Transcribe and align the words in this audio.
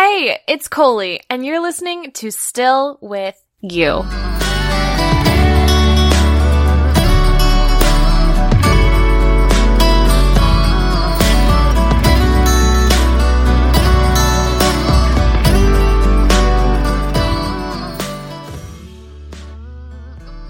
Hey, 0.00 0.38
it's 0.46 0.68
Coley, 0.68 1.22
and 1.28 1.44
you're 1.44 1.60
listening 1.60 2.12
to 2.12 2.30
Still 2.30 3.00
With 3.02 3.34
You. 3.60 4.02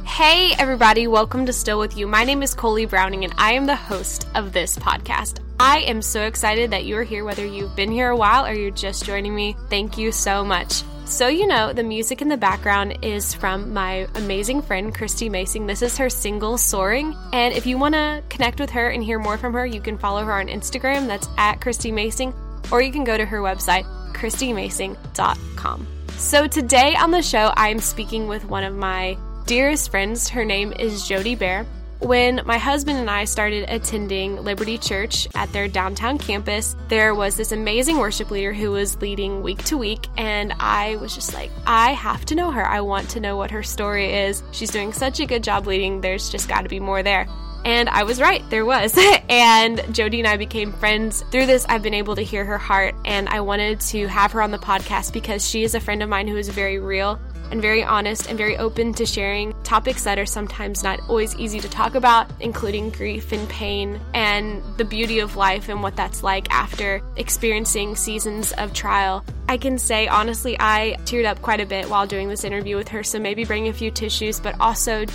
Hey, 0.05 0.53
everybody, 0.59 1.07
welcome 1.07 1.47
to 1.47 1.55
Still 1.55 1.79
With 1.79 1.97
You. 1.97 2.07
My 2.07 2.25
name 2.25 2.43
is 2.43 2.53
Coley 2.53 2.85
Browning, 2.85 3.25
and 3.25 3.33
I 3.39 3.53
am 3.53 3.65
the 3.65 3.77
host 3.77 4.29
of 4.35 4.53
this 4.53 4.77
podcast. 4.77 5.39
I 5.61 5.81
am 5.81 6.03
so 6.03 6.23
excited 6.23 6.71
that 6.71 6.87
you're 6.87 7.03
here, 7.03 7.25
whether 7.25 7.45
you've 7.45 7.75
been 7.75 7.91
here 7.91 8.11
a 8.11 8.17
while 8.17 8.47
or 8.47 8.53
you're 8.53 8.71
just 8.71 9.05
joining 9.05 9.35
me. 9.35 9.57
Thank 9.69 9.99
you 9.99 10.13
so 10.13 10.45
much. 10.45 10.85
So, 11.05 11.27
you 11.27 11.47
know, 11.47 11.73
the 11.73 11.83
music 11.83 12.23
in 12.23 12.29
the 12.29 12.37
background 12.37 12.99
is 13.03 13.35
from 13.35 13.73
my 13.73 14.07
amazing 14.15 14.63
friend, 14.63 14.95
Christy 14.95 15.29
Masing. 15.29 15.67
This 15.67 15.83
is 15.83 15.97
her 15.97 16.11
single, 16.11 16.59
Soaring. 16.59 17.17
And 17.33 17.55
if 17.55 17.67
you 17.67 17.77
want 17.79 17.95
to 17.95 18.23
connect 18.29 18.61
with 18.61 18.71
her 18.71 18.91
and 18.91 19.03
hear 19.03 19.19
more 19.19 19.39
from 19.39 19.55
her, 19.55 19.67
you 19.67 19.81
can 19.81 19.99
follow 19.99 20.23
her 20.23 20.35
on 20.35 20.47
Instagram. 20.47 21.07
That's 21.07 21.29
at 21.39 21.61
Christy 21.61 21.91
Masing, 21.91 22.35
or 22.71 22.83
you 22.83 22.93
can 22.93 23.05
go 23.05 23.17
to 23.17 23.25
her 23.25 23.39
website, 23.39 23.85
christymasing.com. 24.13 25.87
So, 26.11 26.47
today 26.47 26.95
on 26.95 27.11
the 27.11 27.23
show, 27.23 27.53
I 27.57 27.71
am 27.71 27.79
speaking 27.79 28.29
with 28.29 28.45
one 28.45 28.65
of 28.65 28.77
my 28.77 29.17
dearest 29.47 29.91
friends. 29.91 30.29
Her 30.29 30.45
name 30.45 30.73
is 30.73 31.09
Jody 31.09 31.35
Bear. 31.35 31.65
When 32.01 32.43
my 32.45 32.59
husband 32.59 32.99
and 32.99 33.11
I 33.11 33.25
started 33.25 33.65
attending 33.69 34.45
Liberty 34.45 34.79
Church 34.79 35.27
at 35.35 35.53
their 35.53 35.67
downtown 35.67 36.17
campus, 36.17 36.77
there 36.87 37.13
was 37.13 37.37
this 37.37 37.51
amazing 37.51 37.99
worship 37.99 38.31
leader 38.31 38.53
who 38.53 38.71
was 38.71 39.01
leading 39.01 39.43
week 39.43 39.65
to 39.65 39.77
week, 39.77 40.07
and 40.17 40.55
I 40.61 40.95
was 40.97 41.13
just 41.13 41.35
like, 41.35 41.51
I 41.67 41.95
have 41.95 42.25
to 42.27 42.37
know 42.37 42.53
her. 42.53 42.65
I 42.65 42.83
want 42.83 43.11
to 43.11 43.21
know 43.21 43.37
what 43.37 43.51
her 43.51 43.65
story 43.65 44.15
is. 44.15 44.45
She's 44.53 44.71
doing 44.71 44.93
such 44.93 45.19
a 45.19 45.27
good 45.27 45.43
job 45.43 45.67
leading, 45.67 46.01
there's 46.01 46.31
just 46.31 46.49
got 46.49 46.63
to 46.63 46.69
be 46.69 46.79
more 46.79 47.03
there. 47.03 47.27
And 47.65 47.89
I 47.89 48.05
was 48.05 48.21
right, 48.21 48.49
there 48.49 48.65
was. 48.65 48.97
and 49.29 49.83
Jody 49.93 50.21
and 50.21 50.29
I 50.29 50.37
became 50.37 50.73
friends. 50.73 51.25
Through 51.33 51.47
this, 51.47 51.67
I've 51.69 51.83
been 51.83 51.95
able 51.95 52.15
to 52.15 52.23
hear 52.23 52.45
her 52.45 52.59
heart, 52.59 52.95
and 53.05 53.29
I 53.29 53.41
wanted 53.41 53.81
to 53.81 54.07
have 54.07 54.31
her 54.33 54.43
on 54.43 54.53
the 54.53 54.59
podcast 54.59 55.13
because 55.13 55.47
she 55.47 55.65
is 55.65 55.75
a 55.75 55.81
friend 55.81 56.01
of 56.05 56.09
mine 56.09 56.29
who 56.29 56.37
is 56.37 56.49
very 56.49 56.79
real 56.79 57.19
and 57.51 57.63
very 57.63 57.83
honest 57.83 58.29
and 58.29 58.37
very 58.37 58.57
open 58.57 58.93
to 58.95 59.07
sharing 59.07 59.55
topics 59.63 60.05
that 60.05 60.19
are 60.19 60.27
sometimes 60.27 60.83
not 60.83 61.01
always 61.09 61.35
easy 61.37 61.61
to 61.61 61.69
talk 61.69 61.95
about, 61.95 62.31
including 62.41 62.91
grief 62.91 63.33
and 63.33 63.49
pain 63.49 64.01
and 64.15 64.63
the 64.77 64.85
beauty 64.85 65.19
of 65.19 65.37
life 65.37 65.69
and 65.69 65.83
what 65.83 65.97
that's 65.97 66.23
like 66.23 66.51
after 66.51 67.03
experiencing 67.17 67.97
seasons 67.97 68.53
of 68.53 68.73
trial. 68.73 69.25
I 69.49 69.57
can 69.57 69.79
say 69.79 70.09
honestly, 70.09 70.57
I 70.59 70.97
teared 71.05 71.27
up 71.27 71.41
quite 71.43 71.61
a 71.61 71.67
bit 71.67 71.89
while 71.89 72.07
doing 72.07 72.29
this 72.29 72.45
interview 72.45 72.77
with 72.77 72.89
her, 72.89 73.03
so 73.03 73.19
maybe 73.19 73.45
bring 73.45 73.69
a 73.69 73.73
few 73.73 73.91
tissues, 73.91 74.41
but 74.41 74.59
also 74.61 75.07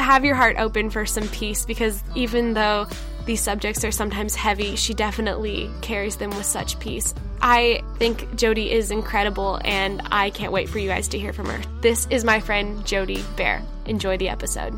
have 0.00 0.24
your 0.24 0.34
heart 0.34 0.56
open 0.58 0.90
for 0.90 1.06
some 1.06 1.28
peace 1.28 1.64
because 1.64 2.02
even 2.14 2.54
though 2.54 2.86
these 3.26 3.40
subjects 3.40 3.84
are 3.84 3.90
sometimes 3.92 4.34
heavy, 4.34 4.76
she 4.76 4.94
definitely 4.94 5.70
carries 5.80 6.16
them 6.16 6.30
with 6.30 6.46
such 6.46 6.78
peace. 6.80 7.14
I 7.40 7.82
think 7.98 8.34
Jody 8.36 8.70
is 8.70 8.90
incredible, 8.90 9.60
and 9.64 10.00
I 10.10 10.30
can't 10.30 10.52
wait 10.52 10.68
for 10.68 10.78
you 10.78 10.88
guys 10.88 11.08
to 11.08 11.18
hear 11.18 11.32
from 11.32 11.46
her. 11.46 11.60
This 11.80 12.06
is 12.10 12.24
my 12.24 12.40
friend 12.40 12.84
Jody 12.86 13.22
Bear. 13.36 13.62
Enjoy 13.86 14.16
the 14.16 14.28
episode. 14.28 14.74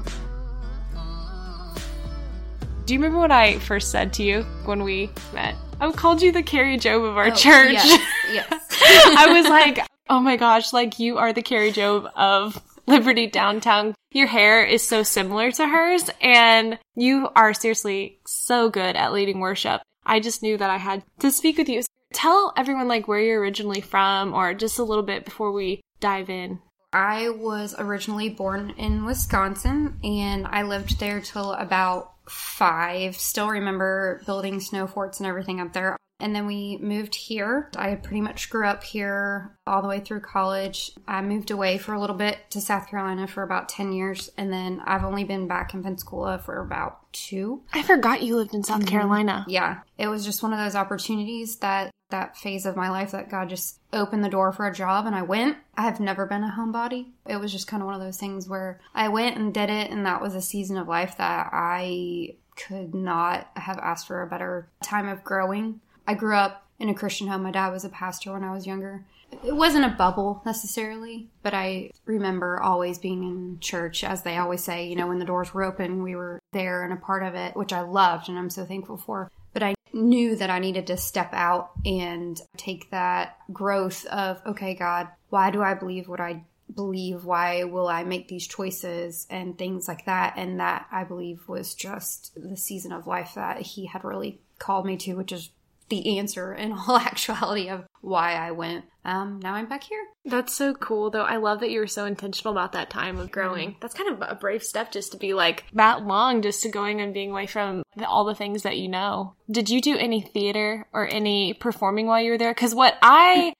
Do 2.86 2.92
you 2.92 3.00
remember 3.00 3.18
what 3.18 3.32
I 3.32 3.58
first 3.60 3.90
said 3.90 4.12
to 4.14 4.22
you 4.22 4.42
when 4.66 4.82
we 4.82 5.10
met? 5.32 5.54
I 5.80 5.90
called 5.92 6.20
you 6.22 6.32
the 6.32 6.42
Kari 6.42 6.76
Jobe 6.78 7.08
of 7.08 7.16
our 7.16 7.28
Oh, 7.28 7.34
church. 7.34 7.72
Yes. 7.72 8.02
yes. 8.30 8.46
I 9.16 9.32
was 9.32 9.46
like, 9.48 9.80
oh 10.10 10.20
my 10.20 10.36
gosh, 10.36 10.72
like 10.72 10.98
you 10.98 11.16
are 11.18 11.32
the 11.32 11.42
Kari 11.42 11.72
Jobe 11.72 12.10
of 12.14 12.60
Liberty 12.86 13.26
Downtown. 13.26 13.94
Your 14.14 14.28
hair 14.28 14.64
is 14.64 14.86
so 14.86 15.02
similar 15.02 15.50
to 15.50 15.66
hers, 15.66 16.08
and 16.20 16.78
you 16.94 17.28
are 17.34 17.52
seriously 17.52 18.20
so 18.24 18.70
good 18.70 18.94
at 18.94 19.12
leading 19.12 19.40
worship. 19.40 19.82
I 20.06 20.20
just 20.20 20.40
knew 20.40 20.56
that 20.56 20.70
I 20.70 20.76
had 20.76 21.02
to 21.18 21.32
speak 21.32 21.58
with 21.58 21.68
you. 21.68 21.82
Tell 22.12 22.52
everyone 22.56 22.86
like 22.86 23.08
where 23.08 23.18
you're 23.18 23.40
originally 23.40 23.80
from, 23.80 24.32
or 24.32 24.54
just 24.54 24.78
a 24.78 24.84
little 24.84 25.02
bit 25.02 25.24
before 25.24 25.50
we 25.50 25.80
dive 25.98 26.30
in. 26.30 26.60
I 26.92 27.30
was 27.30 27.74
originally 27.76 28.28
born 28.28 28.74
in 28.78 29.04
Wisconsin 29.04 29.98
and 30.04 30.46
I 30.46 30.62
lived 30.62 31.00
there 31.00 31.20
till 31.20 31.50
about 31.54 32.12
five. 32.28 33.16
Still 33.16 33.48
remember 33.48 34.22
building 34.26 34.60
snow 34.60 34.86
forts 34.86 35.18
and 35.18 35.26
everything 35.26 35.60
up 35.60 35.72
there. 35.72 35.96
And 36.20 36.34
then 36.34 36.46
we 36.46 36.78
moved 36.78 37.14
here. 37.14 37.70
I 37.76 37.96
pretty 37.96 38.20
much 38.20 38.48
grew 38.48 38.66
up 38.66 38.84
here 38.84 39.56
all 39.66 39.82
the 39.82 39.88
way 39.88 40.00
through 40.00 40.20
college. 40.20 40.92
I 41.08 41.20
moved 41.22 41.50
away 41.50 41.76
for 41.76 41.92
a 41.92 42.00
little 42.00 42.16
bit 42.16 42.38
to 42.50 42.60
South 42.60 42.88
Carolina 42.88 43.26
for 43.26 43.42
about 43.42 43.68
10 43.68 43.92
years. 43.92 44.30
And 44.38 44.52
then 44.52 44.80
I've 44.84 45.04
only 45.04 45.24
been 45.24 45.48
back 45.48 45.74
in 45.74 45.82
Pensacola 45.82 46.38
for 46.38 46.60
about 46.60 47.12
two. 47.12 47.62
I 47.72 47.82
forgot 47.82 48.22
you 48.22 48.36
lived 48.36 48.54
in 48.54 48.62
South 48.62 48.80
mm-hmm. 48.80 48.88
Carolina. 48.88 49.44
Yeah, 49.48 49.80
it 49.98 50.08
was 50.08 50.24
just 50.24 50.42
one 50.42 50.52
of 50.52 50.58
those 50.58 50.74
opportunities 50.74 51.56
that 51.56 51.90
that 52.10 52.36
phase 52.36 52.66
of 52.66 52.76
my 52.76 52.90
life 52.90 53.12
that 53.12 53.30
God 53.30 53.48
just 53.48 53.80
opened 53.92 54.22
the 54.22 54.28
door 54.28 54.52
for 54.52 54.66
a 54.66 54.74
job 54.74 55.06
and 55.06 55.16
I 55.16 55.22
went. 55.22 55.56
I 55.76 55.82
have 55.82 56.00
never 56.00 56.26
been 56.26 56.44
a 56.44 56.54
homebody. 56.56 57.06
It 57.26 57.36
was 57.36 57.50
just 57.50 57.66
kind 57.66 57.82
of 57.82 57.86
one 57.86 57.94
of 57.94 58.00
those 58.00 58.18
things 58.18 58.48
where 58.48 58.80
I 58.94 59.08
went 59.08 59.36
and 59.36 59.52
did 59.52 59.70
it 59.70 59.90
and 59.90 60.04
that 60.06 60.20
was 60.20 60.34
a 60.34 60.42
season 60.42 60.76
of 60.76 60.86
life 60.86 61.16
that 61.16 61.50
I 61.52 62.36
could 62.56 62.94
not 62.94 63.48
have 63.56 63.78
asked 63.78 64.06
for 64.06 64.22
a 64.22 64.28
better 64.28 64.68
time 64.82 65.08
of 65.08 65.24
growing. 65.24 65.80
I 66.06 66.14
grew 66.14 66.36
up 66.36 66.66
in 66.78 66.88
a 66.88 66.94
Christian 66.94 67.28
home. 67.28 67.42
My 67.42 67.50
dad 67.50 67.70
was 67.70 67.84
a 67.84 67.88
pastor 67.88 68.32
when 68.32 68.44
I 68.44 68.52
was 68.52 68.66
younger. 68.66 69.04
It 69.44 69.56
wasn't 69.56 69.86
a 69.86 69.96
bubble 69.96 70.42
necessarily, 70.46 71.28
but 71.42 71.54
I 71.54 71.90
remember 72.04 72.60
always 72.60 72.98
being 72.98 73.24
in 73.24 73.58
church, 73.60 74.04
as 74.04 74.22
they 74.22 74.36
always 74.36 74.62
say, 74.62 74.86
you 74.86 74.96
know, 74.96 75.08
when 75.08 75.18
the 75.18 75.24
doors 75.24 75.52
were 75.52 75.64
open, 75.64 76.02
we 76.02 76.14
were 76.14 76.38
there 76.52 76.84
and 76.84 76.92
a 76.92 76.96
part 76.96 77.22
of 77.22 77.34
it, 77.34 77.56
which 77.56 77.72
I 77.72 77.80
loved 77.80 78.28
and 78.28 78.38
I'm 78.38 78.50
so 78.50 78.64
thankful 78.64 78.96
for. 78.96 79.30
But 79.52 79.62
I 79.62 79.74
knew 79.92 80.36
that 80.36 80.50
I 80.50 80.58
needed 80.58 80.86
to 80.88 80.96
step 80.96 81.30
out 81.32 81.70
and 81.84 82.40
take 82.56 82.90
that 82.90 83.38
growth 83.52 84.04
of, 84.06 84.40
okay, 84.46 84.74
God, 84.74 85.08
why 85.30 85.50
do 85.50 85.62
I 85.62 85.74
believe 85.74 86.08
what 86.08 86.20
I 86.20 86.44
believe? 86.72 87.24
Why 87.24 87.64
will 87.64 87.88
I 87.88 88.04
make 88.04 88.28
these 88.28 88.46
choices 88.46 89.26
and 89.30 89.56
things 89.56 89.88
like 89.88 90.06
that? 90.06 90.34
And 90.36 90.60
that 90.60 90.86
I 90.90 91.04
believe 91.04 91.48
was 91.48 91.74
just 91.74 92.32
the 92.36 92.56
season 92.56 92.92
of 92.92 93.06
life 93.06 93.32
that 93.34 93.60
He 93.60 93.86
had 93.86 94.04
really 94.04 94.40
called 94.58 94.86
me 94.86 94.96
to, 94.98 95.14
which 95.14 95.32
is 95.32 95.50
the 95.88 96.18
answer 96.18 96.54
in 96.54 96.72
all 96.88 96.96
actuality 96.96 97.68
of 97.68 97.84
why 98.00 98.34
I 98.34 98.50
went. 98.50 98.84
Um, 99.04 99.40
now 99.42 99.54
I'm 99.54 99.68
back 99.68 99.84
here. 99.84 100.02
That's 100.24 100.54
so 100.54 100.72
cool, 100.74 101.10
though. 101.10 101.22
I 101.22 101.36
love 101.36 101.60
that 101.60 101.70
you 101.70 101.80
were 101.80 101.86
so 101.86 102.06
intentional 102.06 102.54
about 102.54 102.72
that 102.72 102.90
time 102.90 103.18
of 103.18 103.30
growing. 103.30 103.76
That's 103.80 103.94
kind 103.94 104.10
of 104.10 104.22
a 104.26 104.34
brave 104.34 104.62
step 104.62 104.92
just 104.92 105.12
to 105.12 105.18
be 105.18 105.34
like 105.34 105.64
that 105.74 106.06
long, 106.06 106.40
just 106.40 106.62
to 106.62 106.70
going 106.70 107.00
and 107.00 107.12
being 107.12 107.30
away 107.30 107.46
from 107.46 107.82
the, 107.96 108.08
all 108.08 108.24
the 108.24 108.34
things 108.34 108.62
that 108.62 108.78
you 108.78 108.88
know. 108.88 109.34
Did 109.50 109.68
you 109.68 109.80
do 109.82 109.96
any 109.96 110.22
theater 110.22 110.86
or 110.92 111.06
any 111.06 111.52
performing 111.52 112.06
while 112.06 112.22
you 112.22 112.32
were 112.32 112.38
there? 112.38 112.54
Because 112.54 112.74
what 112.74 112.96
I, 113.02 113.52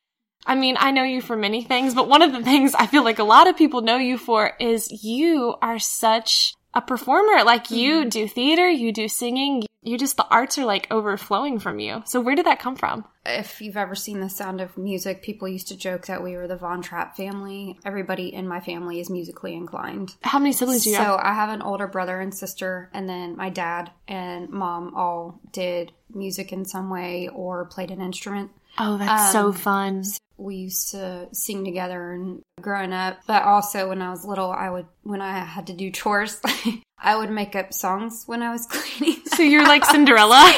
I 0.47 0.55
mean, 0.55 0.77
I 0.79 0.93
know 0.93 1.05
you 1.05 1.21
for 1.21 1.37
many 1.37 1.63
things, 1.63 1.95
but 1.95 2.09
one 2.09 2.23
of 2.23 2.33
the 2.33 2.43
things 2.43 2.75
I 2.75 2.87
feel 2.87 3.05
like 3.05 3.19
a 3.19 3.25
lot 3.25 3.49
of 3.49 3.57
people 3.57 3.83
know 3.83 3.99
you 3.99 4.17
for 4.17 4.53
is 4.59 5.05
you 5.05 5.55
are 5.61 5.79
such 5.79 6.55
a 6.75 6.81
performer. 6.83 7.45
Like 7.45 7.71
you 7.71 8.05
do 8.11 8.27
theater, 8.29 8.69
you 8.69 8.93
do 8.93 9.09
singing, 9.09 9.65
you 9.83 9.99
just, 9.99 10.17
the 10.17 10.27
arts 10.31 10.59
are 10.59 10.65
like 10.65 10.87
overflowing 10.91 11.59
from 11.59 11.79
you. 11.79 12.03
So 12.07 12.21
where 12.21 12.35
did 12.35 12.47
that 12.47 12.59
come 12.59 12.77
from? 12.77 13.05
If 13.27 13.61
you've 13.61 13.77
ever 13.77 13.95
seen 13.95 14.21
The 14.21 14.29
Sound 14.29 14.61
of 14.61 14.77
Music, 14.77 15.23
people 15.23 15.49
used 15.49 15.69
to 15.69 15.77
joke 15.77 16.07
that 16.07 16.23
we 16.23 16.37
were 16.37 16.47
the 16.47 16.57
Von 16.57 16.83
Trapp 16.83 17.17
family. 17.17 17.79
Everybody 17.85 18.33
in 18.35 18.47
my 18.47 18.61
family 18.61 19.01
is 19.01 19.09
musically 19.09 19.55
inclined. 19.55 20.15
How 20.23 20.39
many 20.39 20.53
siblings 20.53 20.85
do 20.85 20.91
you 20.91 20.97
have? 20.97 21.07
So 21.07 21.17
I 21.23 21.33
have 21.33 21.49
an 21.51 21.63
older 21.63 21.87
brother 21.87 22.21
and 22.21 22.35
sister, 22.35 22.91
and 22.93 23.09
then 23.09 23.37
my 23.37 23.49
dad 23.49 23.91
and 24.09 24.51
mom 24.51 24.95
all 24.95 25.41
did 25.53 25.93
music 26.15 26.53
in 26.53 26.65
some 26.65 26.91
way 26.91 27.29
or 27.29 27.65
played 27.65 27.91
an 27.91 28.01
instrument. 28.03 28.51
Oh, 28.79 28.99
that's 28.99 29.33
so 29.33 29.47
Um, 29.47 29.53
fun. 29.53 30.05
We 30.37 30.57
used 30.57 30.91
to 30.91 31.29
sing 31.33 31.65
together 31.65 32.13
and 32.13 32.43
growing 32.61 32.93
up, 32.93 33.19
but 33.27 33.45
also 33.45 33.89
when 33.89 34.03
I 34.03 34.11
was 34.11 34.25
little, 34.25 34.51
I 34.51 34.71
would 34.71 34.87
when 35.03 35.21
I 35.21 35.39
had 35.41 35.69
to 35.69 35.73
do 35.73 35.91
chores, 35.91 36.41
I 36.99 37.17
would 37.17 37.31
make 37.31 37.55
up 37.55 37.73
songs 37.73 38.25
when 38.27 38.43
I 38.43 38.51
was 38.51 38.67
cleaning. 38.71 39.21
So 39.27 39.43
you're 39.43 39.65
like 39.65 39.85
Cinderella? 39.85 40.41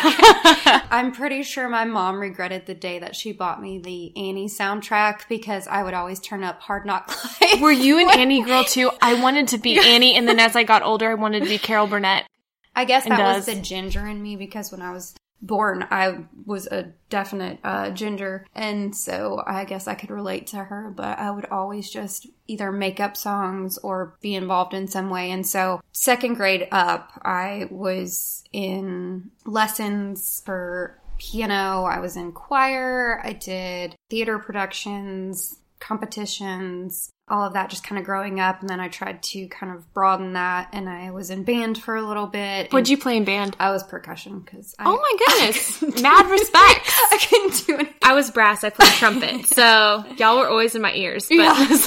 I'm 0.91 1.13
pretty 1.13 1.43
sure 1.43 1.69
my 1.69 1.85
mom 1.85 2.21
regretted 2.21 2.67
the 2.67 2.75
day 2.75 3.01
that 3.01 3.17
she 3.17 3.33
bought 3.33 3.61
me 3.61 3.79
the 3.79 4.17
Annie 4.17 4.49
soundtrack 4.49 5.29
because 5.29 5.67
I 5.67 5.83
would 5.83 5.95
always 5.95 6.21
turn 6.21 6.45
up 6.45 6.61
Hard 6.61 6.87
Knock 6.87 7.09
Life. 7.41 7.61
Were 7.61 7.73
you 7.73 7.99
an 7.99 8.19
Annie 8.19 8.43
girl 8.43 8.65
too? 8.65 8.91
I 9.03 9.21
wanted 9.21 9.49
to 9.49 9.59
be 9.59 9.79
Annie, 9.79 10.15
and 10.15 10.29
then 10.29 10.39
as 10.39 10.55
I 10.57 10.63
got 10.63 10.83
older, 10.83 11.11
I 11.11 11.15
wanted 11.15 11.43
to 11.43 11.49
be 11.49 11.59
Carol 11.59 11.87
Burnett. 11.87 12.27
I 12.75 12.85
guess 12.85 13.05
that 13.05 13.37
was 13.37 13.47
the 13.47 13.55
ginger 13.55 14.07
in 14.07 14.23
me 14.23 14.37
because 14.37 14.71
when 14.71 14.83
I 14.83 14.93
was 14.93 15.15
born, 15.43 15.87
I 15.91 16.25
was 16.45 16.67
a 16.67 16.93
definite 17.09 17.59
uh, 17.63 17.91
ginger, 17.91 18.47
and 18.55 18.95
so 18.95 19.43
I 19.47 19.65
guess 19.65 19.87
I 19.87 19.95
could 19.95 20.11
relate 20.11 20.47
to 20.49 20.57
her. 20.57 20.93
But 20.95 21.19
I 21.19 21.31
would 21.31 21.47
always 21.47 21.91
just 21.91 22.27
either 22.47 22.73
make 22.73 23.01
up 23.01 23.17
songs 23.17 23.79
or 23.79 24.17
be 24.21 24.35
involved 24.35 24.75
in 24.75 24.89
some 24.89 25.11
way. 25.11 25.31
And 25.31 25.47
so, 25.47 25.81
second 25.93 26.35
grade 26.35 26.69
up, 26.73 27.13
I 27.23 27.69
was 27.71 28.45
in 28.53 29.31
lessons 29.45 30.43
for 30.45 30.99
piano, 31.19 31.85
I 31.85 32.01
was 32.01 32.17
in 32.17 32.33
choir, 32.33 33.21
I 33.25 33.33
did 33.33 33.97
theater 34.11 34.39
productions, 34.39 35.59
competitions, 35.81 37.11
all 37.29 37.43
of 37.47 37.55
that 37.55 37.71
just 37.71 37.83
kind 37.85 37.99
of 37.99 38.05
growing 38.05 38.41
up. 38.41 38.61
And 38.61 38.69
then 38.69 38.81
I 38.81 38.89
tried 38.89 39.23
to 39.25 39.49
kind 39.49 39.73
of 39.73 39.93
broaden 39.93 40.35
that. 40.35 40.69
And 40.73 40.89
I 40.89 41.11
was 41.11 41.31
in 41.31 41.43
band 41.43 41.83
for 41.83 41.97
a 41.97 42.03
little 42.03 42.27
bit. 42.27 42.73
What'd 42.73 42.89
you 42.89 42.99
play 42.99 43.17
in 43.17 43.25
band? 43.25 43.57
I 43.59 43.71
was 43.71 43.83
percussion 43.83 44.41
because 44.41 44.75
Oh 44.79 44.97
my 44.97 45.15
goodness. 45.27 46.03
Mad 46.03 46.31
respect. 46.31 46.81
I 46.87 47.27
couldn't 47.29 47.67
do 47.67 47.79
it. 47.81 47.95
I 48.03 48.15
was 48.15 48.31
brass. 48.31 48.63
I 48.65 48.71
played 48.71 48.91
trumpet. 48.93 49.47
So 49.47 50.05
y'all 50.17 50.39
were 50.39 50.49
always 50.49 50.75
in 50.75 50.83
my 50.83 50.95
ears. 50.95 51.27
But 51.29 51.37
Yeah. 51.37 51.79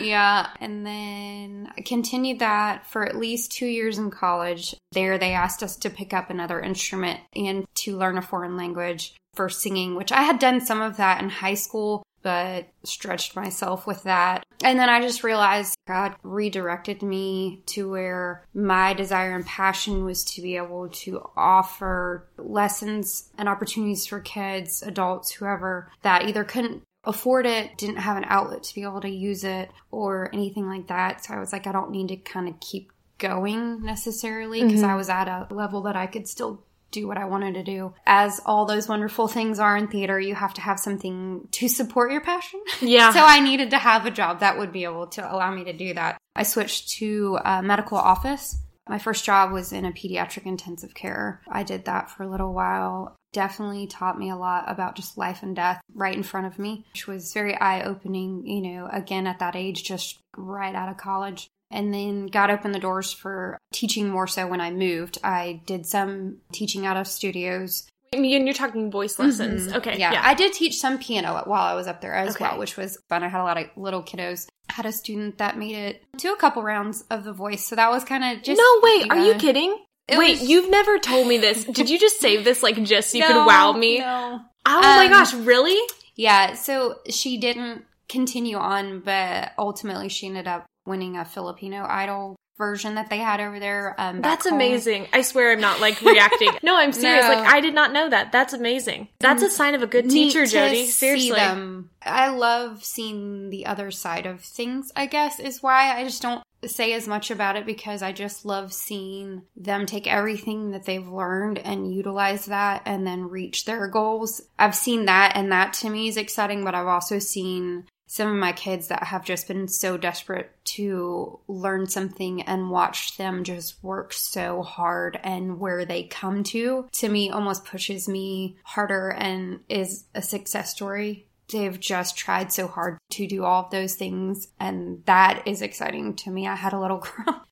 Yeah. 0.00 0.48
And 0.60 0.84
then 0.84 1.70
I 1.76 1.82
continued 1.82 2.38
that 2.40 2.86
for 2.86 3.04
at 3.04 3.16
least 3.16 3.52
two 3.52 3.66
years 3.66 3.98
in 3.98 4.10
college. 4.10 4.74
There, 4.92 5.18
they 5.18 5.32
asked 5.32 5.62
us 5.62 5.76
to 5.76 5.90
pick 5.90 6.12
up 6.14 6.30
another 6.30 6.60
instrument 6.60 7.20
and 7.36 7.66
to 7.76 7.96
learn 7.96 8.18
a 8.18 8.22
foreign 8.22 8.56
language 8.56 9.14
for 9.34 9.48
singing, 9.48 9.94
which 9.94 10.10
I 10.10 10.22
had 10.22 10.38
done 10.38 10.60
some 10.60 10.80
of 10.80 10.96
that 10.96 11.22
in 11.22 11.28
high 11.28 11.54
school, 11.54 12.02
but 12.22 12.68
stretched 12.84 13.36
myself 13.36 13.86
with 13.86 14.02
that. 14.04 14.44
And 14.62 14.78
then 14.78 14.88
I 14.88 15.00
just 15.00 15.24
realized 15.24 15.76
God 15.86 16.16
redirected 16.22 17.02
me 17.02 17.62
to 17.66 17.90
where 17.90 18.44
my 18.54 18.92
desire 18.92 19.34
and 19.34 19.46
passion 19.46 20.04
was 20.04 20.24
to 20.24 20.42
be 20.42 20.56
able 20.56 20.88
to 20.88 21.22
offer 21.36 22.28
lessons 22.36 23.30
and 23.38 23.48
opportunities 23.48 24.06
for 24.06 24.20
kids, 24.20 24.82
adults, 24.82 25.32
whoever 25.32 25.90
that 26.02 26.28
either 26.28 26.44
couldn't 26.44 26.82
afford 27.04 27.46
it, 27.46 27.78
didn't 27.78 27.96
have 27.96 28.16
an 28.16 28.26
outlet 28.28 28.62
to 28.64 28.74
be 28.74 28.82
able 28.82 29.00
to 29.00 29.08
use 29.08 29.44
it 29.44 29.70
or 29.90 30.28
anything 30.34 30.68
like 30.68 30.88
that. 30.88 31.24
So 31.24 31.34
I 31.34 31.40
was 31.40 31.52
like, 31.52 31.66
I 31.66 31.72
don't 31.72 31.90
need 31.90 32.08
to 32.08 32.16
kind 32.16 32.48
of 32.48 32.60
keep 32.60 32.92
going 33.18 33.82
necessarily 33.84 34.62
because 34.62 34.80
mm-hmm. 34.80 34.90
I 34.90 34.94
was 34.96 35.08
at 35.08 35.28
a 35.28 35.46
level 35.50 35.82
that 35.82 35.96
I 35.96 36.06
could 36.06 36.26
still 36.26 36.64
do 36.90 37.06
what 37.06 37.18
I 37.18 37.24
wanted 37.24 37.54
to 37.54 37.62
do. 37.62 37.94
As 38.06 38.40
all 38.44 38.66
those 38.66 38.88
wonderful 38.88 39.28
things 39.28 39.58
are 39.58 39.76
in 39.76 39.88
theater, 39.88 40.18
you 40.18 40.34
have 40.34 40.54
to 40.54 40.60
have 40.60 40.80
something 40.80 41.48
to 41.52 41.68
support 41.68 42.12
your 42.12 42.20
passion. 42.20 42.60
Yeah. 42.80 43.12
so 43.12 43.20
I 43.22 43.40
needed 43.40 43.70
to 43.70 43.78
have 43.78 44.06
a 44.06 44.10
job 44.10 44.40
that 44.40 44.58
would 44.58 44.72
be 44.72 44.84
able 44.84 45.06
to 45.08 45.32
allow 45.32 45.52
me 45.52 45.64
to 45.64 45.72
do 45.72 45.94
that. 45.94 46.18
I 46.34 46.42
switched 46.42 46.90
to 46.98 47.38
a 47.44 47.62
medical 47.62 47.98
office. 47.98 48.56
My 48.88 48.98
first 48.98 49.24
job 49.24 49.52
was 49.52 49.72
in 49.72 49.84
a 49.84 49.92
pediatric 49.92 50.46
intensive 50.46 50.94
care. 50.94 51.42
I 51.48 51.62
did 51.62 51.84
that 51.84 52.10
for 52.10 52.24
a 52.24 52.28
little 52.30 52.52
while. 52.52 53.14
Definitely 53.32 53.86
taught 53.86 54.18
me 54.18 54.30
a 54.30 54.36
lot 54.36 54.64
about 54.66 54.96
just 54.96 55.16
life 55.16 55.42
and 55.42 55.54
death 55.54 55.80
right 55.94 56.16
in 56.16 56.24
front 56.24 56.46
of 56.46 56.58
me, 56.58 56.86
which 56.92 57.06
was 57.06 57.32
very 57.32 57.54
eye 57.54 57.82
opening, 57.82 58.44
you 58.46 58.62
know, 58.62 58.88
again 58.90 59.26
at 59.28 59.38
that 59.38 59.54
age, 59.54 59.84
just 59.84 60.18
right 60.36 60.74
out 60.74 60.88
of 60.88 60.96
college 60.96 61.48
and 61.70 61.92
then 61.94 62.26
God 62.26 62.50
opened 62.50 62.74
the 62.74 62.78
doors 62.80 63.12
for 63.12 63.58
teaching 63.72 64.08
more 64.08 64.26
so 64.26 64.46
when 64.46 64.60
I 64.60 64.70
moved. 64.70 65.18
I 65.22 65.62
did 65.66 65.86
some 65.86 66.38
teaching 66.52 66.86
out 66.86 66.96
of 66.96 67.06
studios. 67.06 67.86
and 68.12 68.26
you're 68.28 68.52
talking 68.54 68.90
voice 68.90 69.20
lessons. 69.20 69.72
Okay. 69.72 69.96
Yeah, 69.96 70.12
Yeah. 70.12 70.22
I 70.24 70.34
did 70.34 70.52
teach 70.52 70.78
some 70.80 70.98
piano 70.98 71.42
while 71.46 71.62
I 71.62 71.74
was 71.74 71.86
up 71.86 72.00
there 72.00 72.12
as 72.14 72.34
Okay. 72.34 72.44
well, 72.44 72.58
which 72.58 72.76
was 72.76 72.98
fun. 73.08 73.22
I 73.22 73.28
had 73.28 73.40
a 73.40 73.44
lot 73.44 73.56
of 73.56 73.66
little 73.76 74.02
kiddos. 74.02 74.48
I 74.68 74.72
had 74.72 74.84
a 74.86 74.90
student 74.92 75.38
that 75.38 75.56
made 75.56 75.76
it 75.76 76.02
to 76.18 76.32
a 76.32 76.36
couple 76.36 76.62
rounds 76.64 77.04
of 77.08 77.22
the 77.22 77.32
voice, 77.32 77.64
so 77.68 77.76
that 77.76 77.88
was 77.90 78.02
kind 78.02 78.24
of 78.24 78.42
just 78.42 78.58
no, 78.58 78.80
wait. 78.82 79.10
Are 79.12 79.24
you 79.24 79.34
kidding? 79.34 79.78
It 80.08 80.18
Wait, 80.18 80.40
was- 80.40 80.48
you've 80.50 80.68
never 80.70 80.98
told 80.98 81.28
me 81.28 81.38
this. 81.38 81.62
Did 81.62 81.88
you 81.88 82.00
just 82.00 82.18
save 82.20 82.42
this 82.44 82.64
like 82.64 82.82
just 82.82 83.10
so 83.12 83.18
you 83.18 83.22
No, 83.28 83.28
could 83.28 83.46
wow 83.46 83.72
me? 83.72 83.98
no. 84.00 84.40
Oh 84.66 84.80
my 84.80 85.04
Um, 85.04 85.10
gosh, 85.10 85.32
really? 85.32 85.78
Yeah, 86.16 86.54
so 86.54 86.96
she 87.08 87.38
didn't 87.38 87.84
continue 88.08 88.56
on, 88.56 89.00
but 89.00 89.52
ultimately 89.56 90.08
she 90.08 90.26
ended 90.26 90.48
up 90.48 90.66
winning 90.86 91.16
a 91.16 91.24
Filipino 91.24 91.84
Idol 91.88 92.36
version 92.58 92.96
that 92.96 93.08
they 93.08 93.16
had 93.16 93.40
over 93.40 93.58
there. 93.58 93.94
Um, 93.96 94.20
That's 94.20 94.44
home. 94.46 94.56
amazing. 94.56 95.08
I 95.14 95.22
swear 95.22 95.52
I'm 95.52 95.60
not 95.60 95.80
like 95.80 96.00
reacting. 96.02 96.50
No, 96.62 96.76
I'm 96.76 96.92
serious. 96.92 97.24
No. 97.24 97.34
Like 97.34 97.46
I 97.52 97.60
did 97.60 97.74
not 97.74 97.92
know 97.92 98.10
that. 98.10 98.32
That's 98.32 98.52
amazing. 98.52 99.08
That's 99.18 99.42
a 99.42 99.50
sign 99.50 99.74
of 99.74 99.82
a 99.82 99.86
good 99.86 100.10
teacher, 100.10 100.44
Jody. 100.44 100.84
see 100.84 100.90
Seriously. 100.90 101.30
them. 101.36 101.90
I 102.02 102.28
love 102.28 102.84
seeing 102.84 103.48
the 103.48 103.64
other 103.64 103.90
side 103.90 104.26
of 104.26 104.42
things, 104.42 104.92
I 104.94 105.06
guess, 105.06 105.40
is 105.40 105.62
why 105.62 105.96
I 105.96 106.04
just 106.04 106.20
don't 106.20 106.42
say 106.66 106.92
as 106.92 107.08
much 107.08 107.30
about 107.30 107.56
it 107.56 107.64
because 107.64 108.02
I 108.02 108.12
just 108.12 108.44
love 108.44 108.74
seeing 108.74 109.42
them 109.56 109.86
take 109.86 110.06
everything 110.06 110.72
that 110.72 110.84
they've 110.84 111.08
learned 111.08 111.58
and 111.58 111.90
utilize 111.94 112.44
that 112.46 112.82
and 112.84 113.06
then 113.06 113.30
reach 113.30 113.64
their 113.64 113.88
goals. 113.88 114.42
I've 114.58 114.74
seen 114.74 115.06
that, 115.06 115.32
and 115.34 115.50
that 115.50 115.72
to 115.74 115.88
me 115.88 116.08
is 116.08 116.18
exciting, 116.18 116.62
but 116.62 116.74
I've 116.74 116.86
also 116.86 117.18
seen 117.18 117.86
some 118.10 118.28
of 118.28 118.34
my 118.34 118.50
kids 118.50 118.88
that 118.88 119.04
have 119.04 119.24
just 119.24 119.46
been 119.46 119.68
so 119.68 119.96
desperate 119.96 120.50
to 120.64 121.38
learn 121.46 121.86
something 121.86 122.42
and 122.42 122.68
watch 122.68 123.16
them 123.16 123.44
just 123.44 123.80
work 123.84 124.12
so 124.12 124.64
hard 124.64 125.20
and 125.22 125.60
where 125.60 125.84
they 125.84 126.02
come 126.02 126.42
to 126.42 126.88
to 126.90 127.08
me 127.08 127.30
almost 127.30 127.64
pushes 127.64 128.08
me 128.08 128.56
harder 128.64 129.10
and 129.10 129.60
is 129.68 130.06
a 130.12 130.22
success 130.22 130.72
story. 130.72 131.28
They've 131.52 131.78
just 131.78 132.16
tried 132.16 132.52
so 132.52 132.66
hard 132.66 132.98
to 133.10 133.28
do 133.28 133.44
all 133.44 133.66
of 133.66 133.70
those 133.70 133.94
things 133.94 134.48
and 134.58 135.04
that 135.04 135.46
is 135.46 135.62
exciting 135.62 136.16
to 136.16 136.32
me. 136.32 136.48
I 136.48 136.56
had 136.56 136.72
a 136.72 136.80
little 136.80 136.98
girl. 137.24 137.44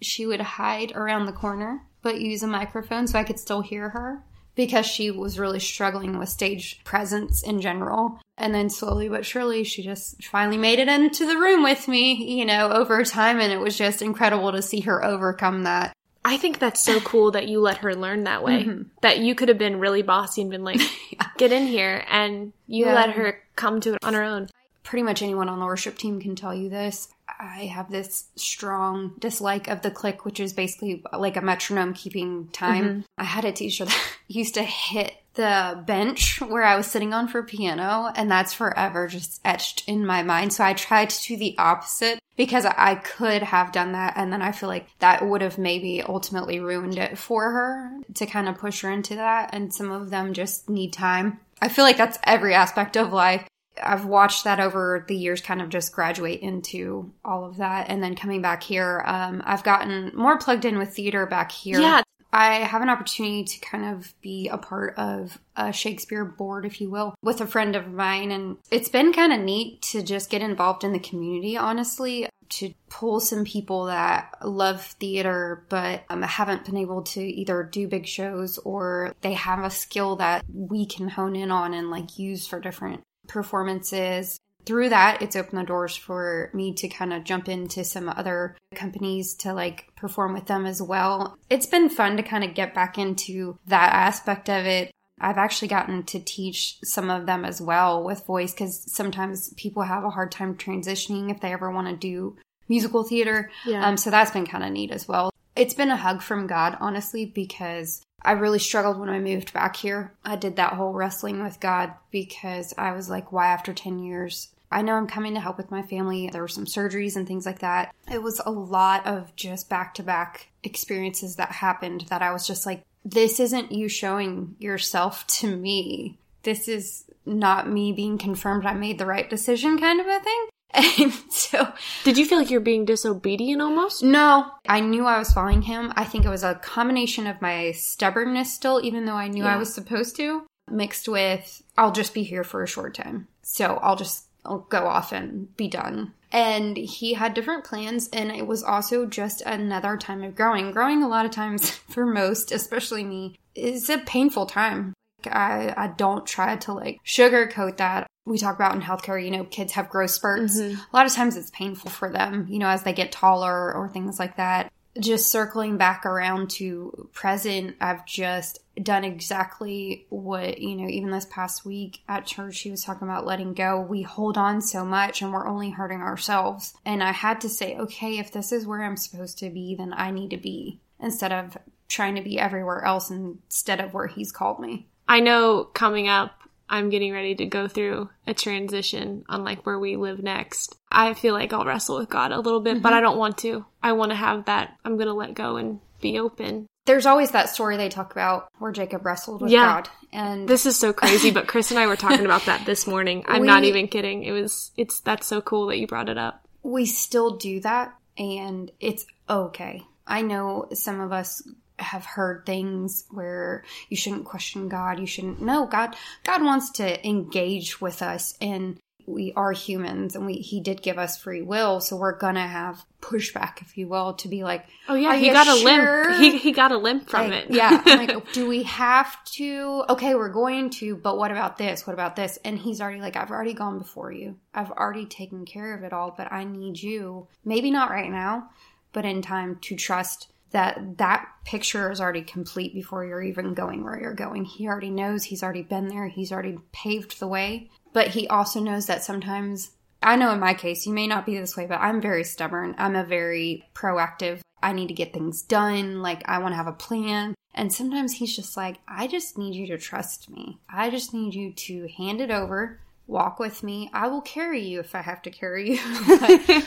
She 0.00 0.24
would 0.24 0.40
hide 0.40 0.92
around 0.92 1.26
the 1.26 1.32
corner 1.32 1.82
but 2.00 2.22
use 2.22 2.42
a 2.42 2.46
microphone 2.46 3.08
so 3.08 3.18
i 3.18 3.24
could 3.24 3.40
still 3.40 3.62
hear 3.62 3.88
her 3.88 4.22
because 4.56 4.86
she 4.86 5.10
was 5.12 5.38
really 5.38 5.60
struggling 5.60 6.18
with 6.18 6.28
stage 6.28 6.80
presence 6.82 7.42
in 7.42 7.60
general. 7.60 8.18
And 8.38 8.54
then 8.54 8.68
slowly 8.68 9.08
but 9.08 9.24
surely, 9.24 9.62
she 9.64 9.82
just 9.82 10.24
finally 10.24 10.56
made 10.58 10.78
it 10.80 10.88
into 10.88 11.26
the 11.26 11.36
room 11.38 11.62
with 11.62 11.86
me, 11.86 12.14
you 12.38 12.44
know, 12.44 12.70
over 12.70 13.04
time. 13.04 13.38
And 13.38 13.52
it 13.52 13.60
was 13.60 13.78
just 13.78 14.02
incredible 14.02 14.52
to 14.52 14.60
see 14.62 14.80
her 14.80 15.04
overcome 15.04 15.62
that. 15.62 15.92
I 16.24 16.36
think 16.38 16.58
that's 16.58 16.80
so 16.80 16.98
cool 17.04 17.30
that 17.30 17.46
you 17.48 17.60
let 17.60 17.78
her 17.78 17.94
learn 17.94 18.24
that 18.24 18.42
way. 18.42 18.64
Mm-hmm. 18.64 18.82
That 19.02 19.18
you 19.18 19.34
could 19.34 19.48
have 19.48 19.58
been 19.58 19.78
really 19.78 20.02
bossy 20.02 20.42
and 20.42 20.50
been 20.50 20.64
like, 20.64 20.80
get 21.38 21.52
in 21.52 21.66
here. 21.66 22.04
And 22.10 22.52
you 22.66 22.86
Yeah. 22.86 22.94
let 22.94 23.10
her 23.10 23.40
come 23.54 23.80
to 23.82 23.94
it 23.94 23.98
on 24.02 24.14
her 24.14 24.22
own. 24.24 24.48
Pretty 24.86 25.02
much 25.02 25.20
anyone 25.20 25.48
on 25.48 25.58
the 25.58 25.66
worship 25.66 25.98
team 25.98 26.20
can 26.20 26.36
tell 26.36 26.54
you 26.54 26.68
this. 26.68 27.08
I 27.40 27.64
have 27.66 27.90
this 27.90 28.26
strong 28.36 29.14
dislike 29.18 29.66
of 29.66 29.82
the 29.82 29.90
click, 29.90 30.24
which 30.24 30.38
is 30.38 30.52
basically 30.52 31.02
like 31.12 31.36
a 31.36 31.40
metronome 31.40 31.92
keeping 31.92 32.48
time. 32.52 32.84
Mm-hmm. 32.84 33.00
I 33.18 33.24
had 33.24 33.44
a 33.44 33.50
teacher 33.50 33.84
that 33.86 34.02
used 34.28 34.54
to 34.54 34.62
hit 34.62 35.12
the 35.34 35.82
bench 35.84 36.40
where 36.40 36.62
I 36.62 36.76
was 36.76 36.86
sitting 36.86 37.12
on 37.12 37.26
for 37.26 37.42
piano, 37.42 38.12
and 38.14 38.30
that's 38.30 38.54
forever 38.54 39.08
just 39.08 39.40
etched 39.44 39.82
in 39.88 40.06
my 40.06 40.22
mind. 40.22 40.52
So 40.52 40.62
I 40.62 40.72
tried 40.72 41.10
to 41.10 41.26
do 41.26 41.36
the 41.36 41.58
opposite 41.58 42.20
because 42.36 42.64
I 42.64 42.94
could 42.94 43.42
have 43.42 43.72
done 43.72 43.90
that, 43.92 44.14
and 44.16 44.32
then 44.32 44.40
I 44.40 44.52
feel 44.52 44.68
like 44.68 44.86
that 45.00 45.26
would 45.26 45.42
have 45.42 45.58
maybe 45.58 46.00
ultimately 46.00 46.60
ruined 46.60 46.96
it 46.96 47.18
for 47.18 47.50
her 47.50 47.90
to 48.14 48.26
kind 48.26 48.48
of 48.48 48.58
push 48.58 48.82
her 48.82 48.90
into 48.92 49.16
that. 49.16 49.50
And 49.52 49.74
some 49.74 49.90
of 49.90 50.10
them 50.10 50.32
just 50.32 50.70
need 50.70 50.92
time. 50.92 51.40
I 51.60 51.68
feel 51.70 51.84
like 51.84 51.96
that's 51.96 52.18
every 52.22 52.54
aspect 52.54 52.96
of 52.96 53.12
life. 53.12 53.48
I've 53.82 54.06
watched 54.06 54.44
that 54.44 54.60
over 54.60 55.04
the 55.08 55.16
years 55.16 55.40
kind 55.40 55.60
of 55.60 55.68
just 55.68 55.92
graduate 55.92 56.40
into 56.40 57.12
all 57.24 57.44
of 57.44 57.58
that. 57.58 57.88
And 57.88 58.02
then 58.02 58.16
coming 58.16 58.42
back 58.42 58.62
here, 58.62 59.02
um, 59.06 59.42
I've 59.44 59.64
gotten 59.64 60.12
more 60.14 60.38
plugged 60.38 60.64
in 60.64 60.78
with 60.78 60.94
theater 60.94 61.26
back 61.26 61.52
here. 61.52 61.80
Yeah. 61.80 62.02
I 62.32 62.56
have 62.56 62.82
an 62.82 62.90
opportunity 62.90 63.44
to 63.44 63.60
kind 63.60 63.96
of 63.96 64.12
be 64.20 64.48
a 64.48 64.58
part 64.58 64.98
of 64.98 65.38
a 65.54 65.72
Shakespeare 65.72 66.24
board, 66.24 66.66
if 66.66 66.80
you 66.80 66.90
will, 66.90 67.14
with 67.22 67.40
a 67.40 67.46
friend 67.46 67.74
of 67.74 67.88
mine. 67.88 68.30
And 68.30 68.58
it's 68.70 68.90
been 68.90 69.12
kind 69.12 69.32
of 69.32 69.40
neat 69.40 69.80
to 69.82 70.02
just 70.02 70.28
get 70.28 70.42
involved 70.42 70.84
in 70.84 70.92
the 70.92 70.98
community, 70.98 71.56
honestly, 71.56 72.28
to 72.48 72.74
pull 72.88 73.20
some 73.20 73.44
people 73.44 73.86
that 73.86 74.32
love 74.44 74.82
theater 75.00 75.64
but 75.68 76.04
um, 76.08 76.22
haven't 76.22 76.64
been 76.64 76.76
able 76.76 77.02
to 77.02 77.20
either 77.20 77.62
do 77.62 77.88
big 77.88 78.06
shows 78.06 78.58
or 78.58 79.14
they 79.20 79.32
have 79.32 79.64
a 79.64 79.70
skill 79.70 80.16
that 80.16 80.44
we 80.52 80.86
can 80.86 81.08
hone 81.08 81.34
in 81.36 81.50
on 81.50 81.74
and 81.74 81.90
like 81.90 82.18
use 82.18 82.46
for 82.46 82.60
different 82.60 83.02
performances. 83.28 84.38
Through 84.64 84.88
that, 84.88 85.22
it's 85.22 85.36
opened 85.36 85.60
the 85.60 85.64
doors 85.64 85.94
for 85.94 86.50
me 86.52 86.74
to 86.74 86.88
kind 86.88 87.12
of 87.12 87.22
jump 87.22 87.48
into 87.48 87.84
some 87.84 88.08
other 88.08 88.56
companies 88.74 89.34
to 89.36 89.52
like 89.52 89.88
perform 89.96 90.34
with 90.34 90.46
them 90.46 90.66
as 90.66 90.82
well. 90.82 91.36
It's 91.48 91.66
been 91.66 91.88
fun 91.88 92.16
to 92.16 92.22
kind 92.22 92.42
of 92.42 92.54
get 92.54 92.74
back 92.74 92.98
into 92.98 93.58
that 93.66 93.92
aspect 93.92 94.50
of 94.50 94.66
it. 94.66 94.90
I've 95.20 95.38
actually 95.38 95.68
gotten 95.68 96.02
to 96.04 96.20
teach 96.20 96.78
some 96.84 97.10
of 97.10 97.26
them 97.26 97.44
as 97.44 97.60
well 97.60 98.04
with 98.04 98.26
voice 98.26 98.52
because 98.52 98.84
sometimes 98.92 99.54
people 99.54 99.82
have 99.82 100.04
a 100.04 100.10
hard 100.10 100.30
time 100.30 100.56
transitioning 100.56 101.30
if 101.30 101.40
they 101.40 101.52
ever 101.52 101.70
want 101.70 101.88
to 101.88 101.96
do 101.96 102.36
musical 102.68 103.04
theater. 103.04 103.50
Yeah. 103.64 103.86
Um, 103.86 103.96
so 103.96 104.10
that's 104.10 104.32
been 104.32 104.46
kind 104.46 104.64
of 104.64 104.72
neat 104.72 104.90
as 104.90 105.08
well. 105.08 105.30
It's 105.54 105.74
been 105.74 105.90
a 105.90 105.96
hug 105.96 106.20
from 106.20 106.46
God, 106.46 106.76
honestly, 106.80 107.24
because 107.24 108.02
I 108.26 108.32
really 108.32 108.58
struggled 108.58 108.98
when 108.98 109.08
I 109.08 109.20
moved 109.20 109.52
back 109.52 109.76
here. 109.76 110.12
I 110.24 110.34
did 110.34 110.56
that 110.56 110.72
whole 110.72 110.92
wrestling 110.92 111.44
with 111.44 111.60
God 111.60 111.94
because 112.10 112.74
I 112.76 112.90
was 112.90 113.08
like, 113.08 113.30
why 113.30 113.46
after 113.46 113.72
10 113.72 114.00
years? 114.00 114.48
I 114.68 114.82
know 114.82 114.94
I'm 114.94 115.06
coming 115.06 115.34
to 115.34 115.40
help 115.40 115.56
with 115.56 115.70
my 115.70 115.82
family. 115.82 116.28
There 116.28 116.42
were 116.42 116.48
some 116.48 116.64
surgeries 116.64 117.14
and 117.14 117.24
things 117.24 117.46
like 117.46 117.60
that. 117.60 117.94
It 118.10 118.20
was 118.20 118.40
a 118.44 118.50
lot 118.50 119.06
of 119.06 119.34
just 119.36 119.70
back 119.70 119.94
to 119.94 120.02
back 120.02 120.48
experiences 120.64 121.36
that 121.36 121.52
happened 121.52 122.06
that 122.08 122.20
I 122.20 122.32
was 122.32 122.48
just 122.48 122.66
like, 122.66 122.82
this 123.04 123.38
isn't 123.38 123.70
you 123.70 123.88
showing 123.88 124.56
yourself 124.58 125.24
to 125.28 125.56
me. 125.56 126.18
This 126.42 126.66
is 126.66 127.04
not 127.24 127.70
me 127.70 127.92
being 127.92 128.18
confirmed 128.18 128.66
I 128.66 128.74
made 128.74 128.98
the 128.98 129.06
right 129.06 129.30
decision 129.30 129.78
kind 129.78 130.00
of 130.00 130.06
a 130.08 130.18
thing. 130.18 130.46
And 130.74 131.12
so, 131.30 131.72
Did 132.04 132.18
you 132.18 132.26
feel 132.26 132.38
like 132.38 132.50
you're 132.50 132.60
being 132.60 132.84
disobedient 132.84 133.62
almost? 133.62 134.02
no, 134.02 134.50
I 134.68 134.80
knew 134.80 135.06
I 135.06 135.18
was 135.18 135.32
following 135.32 135.62
him. 135.62 135.92
I 135.96 136.04
think 136.04 136.24
it 136.24 136.30
was 136.30 136.44
a 136.44 136.54
combination 136.56 137.26
of 137.26 137.40
my 137.40 137.72
stubbornness 137.72 138.52
still, 138.52 138.80
even 138.82 139.04
though 139.06 139.14
I 139.14 139.28
knew 139.28 139.44
I 139.44 139.56
was 139.56 139.72
supposed 139.72 140.16
to, 140.16 140.44
mixed 140.70 141.08
with 141.08 141.62
I'll 141.78 141.92
just 141.92 142.14
be 142.14 142.22
here 142.22 142.44
for 142.44 142.62
a 142.62 142.68
short 142.68 142.94
time. 142.94 143.28
So 143.42 143.78
I'll 143.82 143.96
just 143.96 144.26
I'll 144.44 144.60
go 144.68 144.86
off 144.86 145.12
and 145.12 145.54
be 145.56 145.68
done. 145.68 146.12
And 146.32 146.76
he 146.76 147.14
had 147.14 147.34
different 147.34 147.64
plans, 147.64 148.08
and 148.12 148.30
it 148.30 148.46
was 148.46 148.62
also 148.62 149.06
just 149.06 149.42
another 149.42 149.96
time 149.96 150.22
of 150.24 150.34
growing. 150.34 150.72
Growing, 150.72 151.02
a 151.02 151.08
lot 151.08 151.24
of 151.24 151.30
times, 151.30 151.70
for 151.88 152.04
most, 152.04 152.50
especially 152.52 153.04
me, 153.04 153.36
is 153.54 153.88
a 153.88 153.98
painful 153.98 154.46
time. 154.46 154.92
I, 155.24 155.74
I 155.76 155.88
don't 155.88 156.26
try 156.26 156.56
to 156.56 156.72
like 156.72 157.00
sugarcoat 157.04 157.78
that. 157.78 158.06
We 158.24 158.38
talk 158.38 158.56
about 158.56 158.74
in 158.74 158.82
healthcare, 158.82 159.22
you 159.22 159.30
know, 159.30 159.44
kids 159.44 159.72
have 159.72 159.88
growth 159.88 160.10
spurts. 160.10 160.60
Mm-hmm. 160.60 160.80
A 160.80 160.96
lot 160.96 161.06
of 161.06 161.14
times 161.14 161.36
it's 161.36 161.50
painful 161.50 161.90
for 161.90 162.10
them, 162.10 162.46
you 162.48 162.58
know, 162.58 162.68
as 162.68 162.82
they 162.82 162.92
get 162.92 163.12
taller 163.12 163.72
or 163.72 163.88
things 163.88 164.18
like 164.18 164.36
that. 164.36 164.72
Just 164.98 165.30
circling 165.30 165.76
back 165.76 166.06
around 166.06 166.50
to 166.52 167.08
present, 167.12 167.76
I've 167.80 168.06
just 168.06 168.60
done 168.82 169.04
exactly 169.04 170.06
what, 170.08 170.58
you 170.58 170.74
know, 170.74 170.88
even 170.88 171.10
this 171.10 171.26
past 171.30 171.66
week 171.66 172.00
at 172.08 172.26
church, 172.26 172.54
she 172.54 172.70
was 172.70 172.82
talking 172.82 173.06
about 173.06 173.26
letting 173.26 173.52
go. 173.52 173.78
We 173.78 174.02
hold 174.02 174.38
on 174.38 174.62
so 174.62 174.84
much 174.84 175.20
and 175.20 175.32
we're 175.32 175.46
only 175.46 175.70
hurting 175.70 176.00
ourselves. 176.00 176.74
And 176.84 177.02
I 177.02 177.12
had 177.12 177.42
to 177.42 177.48
say, 177.48 177.76
okay, 177.76 178.18
if 178.18 178.32
this 178.32 178.52
is 178.52 178.66
where 178.66 178.82
I'm 178.82 178.96
supposed 178.96 179.38
to 179.38 179.50
be, 179.50 179.74
then 179.74 179.92
I 179.94 180.10
need 180.10 180.30
to 180.30 180.38
be 180.38 180.80
instead 180.98 181.30
of 181.30 181.58
trying 181.88 182.14
to 182.16 182.22
be 182.22 182.40
everywhere 182.40 182.82
else 182.82 183.10
instead 183.10 183.80
of 183.80 183.94
where 183.94 184.06
he's 184.06 184.32
called 184.32 184.60
me. 184.60 184.88
I 185.08 185.20
know 185.20 185.64
coming 185.64 186.08
up, 186.08 186.32
I'm 186.68 186.90
getting 186.90 187.12
ready 187.12 187.34
to 187.36 187.46
go 187.46 187.68
through 187.68 188.10
a 188.26 188.34
transition 188.34 189.24
on 189.28 189.44
like 189.44 189.64
where 189.64 189.78
we 189.78 189.96
live 189.96 190.22
next. 190.22 190.76
I 190.90 191.14
feel 191.14 191.32
like 191.34 191.52
I'll 191.52 191.64
wrestle 191.64 191.98
with 191.98 192.08
God 192.08 192.32
a 192.32 192.40
little 192.40 192.60
bit, 192.60 192.82
but 192.82 192.88
mm-hmm. 192.88 192.98
I 192.98 193.00
don't 193.00 193.18
want 193.18 193.38
to. 193.38 193.64
I 193.82 193.92
want 193.92 194.10
to 194.10 194.16
have 194.16 194.46
that. 194.46 194.76
I'm 194.84 194.96
going 194.96 195.06
to 195.06 195.12
let 195.14 195.34
go 195.34 195.56
and 195.56 195.80
be 196.00 196.18
open. 196.18 196.66
There's 196.86 197.06
always 197.06 197.32
that 197.32 197.48
story 197.50 197.76
they 197.76 197.88
talk 197.88 198.12
about 198.12 198.48
where 198.58 198.72
Jacob 198.72 199.04
wrestled 199.04 199.42
with 199.42 199.50
Yeah. 199.50 199.66
God. 199.66 199.88
And 200.12 200.48
This 200.48 200.66
is 200.66 200.76
so 200.78 200.92
crazy, 200.92 201.30
but 201.30 201.48
Chris 201.48 201.70
and 201.70 201.80
I 201.80 201.86
were 201.86 201.96
talking 201.96 202.24
about 202.24 202.46
that 202.46 202.64
this 202.64 202.86
morning. 202.86 203.24
I'm 203.26 203.42
We- 203.42 203.46
not 203.46 203.64
even 203.64 203.88
kidding. 203.88 204.24
It 204.24 204.32
was, 204.32 204.70
it's, 204.76 205.00
that's 205.00 205.26
so 205.26 205.40
cool 205.40 205.66
that 205.66 205.78
you 205.78 205.86
brought 205.86 206.08
it 206.08 206.18
up. 206.18 206.42
we 206.62 206.84
still 206.86 207.36
do 207.36 207.60
that 207.60 207.94
and 208.18 208.70
it's 208.80 209.06
okay. 209.30 209.82
I 210.06 210.22
know 210.22 210.68
some 210.72 211.00
of 211.00 211.12
us 211.12 211.42
have 211.78 212.04
heard 212.04 212.44
things 212.46 213.04
where 213.10 213.64
you 213.88 213.96
shouldn't 213.96 214.24
question 214.24 214.68
God, 214.68 214.98
you 214.98 215.06
shouldn't 215.06 215.40
no, 215.40 215.66
God 215.66 215.96
God 216.24 216.42
wants 216.42 216.70
to 216.72 217.06
engage 217.06 217.80
with 217.80 218.02
us 218.02 218.36
and 218.40 218.78
we 219.06 219.32
are 219.36 219.52
humans 219.52 220.16
and 220.16 220.26
we 220.26 220.34
he 220.34 220.60
did 220.60 220.82
give 220.82 220.98
us 220.98 221.16
free 221.16 221.42
will, 221.42 221.80
so 221.80 221.96
we're 221.96 222.18
gonna 222.18 222.46
have 222.46 222.84
pushback, 223.00 223.62
if 223.62 223.78
you 223.78 223.88
will, 223.88 224.14
to 224.14 224.28
be 224.28 224.42
like, 224.42 224.66
Oh 224.88 224.94
yeah, 224.94 225.14
he 225.14 225.30
got 225.30 225.46
a 225.46 225.54
limp. 225.64 226.16
He, 226.20 226.38
he 226.38 226.52
got 226.52 226.72
a 226.72 226.78
limp 226.78 227.08
from 227.08 227.30
like, 227.30 227.44
it. 227.44 227.54
yeah. 227.54 227.82
I'm 227.84 228.06
like, 228.06 228.32
do 228.32 228.48
we 228.48 228.64
have 228.64 229.24
to? 229.36 229.84
Okay, 229.90 230.14
we're 230.14 230.28
going 230.28 230.70
to, 230.70 230.96
but 230.96 231.16
what 231.16 231.30
about 231.30 231.56
this? 231.56 231.86
What 231.86 231.94
about 231.94 232.16
this? 232.16 232.38
And 232.44 232.58
he's 232.58 232.80
already 232.80 233.00
like, 233.00 233.16
I've 233.16 233.30
already 233.30 233.54
gone 233.54 233.78
before 233.78 234.10
you. 234.10 234.36
I've 234.52 234.72
already 234.72 235.06
taken 235.06 235.44
care 235.44 235.74
of 235.74 235.84
it 235.84 235.92
all, 235.92 236.12
but 236.16 236.32
I 236.32 236.44
need 236.44 236.82
you, 236.82 237.28
maybe 237.44 237.70
not 237.70 237.90
right 237.90 238.10
now, 238.10 238.50
but 238.92 239.04
in 239.04 239.22
time 239.22 239.58
to 239.62 239.76
trust 239.76 240.28
that 240.56 240.96
that 240.96 241.28
picture 241.44 241.92
is 241.92 242.00
already 242.00 242.22
complete 242.22 242.72
before 242.72 243.04
you're 243.04 243.22
even 243.22 243.52
going 243.52 243.84
where 243.84 244.00
you're 244.00 244.14
going. 244.14 244.46
He 244.46 244.66
already 244.66 244.88
knows, 244.88 245.24
he's 245.24 245.42
already 245.42 245.62
been 245.62 245.88
there, 245.88 246.08
he's 246.08 246.32
already 246.32 246.56
paved 246.72 247.20
the 247.20 247.28
way. 247.28 247.70
But 247.92 248.08
he 248.08 248.26
also 248.28 248.60
knows 248.60 248.86
that 248.86 249.04
sometimes 249.04 249.72
I 250.02 250.16
know 250.16 250.32
in 250.32 250.40
my 250.40 250.54
case, 250.54 250.86
you 250.86 250.94
may 250.94 251.06
not 251.06 251.26
be 251.26 251.36
this 251.36 251.58
way, 251.58 251.66
but 251.66 251.80
I'm 251.80 252.00
very 252.00 252.24
stubborn. 252.24 252.74
I'm 252.78 252.96
a 252.96 253.04
very 253.04 253.68
proactive. 253.74 254.40
I 254.62 254.72
need 254.72 254.88
to 254.88 254.94
get 254.94 255.12
things 255.12 255.42
done. 255.42 256.00
Like, 256.00 256.22
I 256.26 256.38
want 256.38 256.52
to 256.52 256.56
have 256.56 256.66
a 256.66 256.72
plan. 256.72 257.34
And 257.54 257.70
sometimes 257.70 258.14
he's 258.14 258.34
just 258.34 258.56
like, 258.56 258.78
I 258.88 259.08
just 259.08 259.36
need 259.36 259.54
you 259.54 259.66
to 259.66 259.78
trust 259.78 260.30
me. 260.30 260.58
I 260.70 260.88
just 260.88 261.12
need 261.12 261.34
you 261.34 261.52
to 261.52 261.88
hand 261.98 262.22
it 262.22 262.30
over, 262.30 262.80
walk 263.06 263.38
with 263.38 263.62
me. 263.62 263.90
I 263.92 264.08
will 264.08 264.20
carry 264.22 264.60
you 264.62 264.80
if 264.80 264.94
I 264.94 265.00
have 265.02 265.22
to 265.22 265.30
carry 265.30 265.72
you. 265.72 265.78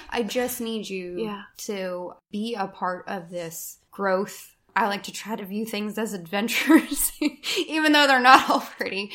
I 0.09 0.25
just 0.27 0.61
need 0.61 0.89
you 0.89 1.19
Yeah. 1.19 1.43
to 1.59 2.13
be 2.31 2.55
a 2.55 2.67
part 2.67 3.05
of 3.07 3.29
this 3.29 3.77
growth. 3.91 4.55
I 4.75 4.87
like 4.87 5.03
to 5.03 5.11
try 5.11 5.35
to 5.35 5.45
view 5.45 5.65
things 5.65 5.97
as 5.97 6.13
adventures, 6.13 7.11
even 7.67 7.91
though 7.91 8.07
they're 8.07 8.19
not 8.21 8.49
already. 8.49 9.11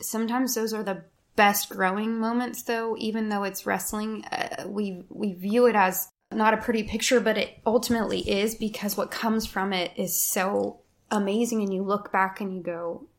Sometimes 0.00 0.54
those 0.54 0.72
are 0.72 0.82
the 0.82 1.04
best 1.34 1.70
growing 1.70 2.18
moments 2.18 2.62
though 2.64 2.94
even 2.98 3.30
though 3.30 3.42
it's 3.42 3.64
wrestling 3.64 4.22
uh, 4.26 4.64
we 4.68 5.02
we 5.08 5.32
view 5.32 5.64
it 5.64 5.74
as 5.74 6.06
not 6.30 6.52
a 6.52 6.58
pretty 6.58 6.82
picture 6.82 7.20
but 7.20 7.38
it 7.38 7.58
ultimately 7.64 8.20
is 8.20 8.54
because 8.54 8.98
what 8.98 9.10
comes 9.10 9.46
from 9.46 9.72
it 9.72 9.90
is 9.96 10.20
so 10.20 10.78
amazing 11.10 11.62
and 11.62 11.72
you 11.72 11.82
look 11.82 12.12
back 12.12 12.42
and 12.42 12.54
you 12.54 12.62
go 12.62 12.74
i 12.74 12.80
wonder 12.82 13.06
what 13.06 13.11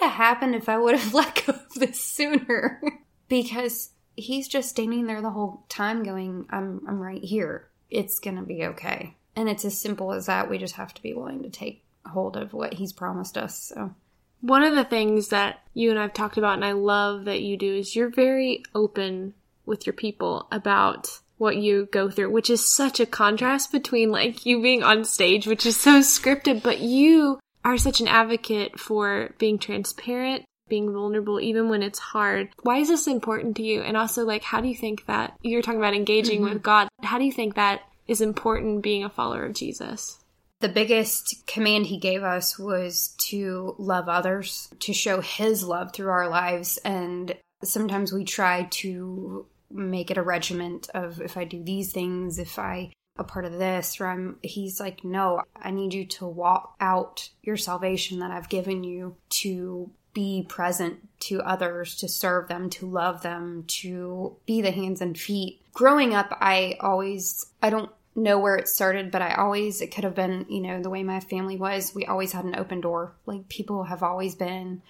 would 0.00 0.08
have 0.08 0.16
happened 0.16 0.54
if 0.54 0.68
i 0.68 0.76
would 0.76 0.98
have 0.98 1.14
let 1.14 1.42
go 1.46 1.52
of 1.52 1.74
this 1.74 2.00
sooner? 2.00 2.80
Because 3.28 3.90
he's 4.16 4.48
just 4.48 4.70
standing 4.70 5.06
there 5.06 5.20
the 5.20 5.30
whole 5.30 5.64
time 5.68 6.02
going 6.02 6.46
i'm 6.50 6.82
i'm 6.88 7.00
right 7.00 7.22
here. 7.22 7.68
It's 7.90 8.18
going 8.18 8.36
to 8.36 8.42
be 8.42 8.64
okay. 8.64 9.16
And 9.36 9.48
it's 9.48 9.64
as 9.64 9.78
simple 9.78 10.12
as 10.12 10.26
that. 10.26 10.50
We 10.50 10.58
just 10.58 10.74
have 10.74 10.92
to 10.94 11.02
be 11.02 11.14
willing 11.14 11.42
to 11.44 11.50
take 11.50 11.84
hold 12.04 12.36
of 12.36 12.52
what 12.52 12.74
he's 12.74 12.92
promised 12.92 13.38
us 13.38 13.72
so. 13.74 13.94
One 14.40 14.62
of 14.62 14.74
the 14.74 14.84
things 14.84 15.28
that 15.28 15.60
you 15.72 15.90
and 15.90 15.98
I've 15.98 16.12
talked 16.12 16.36
about, 16.36 16.54
and 16.54 16.64
I 16.64 16.72
love 16.72 17.24
that 17.24 17.40
you 17.40 17.56
do, 17.56 17.74
is 17.74 17.96
you're 17.96 18.10
very 18.10 18.62
open 18.74 19.34
with 19.64 19.86
your 19.86 19.94
people 19.94 20.46
about 20.52 21.08
what 21.38 21.56
you 21.56 21.88
go 21.90 22.10
through, 22.10 22.30
which 22.30 22.50
is 22.50 22.64
such 22.64 23.00
a 23.00 23.06
contrast 23.06 23.72
between 23.72 24.10
like 24.10 24.46
you 24.46 24.62
being 24.62 24.82
on 24.82 25.04
stage, 25.04 25.46
which 25.46 25.66
is 25.66 25.76
so 25.76 26.00
scripted, 26.00 26.62
but 26.62 26.80
you 26.80 27.38
are 27.66 27.76
such 27.76 28.00
an 28.00 28.06
advocate 28.06 28.78
for 28.78 29.34
being 29.38 29.58
transparent, 29.58 30.44
being 30.68 30.92
vulnerable, 30.92 31.40
even 31.40 31.68
when 31.68 31.82
it's 31.82 31.98
hard. 31.98 32.48
Why 32.62 32.78
is 32.78 32.88
this 32.88 33.08
important 33.08 33.56
to 33.56 33.64
you? 33.64 33.82
And 33.82 33.96
also, 33.96 34.24
like, 34.24 34.44
how 34.44 34.60
do 34.60 34.68
you 34.68 34.76
think 34.76 35.04
that 35.06 35.36
you're 35.42 35.62
talking 35.62 35.80
about 35.80 35.94
engaging 35.94 36.42
mm-hmm. 36.42 36.54
with 36.54 36.62
God? 36.62 36.88
How 37.02 37.18
do 37.18 37.24
you 37.24 37.32
think 37.32 37.56
that 37.56 37.80
is 38.06 38.20
important 38.20 38.84
being 38.84 39.02
a 39.02 39.10
follower 39.10 39.44
of 39.44 39.54
Jesus? 39.54 40.20
The 40.60 40.68
biggest 40.68 41.42
command 41.48 41.86
he 41.86 41.98
gave 41.98 42.22
us 42.22 42.56
was 42.56 43.16
to 43.30 43.74
love 43.78 44.08
others, 44.08 44.68
to 44.80 44.92
show 44.92 45.20
his 45.20 45.64
love 45.64 45.92
through 45.92 46.10
our 46.10 46.28
lives. 46.28 46.78
And 46.84 47.36
sometimes 47.64 48.12
we 48.12 48.24
try 48.24 48.68
to 48.70 49.44
make 49.72 50.12
it 50.12 50.18
a 50.18 50.22
regiment 50.22 50.88
of 50.94 51.20
if 51.20 51.36
I 51.36 51.42
do 51.42 51.64
these 51.64 51.92
things, 51.92 52.38
if 52.38 52.60
I 52.60 52.92
a 53.18 53.24
part 53.24 53.44
of 53.44 53.52
this, 53.52 54.00
or 54.00 54.06
I'm 54.06 54.38
he's 54.42 54.80
like, 54.80 55.04
No, 55.04 55.42
I 55.56 55.70
need 55.70 55.94
you 55.94 56.06
to 56.06 56.26
walk 56.26 56.74
out 56.80 57.28
your 57.42 57.56
salvation 57.56 58.20
that 58.20 58.30
I've 58.30 58.48
given 58.48 58.84
you 58.84 59.16
to 59.30 59.90
be 60.16 60.46
present 60.48 61.06
to 61.20 61.42
others, 61.42 61.94
to 61.96 62.08
serve 62.08 62.48
them, 62.48 62.70
to 62.70 62.86
love 62.86 63.22
them, 63.22 63.64
to 63.66 64.34
be 64.46 64.62
the 64.62 64.70
hands 64.70 65.02
and 65.02 65.18
feet. 65.18 65.60
Growing 65.74 66.14
up, 66.14 66.34
I 66.40 66.78
always, 66.80 67.44
I 67.62 67.68
don't 67.68 67.90
know 68.14 68.38
where 68.38 68.56
it 68.56 68.66
started, 68.66 69.10
but 69.10 69.20
I 69.20 69.34
always, 69.34 69.82
it 69.82 69.94
could 69.94 70.04
have 70.04 70.14
been, 70.14 70.46
you 70.48 70.60
know, 70.60 70.80
the 70.80 70.88
way 70.88 71.02
my 71.02 71.20
family 71.20 71.58
was. 71.58 71.94
We 71.94 72.06
always 72.06 72.32
had 72.32 72.46
an 72.46 72.56
open 72.56 72.80
door. 72.80 73.12
Like 73.26 73.50
people 73.50 73.84
have 73.84 74.02
always 74.02 74.34
been 74.34 74.80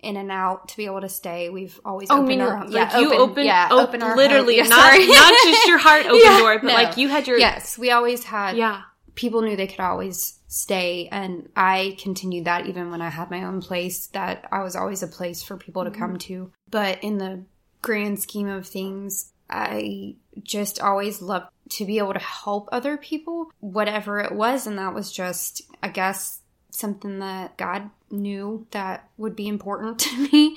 in 0.00 0.16
and 0.16 0.30
out 0.30 0.68
to 0.68 0.76
be 0.76 0.86
able 0.86 1.00
to 1.00 1.08
stay. 1.08 1.50
We've 1.50 1.78
always 1.84 2.08
Oh, 2.10 2.16
opened 2.16 2.28
mean, 2.28 2.40
our, 2.40 2.66
like 2.68 2.92
you 2.94 3.14
open, 3.14 3.44
yeah, 3.44 3.68
op- 3.70 3.88
open 3.88 4.02
our 4.02 4.16
literally, 4.16 4.58
home. 4.58 4.66
Yeah, 4.66 4.76
not 4.76 4.98
not 5.08 5.34
just 5.44 5.66
your 5.66 5.78
heart 5.78 6.06
open 6.06 6.20
Yeah, 6.22 6.38
door, 6.38 6.58
but 6.58 6.68
no. 6.68 6.74
like 6.74 6.96
you 6.96 7.08
had 7.08 7.26
your 7.26 7.38
Yes, 7.38 7.76
we 7.76 7.90
always 7.90 8.24
had 8.24 8.56
yeah. 8.56 8.82
people 9.14 9.42
knew 9.42 9.56
they 9.56 9.66
could 9.66 9.80
always 9.80 10.38
stay 10.50 11.08
and 11.12 11.46
i 11.56 11.94
continued 12.00 12.46
that 12.46 12.64
even 12.66 12.90
when 12.90 13.02
i 13.02 13.10
had 13.10 13.30
my 13.30 13.44
own 13.44 13.60
place 13.60 14.06
that 14.08 14.46
i 14.50 14.62
was 14.62 14.74
always 14.74 15.02
a 15.02 15.06
place 15.06 15.42
for 15.42 15.58
people 15.58 15.84
to 15.84 15.90
come 15.90 16.12
mm-hmm. 16.12 16.16
to 16.46 16.50
but 16.70 17.04
in 17.04 17.18
the 17.18 17.44
grand 17.82 18.18
scheme 18.18 18.48
of 18.48 18.66
things 18.66 19.30
i 19.50 20.14
just 20.42 20.80
always 20.80 21.20
loved 21.20 21.48
to 21.68 21.84
be 21.84 21.98
able 21.98 22.14
to 22.14 22.18
help 22.18 22.66
other 22.72 22.96
people 22.96 23.50
whatever 23.60 24.20
it 24.20 24.32
was 24.32 24.66
and 24.66 24.78
that 24.78 24.94
was 24.94 25.12
just 25.12 25.60
i 25.82 25.88
guess 25.88 26.40
something 26.78 27.18
that 27.18 27.56
god 27.56 27.90
knew 28.10 28.66
that 28.70 29.08
would 29.16 29.36
be 29.36 29.48
important 29.48 29.98
to 29.98 30.16
me 30.30 30.56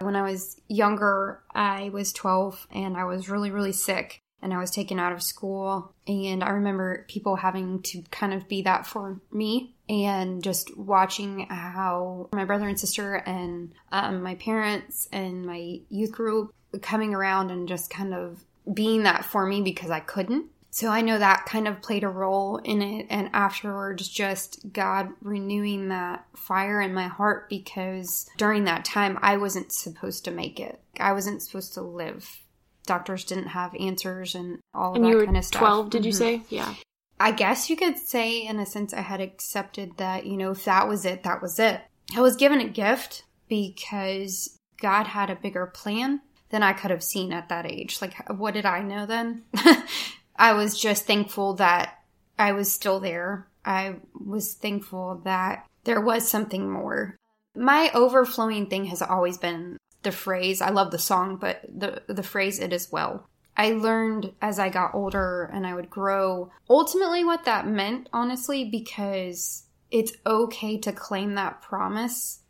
when 0.00 0.16
i 0.16 0.22
was 0.22 0.60
younger 0.68 1.40
i 1.54 1.88
was 1.90 2.12
12 2.12 2.66
and 2.70 2.96
i 2.96 3.04
was 3.04 3.28
really 3.28 3.50
really 3.50 3.72
sick 3.72 4.22
and 4.42 4.52
I 4.52 4.58
was 4.58 4.70
taken 4.70 4.98
out 4.98 5.12
of 5.12 5.22
school. 5.22 5.92
And 6.06 6.44
I 6.44 6.50
remember 6.50 7.04
people 7.08 7.36
having 7.36 7.82
to 7.82 8.02
kind 8.10 8.32
of 8.34 8.48
be 8.48 8.62
that 8.62 8.86
for 8.86 9.20
me 9.32 9.74
and 9.88 10.42
just 10.42 10.76
watching 10.76 11.46
how 11.48 12.28
my 12.32 12.44
brother 12.44 12.68
and 12.68 12.78
sister 12.78 13.14
and 13.14 13.72
um, 13.92 14.22
my 14.22 14.34
parents 14.36 15.08
and 15.12 15.46
my 15.46 15.80
youth 15.88 16.12
group 16.12 16.54
coming 16.82 17.14
around 17.14 17.50
and 17.50 17.68
just 17.68 17.90
kind 17.90 18.14
of 18.14 18.44
being 18.72 19.04
that 19.04 19.24
for 19.24 19.46
me 19.46 19.62
because 19.62 19.90
I 19.90 20.00
couldn't. 20.00 20.46
So 20.76 20.88
I 20.88 21.00
know 21.00 21.18
that 21.18 21.46
kind 21.46 21.66
of 21.66 21.80
played 21.80 22.04
a 22.04 22.08
role 22.08 22.58
in 22.58 22.82
it. 22.82 23.06
And 23.08 23.30
afterwards, 23.32 24.10
just 24.10 24.74
God 24.74 25.08
renewing 25.22 25.88
that 25.88 26.26
fire 26.34 26.82
in 26.82 26.92
my 26.92 27.08
heart 27.08 27.48
because 27.48 28.28
during 28.36 28.64
that 28.64 28.84
time, 28.84 29.18
I 29.22 29.38
wasn't 29.38 29.72
supposed 29.72 30.26
to 30.26 30.30
make 30.30 30.60
it. 30.60 30.78
I 31.00 31.14
wasn't 31.14 31.40
supposed 31.40 31.72
to 31.74 31.80
live 31.80 32.42
doctors 32.84 33.24
didn't 33.24 33.48
have 33.48 33.74
answers 33.80 34.34
and 34.34 34.58
all 34.74 34.90
of 34.90 34.96
and 34.96 35.06
that 35.06 35.08
you 35.08 35.16
were 35.16 35.24
kind 35.24 35.38
of 35.38 35.46
stuff. 35.46 35.60
12, 35.60 35.90
did 35.90 36.04
you 36.04 36.12
Mhm. 36.12 36.18
say? 36.18 36.42
Yeah. 36.50 36.74
I 37.18 37.32
guess 37.32 37.70
you 37.70 37.76
could 37.76 37.96
say, 37.98 38.46
in 38.46 38.60
a 38.60 38.66
sense, 38.66 38.92
I 38.92 39.00
had 39.00 39.22
accepted 39.22 39.96
that, 39.96 40.26
you 40.26 40.36
know, 40.36 40.50
if 40.50 40.66
that 40.66 40.86
was 40.86 41.06
it, 41.06 41.22
that 41.22 41.40
was 41.40 41.58
it. 41.58 41.80
I 42.14 42.20
was 42.20 42.36
given 42.36 42.60
a 42.60 42.68
gift 42.68 43.24
because 43.48 44.58
God 44.78 45.06
had 45.06 45.30
a 45.30 45.36
bigger 45.36 45.64
plan 45.64 46.20
than 46.50 46.62
I 46.62 46.74
could 46.74 46.90
have 46.90 47.02
seen 47.02 47.32
at 47.32 47.48
that 47.48 47.64
age. 47.64 48.02
Like, 48.02 48.14
what 48.30 48.52
did 48.52 48.66
I 48.66 48.82
know 48.82 49.06
then? 49.06 49.44
I 50.38 50.52
was 50.52 50.78
just 50.78 51.06
thankful 51.06 51.54
that 51.54 52.02
I 52.38 52.52
was 52.52 52.72
still 52.72 53.00
there. 53.00 53.48
I 53.64 53.96
was 54.14 54.54
thankful 54.54 55.22
that 55.24 55.66
there 55.84 56.00
was 56.00 56.28
something 56.28 56.70
more. 56.70 57.16
My 57.54 57.90
overflowing 57.94 58.66
thing 58.66 58.86
has 58.86 59.02
always 59.02 59.38
been 59.38 59.78
the 60.02 60.12
phrase. 60.12 60.60
I 60.60 60.70
love 60.70 60.90
the 60.90 60.98
song, 60.98 61.36
but 61.36 61.62
the 61.68 62.02
the 62.06 62.22
phrase 62.22 62.58
it 62.58 62.72
as 62.72 62.92
well." 62.92 63.28
I 63.56 63.70
learned 63.70 64.34
as 64.42 64.58
I 64.58 64.68
got 64.68 64.94
older 64.94 65.50
and 65.50 65.66
I 65.66 65.72
would 65.72 65.88
grow 65.88 66.50
ultimately 66.68 67.24
what 67.24 67.44
that 67.46 67.66
meant, 67.66 68.10
honestly, 68.12 68.66
because 68.66 69.64
it's 69.90 70.12
okay 70.26 70.76
to 70.78 70.92
claim 70.92 71.34
that 71.36 71.62
promise 71.62 72.40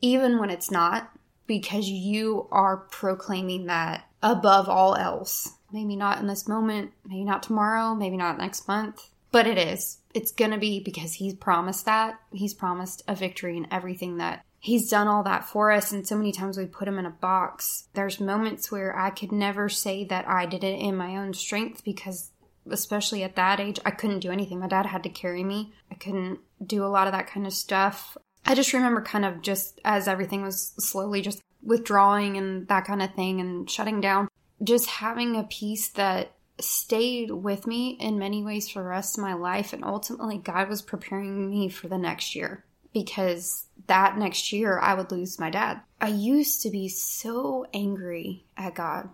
even 0.00 0.38
when 0.38 0.50
it's 0.50 0.70
not, 0.70 1.10
because 1.46 1.88
you 1.88 2.48
are 2.50 2.76
proclaiming 2.76 3.66
that 3.66 4.04
above 4.22 4.68
all 4.68 4.94
else. 4.94 5.52
Maybe 5.76 5.94
not 5.94 6.20
in 6.20 6.26
this 6.26 6.48
moment, 6.48 6.92
maybe 7.06 7.22
not 7.22 7.42
tomorrow, 7.42 7.94
maybe 7.94 8.16
not 8.16 8.38
next 8.38 8.66
month, 8.66 9.10
but 9.30 9.46
it 9.46 9.58
is. 9.58 9.98
It's 10.14 10.32
going 10.32 10.52
to 10.52 10.56
be 10.56 10.80
because 10.80 11.12
he's 11.12 11.34
promised 11.34 11.84
that. 11.84 12.18
He's 12.32 12.54
promised 12.54 13.02
a 13.06 13.14
victory 13.14 13.58
in 13.58 13.70
everything 13.70 14.16
that 14.16 14.42
he's 14.58 14.88
done 14.88 15.06
all 15.06 15.22
that 15.24 15.44
for 15.44 15.70
us. 15.70 15.92
And 15.92 16.08
so 16.08 16.16
many 16.16 16.32
times 16.32 16.56
we 16.56 16.64
put 16.64 16.88
him 16.88 16.98
in 16.98 17.04
a 17.04 17.10
box. 17.10 17.88
There's 17.92 18.20
moments 18.20 18.72
where 18.72 18.98
i 18.98 19.10
could 19.10 19.32
never 19.32 19.68
say 19.68 20.02
that 20.04 20.26
i 20.26 20.46
did 20.46 20.64
it 20.64 20.80
in 20.80 20.96
my 20.96 21.18
own 21.18 21.34
strength 21.34 21.84
because 21.84 22.30
especially 22.70 23.22
at 23.22 23.36
that 23.36 23.60
age 23.60 23.78
i 23.84 23.90
couldn't 23.90 24.20
do 24.20 24.32
anything. 24.32 24.58
My 24.58 24.68
dad 24.68 24.86
had 24.86 25.02
to 25.02 25.10
carry 25.10 25.44
me. 25.44 25.74
I 25.92 25.96
couldn't 25.96 26.40
do 26.64 26.86
a 26.86 26.88
lot 26.88 27.06
of 27.06 27.12
that 27.12 27.26
kind 27.26 27.46
of 27.46 27.52
stuff. 27.52 28.16
I 28.46 28.54
just 28.54 28.72
remember 28.72 29.02
kind 29.02 29.26
of 29.26 29.42
just 29.42 29.78
as 29.84 30.08
everything 30.08 30.40
was 30.40 30.72
slowly 30.78 31.20
just 31.20 31.42
withdrawing 31.62 32.38
and 32.38 32.66
that 32.68 32.86
kind 32.86 33.02
of 33.02 33.14
thing 33.14 33.42
and 33.42 33.68
shutting 33.68 34.00
down 34.00 34.28
just 34.62 34.86
having 34.86 35.36
a 35.36 35.44
peace 35.44 35.88
that 35.90 36.32
stayed 36.58 37.30
with 37.30 37.66
me 37.66 37.90
in 38.00 38.18
many 38.18 38.42
ways 38.42 38.68
for 38.68 38.82
the 38.82 38.88
rest 38.88 39.18
of 39.18 39.22
my 39.22 39.34
life 39.34 39.74
and 39.74 39.84
ultimately 39.84 40.38
god 40.38 40.70
was 40.70 40.80
preparing 40.80 41.50
me 41.50 41.68
for 41.68 41.86
the 41.86 41.98
next 41.98 42.34
year 42.34 42.64
because 42.96 43.66
that 43.88 44.16
next 44.16 44.54
year 44.54 44.78
I 44.78 44.94
would 44.94 45.12
lose 45.12 45.38
my 45.38 45.50
dad. 45.50 45.82
I 46.00 46.08
used 46.08 46.62
to 46.62 46.70
be 46.70 46.88
so 46.88 47.66
angry 47.74 48.44
at 48.56 48.74
God. 48.74 49.10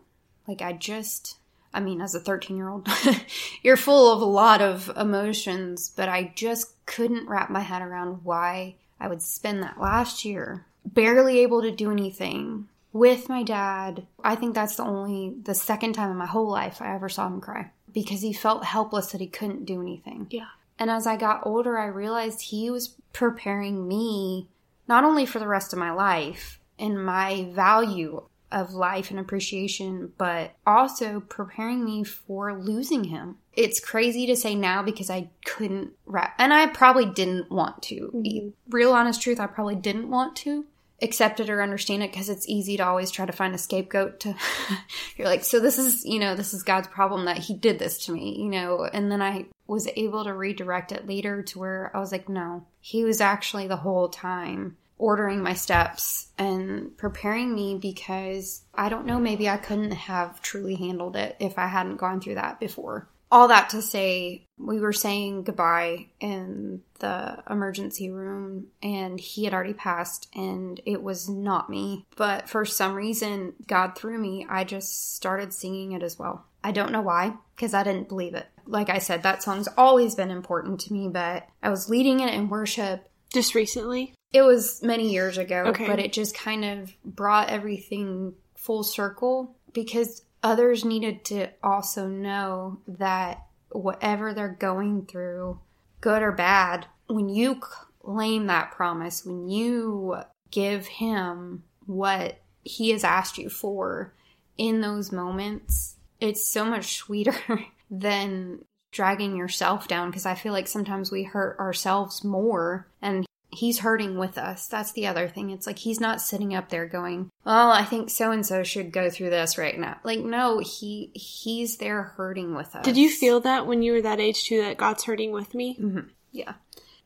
Like, 0.47 0.63
I 0.63 0.73
just, 0.73 1.37
I 1.75 1.81
mean, 1.81 2.01
as 2.01 2.15
a 2.15 2.21
13 2.21 2.57
year 2.57 2.69
old, 2.69 2.89
you're 3.63 3.77
full 3.77 4.13
of 4.13 4.23
a 4.23 4.25
lot 4.25 4.63
of 4.63 4.89
emotions, 4.97 5.93
but 5.97 6.09
I 6.09 6.33
just 6.37 6.87
couldn't 6.87 7.29
wrap 7.29 7.51
my 7.51 7.59
head 7.59 7.83
around 7.83 8.21
why 8.23 8.77
I 9.01 9.09
would 9.09 9.21
spend 9.21 9.65
that 9.65 9.81
last 9.81 10.25
year 10.25 10.65
barely 10.85 11.41
able 11.41 11.63
to 11.63 11.73
do 11.73 11.91
anything 11.91 12.69
with 12.93 13.29
my 13.29 13.43
dad. 13.43 14.07
I 14.23 14.35
think 14.35 14.55
that's 14.55 14.77
the 14.77 14.85
only, 14.85 15.35
the 15.43 15.55
second 15.55 15.95
time 15.95 16.11
in 16.11 16.17
my 16.17 16.27
whole 16.27 16.49
life 16.49 16.81
I 16.81 16.95
ever 16.95 17.09
saw 17.09 17.27
him 17.27 17.41
cry 17.41 17.71
because 17.93 18.23
he 18.23 18.33
felt 18.33 18.65
helpless 18.65 19.13
that 19.13 19.21
he 19.21 19.27
couldn't 19.27 19.65
do 19.65 19.81
anything. 19.81 20.27
Yeah. 20.31 20.49
And 20.79 20.91
as 20.91 21.07
I 21.07 21.17
got 21.17 21.47
older, 21.47 21.79
I 21.79 21.87
realized 21.87 22.41
he 22.41 22.71
was 22.71 22.97
preparing 23.13 23.87
me 23.87 24.49
not 24.89 25.05
only 25.05 25.27
for 25.27 25.39
the 25.39 25.49
rest 25.49 25.73
of 25.73 25.79
my 25.79 25.93
life 25.93 26.59
and 26.79 27.05
my 27.05 27.49
value 27.53 28.23
of 28.51 28.75
life 28.75 29.11
and 29.11 29.19
appreciation, 29.19 30.13
but 30.19 30.53
also 30.67 31.21
preparing 31.21 31.85
me 31.85 32.05
for 32.05 32.59
losing 32.59 33.05
him. 33.05 33.37
It's 33.55 33.81
crazy 33.81 34.27
to 34.27 34.37
say 34.37 34.55
now 34.55 34.83
because 34.83 35.09
I 35.09 35.31
couldn't 35.45 35.93
wrap, 36.05 36.35
and 36.39 36.53
I 36.53 36.67
probably 36.67 37.07
didn't 37.07 37.51
want 37.51 37.83
to. 37.85 38.11
Mm-hmm. 38.15 38.49
Real 38.69 38.93
honest 38.93 39.23
truth, 39.23 39.41
I 39.41 39.47
probably 39.47 39.77
didn't 39.77 40.11
want 40.11 40.37
to 40.37 40.67
accept 41.03 41.41
it 41.41 41.51
or 41.51 41.63
understand 41.63 42.03
it 42.03 42.11
because 42.11 42.29
it's 42.29 42.49
easy 42.49 42.77
to 42.77 42.85
always 42.85 43.11
try 43.11 43.27
to 43.27 43.33
find 43.33 43.55
a 43.55 43.59
scapegoat 43.59 44.21
to 44.21 44.35
you're 45.17 45.29
like 45.29 45.45
so 45.45 45.61
this 45.61 45.79
is 45.79 46.05
you 46.05 46.19
know 46.19 46.35
this 46.35 46.55
is 46.55 46.63
god's 46.63 46.89
problem 46.89 47.25
that 47.25 47.39
he 47.39 47.55
did 47.55 47.79
this 47.79 48.07
to 48.07 48.13
me 48.13 48.39
you 48.39 48.49
know? 48.49 48.85
And 48.85 49.11
then 49.11 49.21
i 49.21 49.47
was 49.67 49.89
able 49.97 50.25
to 50.25 50.35
redirect 50.35 50.93
it 50.93 51.07
later 51.07 51.43
to 51.43 51.59
where 51.59 51.91
i 51.95 51.99
was 51.99 52.13
like 52.13 52.29
no 52.29 52.65
he 52.81 53.05
was 53.05 53.21
actually 53.21 53.67
the 53.67 53.77
whole 53.77 54.09
time 54.09 54.77
ordering 54.99 55.43
my 55.43 55.55
steps 55.55 56.29
and 56.39 56.97
preparing 56.97 57.55
me 57.55 57.77
because 57.77 58.63
i 58.75 58.89
don't 58.89 59.07
know 59.07 59.19
maybe 59.19 59.49
i 59.49 59.57
couldn't 59.57 59.93
have 59.93 60.41
truly 60.41 60.77
handled 60.77 61.17
it 61.17 61.37
if 61.41 61.59
i 61.59 61.67
hadn't 61.67 61.97
gone 61.97 62.21
through 62.21 62.37
that 62.37 62.61
before 62.61 63.09
all 63.33 63.49
that 63.49 63.71
to 63.71 63.81
say, 63.81 64.45
we 64.59 64.79
were 64.79 64.93
saying 64.93 65.45
goodbye 65.45 66.09
in 66.21 66.83
the 67.01 67.43
emergency 67.49 68.11
room, 68.11 68.67
and 68.83 69.19
he 69.19 69.45
had 69.45 69.55
already 69.55 69.73
passed, 69.73 70.29
and 70.35 70.79
it 70.85 71.03
was 71.03 71.31
not 71.31 71.71
me. 71.71 72.05
But 72.15 72.51
for 72.51 72.67
some 72.67 72.95
reason, 72.95 73.55
God 73.67 73.97
through 73.97 74.19
me, 74.19 74.47
I 74.49 74.65
just 74.65 75.15
started 75.17 75.55
singing 75.55 75.93
it 75.93 76.03
as 76.03 76.19
well. 76.19 76.45
I 76.63 76.73
don't 76.73 76.93
know 76.93 77.01
why, 77.01 77.33
because 77.57 77.73
I 77.73 77.83
didn't 77.83 78.11
believe 78.11 78.35
it. 78.35 78.47
Like 78.67 78.91
I 78.91 78.99
said, 78.99 79.23
that 79.23 79.43
song's 79.43 79.69
always 79.79 80.15
been 80.15 80.31
important 80.31 80.81
to 80.81 80.93
me, 80.93 81.09
but 81.09 81.49
I 81.63 81.71
was 81.71 81.89
leading 81.89 82.21
it 82.21 82.35
in 82.35 82.51
worship. 82.51 83.09
Just 83.33 83.55
recently? 83.55 84.13
It 84.35 84.43
was 84.43 84.83
many 84.83 85.11
years 85.11 85.39
ago, 85.39 85.65
Okay. 85.69 85.87
but 85.87 85.99
it 85.99 86.13
just 86.13 86.37
kind 86.37 86.67
of 86.67 86.93
brought 87.03 87.49
everything 87.49 88.35
full 88.57 88.83
circle 88.83 89.57
because 89.73 90.23
others 90.43 90.85
needed 90.85 91.25
to 91.27 91.49
also 91.63 92.07
know 92.07 92.81
that 92.87 93.47
whatever 93.71 94.35
they're 94.35 94.49
going 94.49 95.07
through, 95.07 95.61
good 96.01 96.23
or 96.23 96.33
bad, 96.33 96.87
when 97.07 97.29
you 97.29 97.61
claim 98.03 98.47
that 98.47 98.73
promise, 98.73 99.25
when 99.25 99.49
you 99.49 100.17
give 100.51 100.87
him 100.87 101.65
what 101.87 102.41
he 102.65 102.91
has 102.91 103.05
asked 103.05 103.39
you 103.39 103.49
for 103.49 104.15
in 104.57 104.81
those 104.81 105.13
moments, 105.13 105.97
it's 106.21 106.47
so 106.47 106.65
much 106.65 106.97
sweeter 106.97 107.35
than 107.91 108.65
dragging 108.93 109.37
yourself 109.37 109.89
down 109.89 110.11
because 110.11 110.27
I 110.27 110.35
feel 110.35 110.53
like 110.53 110.69
sometimes 110.69 111.11
we 111.11 111.23
hurt 111.23 111.59
ourselves 111.59 112.23
more 112.23 112.87
and 113.01 113.25
he's 113.53 113.81
hurting 113.81 114.17
with 114.17 114.39
us. 114.39 114.67
That's 114.67 114.93
the 114.93 115.07
other 115.07 115.29
thing. 115.29 115.51
It's 115.51 115.67
like 115.67 115.79
he's 115.79 116.01
not 116.01 116.21
sitting 116.21 116.55
up 116.55 116.71
there 116.71 116.87
going, 116.87 117.31
"Oh, 117.47 117.71
I 117.71 117.85
think 117.85 118.11
so 118.11 118.33
and 118.33 118.45
so 118.45 118.63
should 118.63 118.93
go 118.93 119.11
through 119.11 119.31
this 119.31 119.59
right 119.59 119.79
now." 119.79 119.99
Like 120.03 120.21
no, 120.21 120.59
he 120.59 121.11
he's 121.15 121.77
there 121.77 122.03
hurting 122.03 122.55
with 122.55 122.75
us. 122.75 122.85
Did 122.85 122.97
you 122.97 123.11
feel 123.11 123.41
that 123.41 123.67
when 123.67 123.83
you 123.83 123.93
were 123.93 124.03
that 124.03 124.21
age 124.21 124.45
too, 124.45 124.63
that 124.63 124.79
God's 124.79 125.05
hurting 125.05 125.33
with 125.33 125.55
me? 125.55 125.77
Mm-hmm. 125.79 126.09
Yeah. 126.33 126.55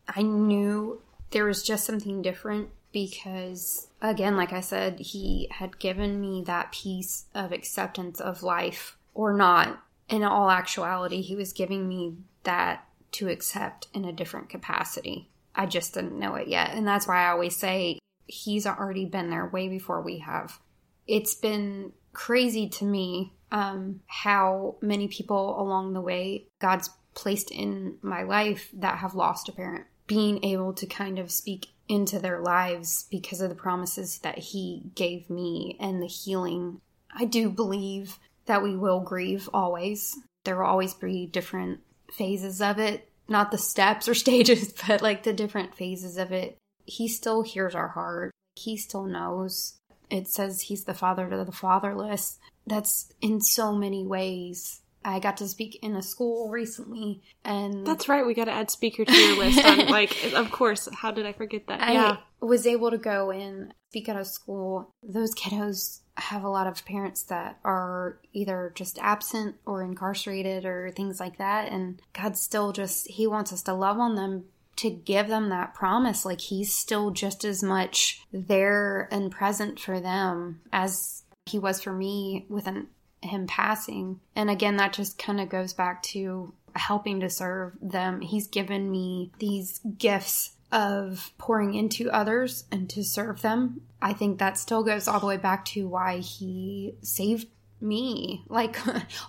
I 0.08 0.22
knew 0.22 1.02
there 1.32 1.44
was 1.44 1.62
just 1.62 1.84
something 1.84 2.22
different 2.22 2.70
because 2.92 3.88
again, 4.00 4.36
like 4.36 4.52
I 4.52 4.60
said, 4.60 5.00
he 5.00 5.48
had 5.50 5.78
given 5.78 6.20
me 6.20 6.42
that 6.46 6.72
peace 6.72 7.26
of 7.34 7.52
acceptance 7.52 8.20
of 8.20 8.42
life 8.42 8.96
or 9.14 9.34
not. 9.34 9.82
In 10.08 10.22
all 10.22 10.50
actuality, 10.50 11.20
he 11.20 11.34
was 11.34 11.52
giving 11.52 11.88
me 11.88 12.14
that 12.44 12.86
to 13.10 13.28
accept 13.28 13.88
in 13.92 14.04
a 14.04 14.12
different 14.12 14.48
capacity. 14.48 15.28
I 15.56 15.66
just 15.66 15.94
didn't 15.94 16.18
know 16.18 16.34
it 16.34 16.48
yet. 16.48 16.70
And 16.74 16.86
that's 16.86 17.08
why 17.08 17.24
I 17.24 17.30
always 17.30 17.56
say 17.56 17.98
he's 18.26 18.66
already 18.66 19.06
been 19.06 19.30
there 19.30 19.46
way 19.46 19.68
before 19.68 20.02
we 20.02 20.18
have. 20.18 20.60
It's 21.06 21.34
been 21.34 21.92
crazy 22.12 22.68
to 22.68 22.84
me 22.84 23.32
um, 23.50 24.00
how 24.06 24.76
many 24.80 25.08
people 25.08 25.60
along 25.60 25.92
the 25.92 26.00
way 26.00 26.46
God's 26.58 26.90
placed 27.14 27.50
in 27.50 27.96
my 28.02 28.22
life 28.22 28.68
that 28.74 28.98
have 28.98 29.14
lost 29.14 29.48
a 29.48 29.52
parent. 29.52 29.86
Being 30.06 30.44
able 30.44 30.72
to 30.74 30.86
kind 30.86 31.18
of 31.18 31.32
speak 31.32 31.68
into 31.88 32.18
their 32.18 32.40
lives 32.40 33.06
because 33.10 33.40
of 33.40 33.48
the 33.48 33.54
promises 33.54 34.18
that 34.18 34.38
He 34.38 34.82
gave 34.94 35.30
me 35.30 35.76
and 35.80 36.02
the 36.02 36.06
healing. 36.06 36.80
I 37.16 37.24
do 37.24 37.48
believe 37.48 38.18
that 38.46 38.62
we 38.62 38.76
will 38.76 39.00
grieve 39.00 39.48
always. 39.52 40.16
There 40.44 40.56
will 40.56 40.66
always 40.66 40.94
be 40.94 41.26
different 41.26 41.80
phases 42.12 42.60
of 42.60 42.78
it, 42.78 43.08
not 43.28 43.50
the 43.50 43.58
steps 43.58 44.08
or 44.08 44.14
stages, 44.26 44.72
but 44.86 45.02
like 45.02 45.22
the 45.22 45.32
different 45.32 45.74
phases 45.74 46.16
of 46.16 46.32
it. 46.32 46.58
He 46.84 47.08
still 47.08 47.42
hears 47.42 47.74
our 47.74 47.88
heart. 47.88 48.32
He 48.54 48.76
still 48.76 49.04
knows. 49.04 49.78
It 50.08 50.28
says 50.28 50.62
he's 50.62 50.84
the 50.84 50.94
father 50.94 51.28
to 51.28 51.44
the 51.44 51.52
fatherless. 51.52 52.38
That's 52.66 53.12
in 53.20 53.40
so 53.40 53.72
many 53.72 54.06
ways. 54.06 54.80
I 55.04 55.20
got 55.20 55.36
to 55.36 55.46
speak 55.46 55.78
in 55.82 55.94
a 55.94 56.02
school 56.02 56.48
recently 56.50 57.22
and 57.44 57.86
That's 57.86 58.08
right. 58.08 58.26
We 58.26 58.34
got 58.34 58.46
to 58.46 58.52
add 58.52 58.72
speaker 58.72 59.04
to 59.04 59.12
your 59.12 59.38
list. 59.38 59.64
On, 59.64 59.86
like, 59.88 60.32
of 60.34 60.50
course. 60.50 60.88
How 60.92 61.12
did 61.12 61.26
I 61.26 61.32
forget 61.32 61.68
that? 61.68 61.80
I 61.80 61.92
yeah. 61.92 62.16
was 62.40 62.66
able 62.66 62.90
to 62.90 62.98
go 62.98 63.30
and 63.30 63.72
speak 63.90 64.08
at 64.08 64.16
a 64.16 64.24
school. 64.24 64.90
Those 65.04 65.32
kiddos 65.34 66.00
have 66.16 66.44
a 66.44 66.48
lot 66.48 66.66
of 66.66 66.84
parents 66.84 67.22
that 67.24 67.58
are 67.64 68.18
either 68.32 68.72
just 68.74 68.98
absent 69.00 69.56
or 69.66 69.82
incarcerated 69.82 70.64
or 70.64 70.90
things 70.90 71.20
like 71.20 71.38
that. 71.38 71.70
And 71.70 72.00
God 72.12 72.36
still 72.36 72.72
just, 72.72 73.08
He 73.08 73.26
wants 73.26 73.52
us 73.52 73.62
to 73.64 73.74
love 73.74 73.98
on 73.98 74.14
them 74.14 74.44
to 74.76 74.90
give 74.90 75.28
them 75.28 75.48
that 75.50 75.74
promise. 75.74 76.24
Like 76.24 76.40
He's 76.40 76.74
still 76.74 77.10
just 77.10 77.44
as 77.44 77.62
much 77.62 78.22
there 78.32 79.08
and 79.10 79.30
present 79.30 79.78
for 79.78 80.00
them 80.00 80.60
as 80.72 81.22
He 81.46 81.58
was 81.58 81.82
for 81.82 81.92
me 81.92 82.46
with 82.48 82.66
an 82.66 82.88
him 83.22 83.46
passing. 83.46 84.20
And 84.34 84.50
again, 84.50 84.76
that 84.76 84.92
just 84.92 85.18
kind 85.18 85.40
of 85.40 85.48
goes 85.48 85.72
back 85.72 86.02
to 86.04 86.52
helping 86.74 87.20
to 87.20 87.30
serve 87.30 87.72
them. 87.80 88.20
He's 88.20 88.46
given 88.46 88.90
me 88.90 89.32
these 89.38 89.80
gifts 89.98 90.52
of 90.72 91.32
pouring 91.38 91.74
into 91.74 92.10
others 92.10 92.64
and 92.72 92.88
to 92.90 93.02
serve 93.04 93.42
them. 93.42 93.80
I 94.02 94.12
think 94.12 94.38
that 94.38 94.58
still 94.58 94.82
goes 94.82 95.08
all 95.08 95.20
the 95.20 95.26
way 95.26 95.36
back 95.36 95.64
to 95.66 95.86
why 95.88 96.18
he 96.18 96.94
saved 97.02 97.48
me 97.80 98.42
like 98.48 98.74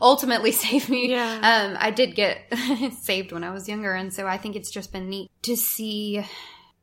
ultimately 0.02 0.52
saved 0.54 0.88
me 0.88 1.10
Yeah. 1.12 1.34
um 1.71 1.78
i 1.82 1.91
did 1.91 2.15
get 2.15 2.39
saved 3.02 3.34
when 3.34 3.43
i 3.43 3.52
was 3.52 3.67
younger 3.67 3.93
and 3.93 4.13
so 4.13 4.26
i 4.26 4.38
think 4.38 4.56
it's 4.56 4.71
just 4.71 4.93
been 4.93 5.10
neat 5.10 5.30
to 5.41 5.58
see 5.58 6.23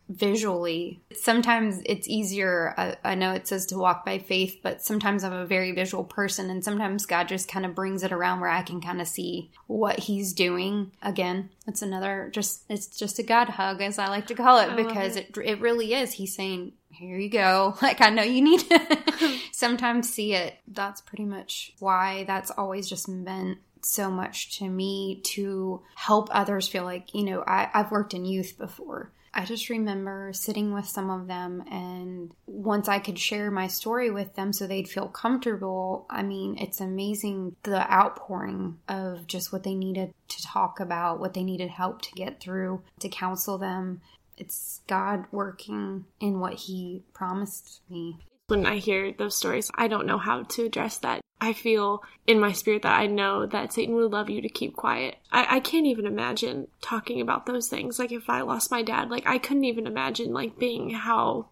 visually. 0.09 1.01
Sometimes 1.14 1.81
it's 1.87 2.09
easier 2.09 2.75
I, 2.77 2.97
I 3.05 3.14
know 3.14 3.33
it 3.33 3.49
says 3.49 3.67
to 3.67 3.79
walk 3.79 4.05
by 4.05 4.19
faith 4.19 4.61
but 4.62 4.83
sometimes 4.83 5.25
i'm 5.25 5.33
a 5.33 5.47
very 5.47 5.73
visual 5.73 6.05
person 6.05 6.51
and 6.51 6.62
sometimes 6.62 7.07
god 7.07 7.29
just 7.29 7.49
kind 7.49 7.64
of 7.64 7.75
brings 7.75 8.03
it 8.03 8.12
around 8.12 8.40
where 8.40 8.51
i 8.51 8.62
can 8.62 8.81
kind 8.81 9.01
of 9.01 9.09
see 9.09 9.51
what 9.67 9.99
he's 9.99 10.33
doing. 10.33 10.93
Again 11.03 11.51
it's 11.67 11.83
another 11.83 12.31
just 12.33 12.64
it's 12.69 12.87
just 12.87 13.19
a 13.19 13.23
god 13.23 13.49
hug 13.49 13.81
as 13.81 13.99
i 13.99 14.09
like 14.09 14.27
to 14.27 14.35
call 14.35 14.59
it 14.59 14.71
I 14.71 14.77
because 14.77 15.17
it. 15.17 15.37
it 15.43 15.61
really 15.61 15.95
is. 15.95 16.12
He's 16.12 16.35
saying 16.35 16.73
here 16.90 17.19
you 17.19 17.31
go. 17.31 17.77
Like 17.83 18.01
i 18.01 18.11
know 18.11 18.23
you 18.23 18.43
need 18.43 18.61
to 18.61 19.38
sometimes 19.53 20.11
see 20.11 20.35
it. 20.35 20.57
That's 20.69 21.01
pretty 21.01 21.25
much 21.25 21.73
why 21.79 22.25
that's 22.27 22.51
always 22.51 22.88
just 22.88 23.09
meant 23.09 23.59
so 23.83 24.11
much 24.11 24.59
to 24.59 24.69
me 24.69 25.21
to 25.23 25.83
help 25.95 26.29
others 26.33 26.67
feel 26.67 26.85
like 26.85 27.14
you 27.14 27.23
know 27.23 27.45
I, 27.47 27.69
i've 27.75 27.90
worked 27.90 28.14
in 28.14 28.25
youth 28.25 28.57
before 28.57 29.12
I 29.37 29.44
just 29.44 29.68
remember 29.68 30.31
sitting 30.33 30.73
with 30.73 30.87
some 30.87 31.11
of 31.11 31.27
them, 31.27 31.64
and 31.68 32.33
once 32.47 32.88
I 32.88 33.01
could 33.01 33.18
share 33.18 33.51
my 33.51 33.66
story 33.66 34.09
with 34.11 34.35
them 34.35 34.53
so 34.53 34.66
they'd 34.66 34.88
feel 34.88 35.09
comfortable, 35.09 36.07
I 36.09 36.23
mean, 36.23 36.57
it's 36.59 36.81
amazing 36.81 37.57
the 37.64 37.90
outpouring 37.92 38.79
of 38.88 39.27
just 39.27 39.53
what 39.53 39.64
they 39.64 39.75
needed 39.75 40.14
to 40.29 40.42
talk 40.42 40.79
about, 40.79 41.18
what 41.18 41.35
they 41.35 41.42
needed 41.42 41.70
help 41.70 42.03
to 42.03 42.12
get 42.12 42.40
through, 42.40 42.83
to 43.01 43.09
counsel 43.09 43.59
them. 43.59 44.03
It's 44.38 44.81
God 44.87 45.25
working 45.33 46.05
in 46.20 46.38
what 46.38 46.55
He 46.55 47.03
promised 47.12 47.81
me. 47.90 48.18
When 48.55 48.67
I 48.67 48.79
hear 48.79 49.12
those 49.12 49.37
stories, 49.37 49.71
I 49.75 49.88
don't 49.88 50.07
know 50.07 50.19
how 50.19 50.43
to 50.43 50.64
address 50.64 50.99
that. 50.99 51.21
I 51.40 51.53
feel 51.53 52.03
in 52.27 52.40
my 52.40 52.53
spirit 52.53 52.83
that 52.83 52.99
I 52.99 53.07
know 53.07 53.47
that 53.47 53.73
Satan 53.73 53.95
would 53.97 54.12
love 54.12 54.31
you 54.31 54.40
to 54.40 54.49
keep 54.49 54.77
quiet. 54.77 55.17
I, 55.31 55.57
I 55.57 55.61
can't 55.61 55.87
even 55.87 56.07
imagine 56.07 56.69
talking 56.81 57.21
about 57.21 57.47
those 57.47 57.69
things. 57.69 57.99
Like 57.99 58.12
if 58.12 58.31
I 58.31 58.43
lost 58.43 58.71
my 58.71 58.83
dad, 58.83 59.11
like 59.11 59.27
I 59.27 59.38
couldn't 59.38 59.64
even 59.64 59.87
imagine 59.87 60.33
like 60.33 60.59
being 60.59 60.90
how 60.90 61.49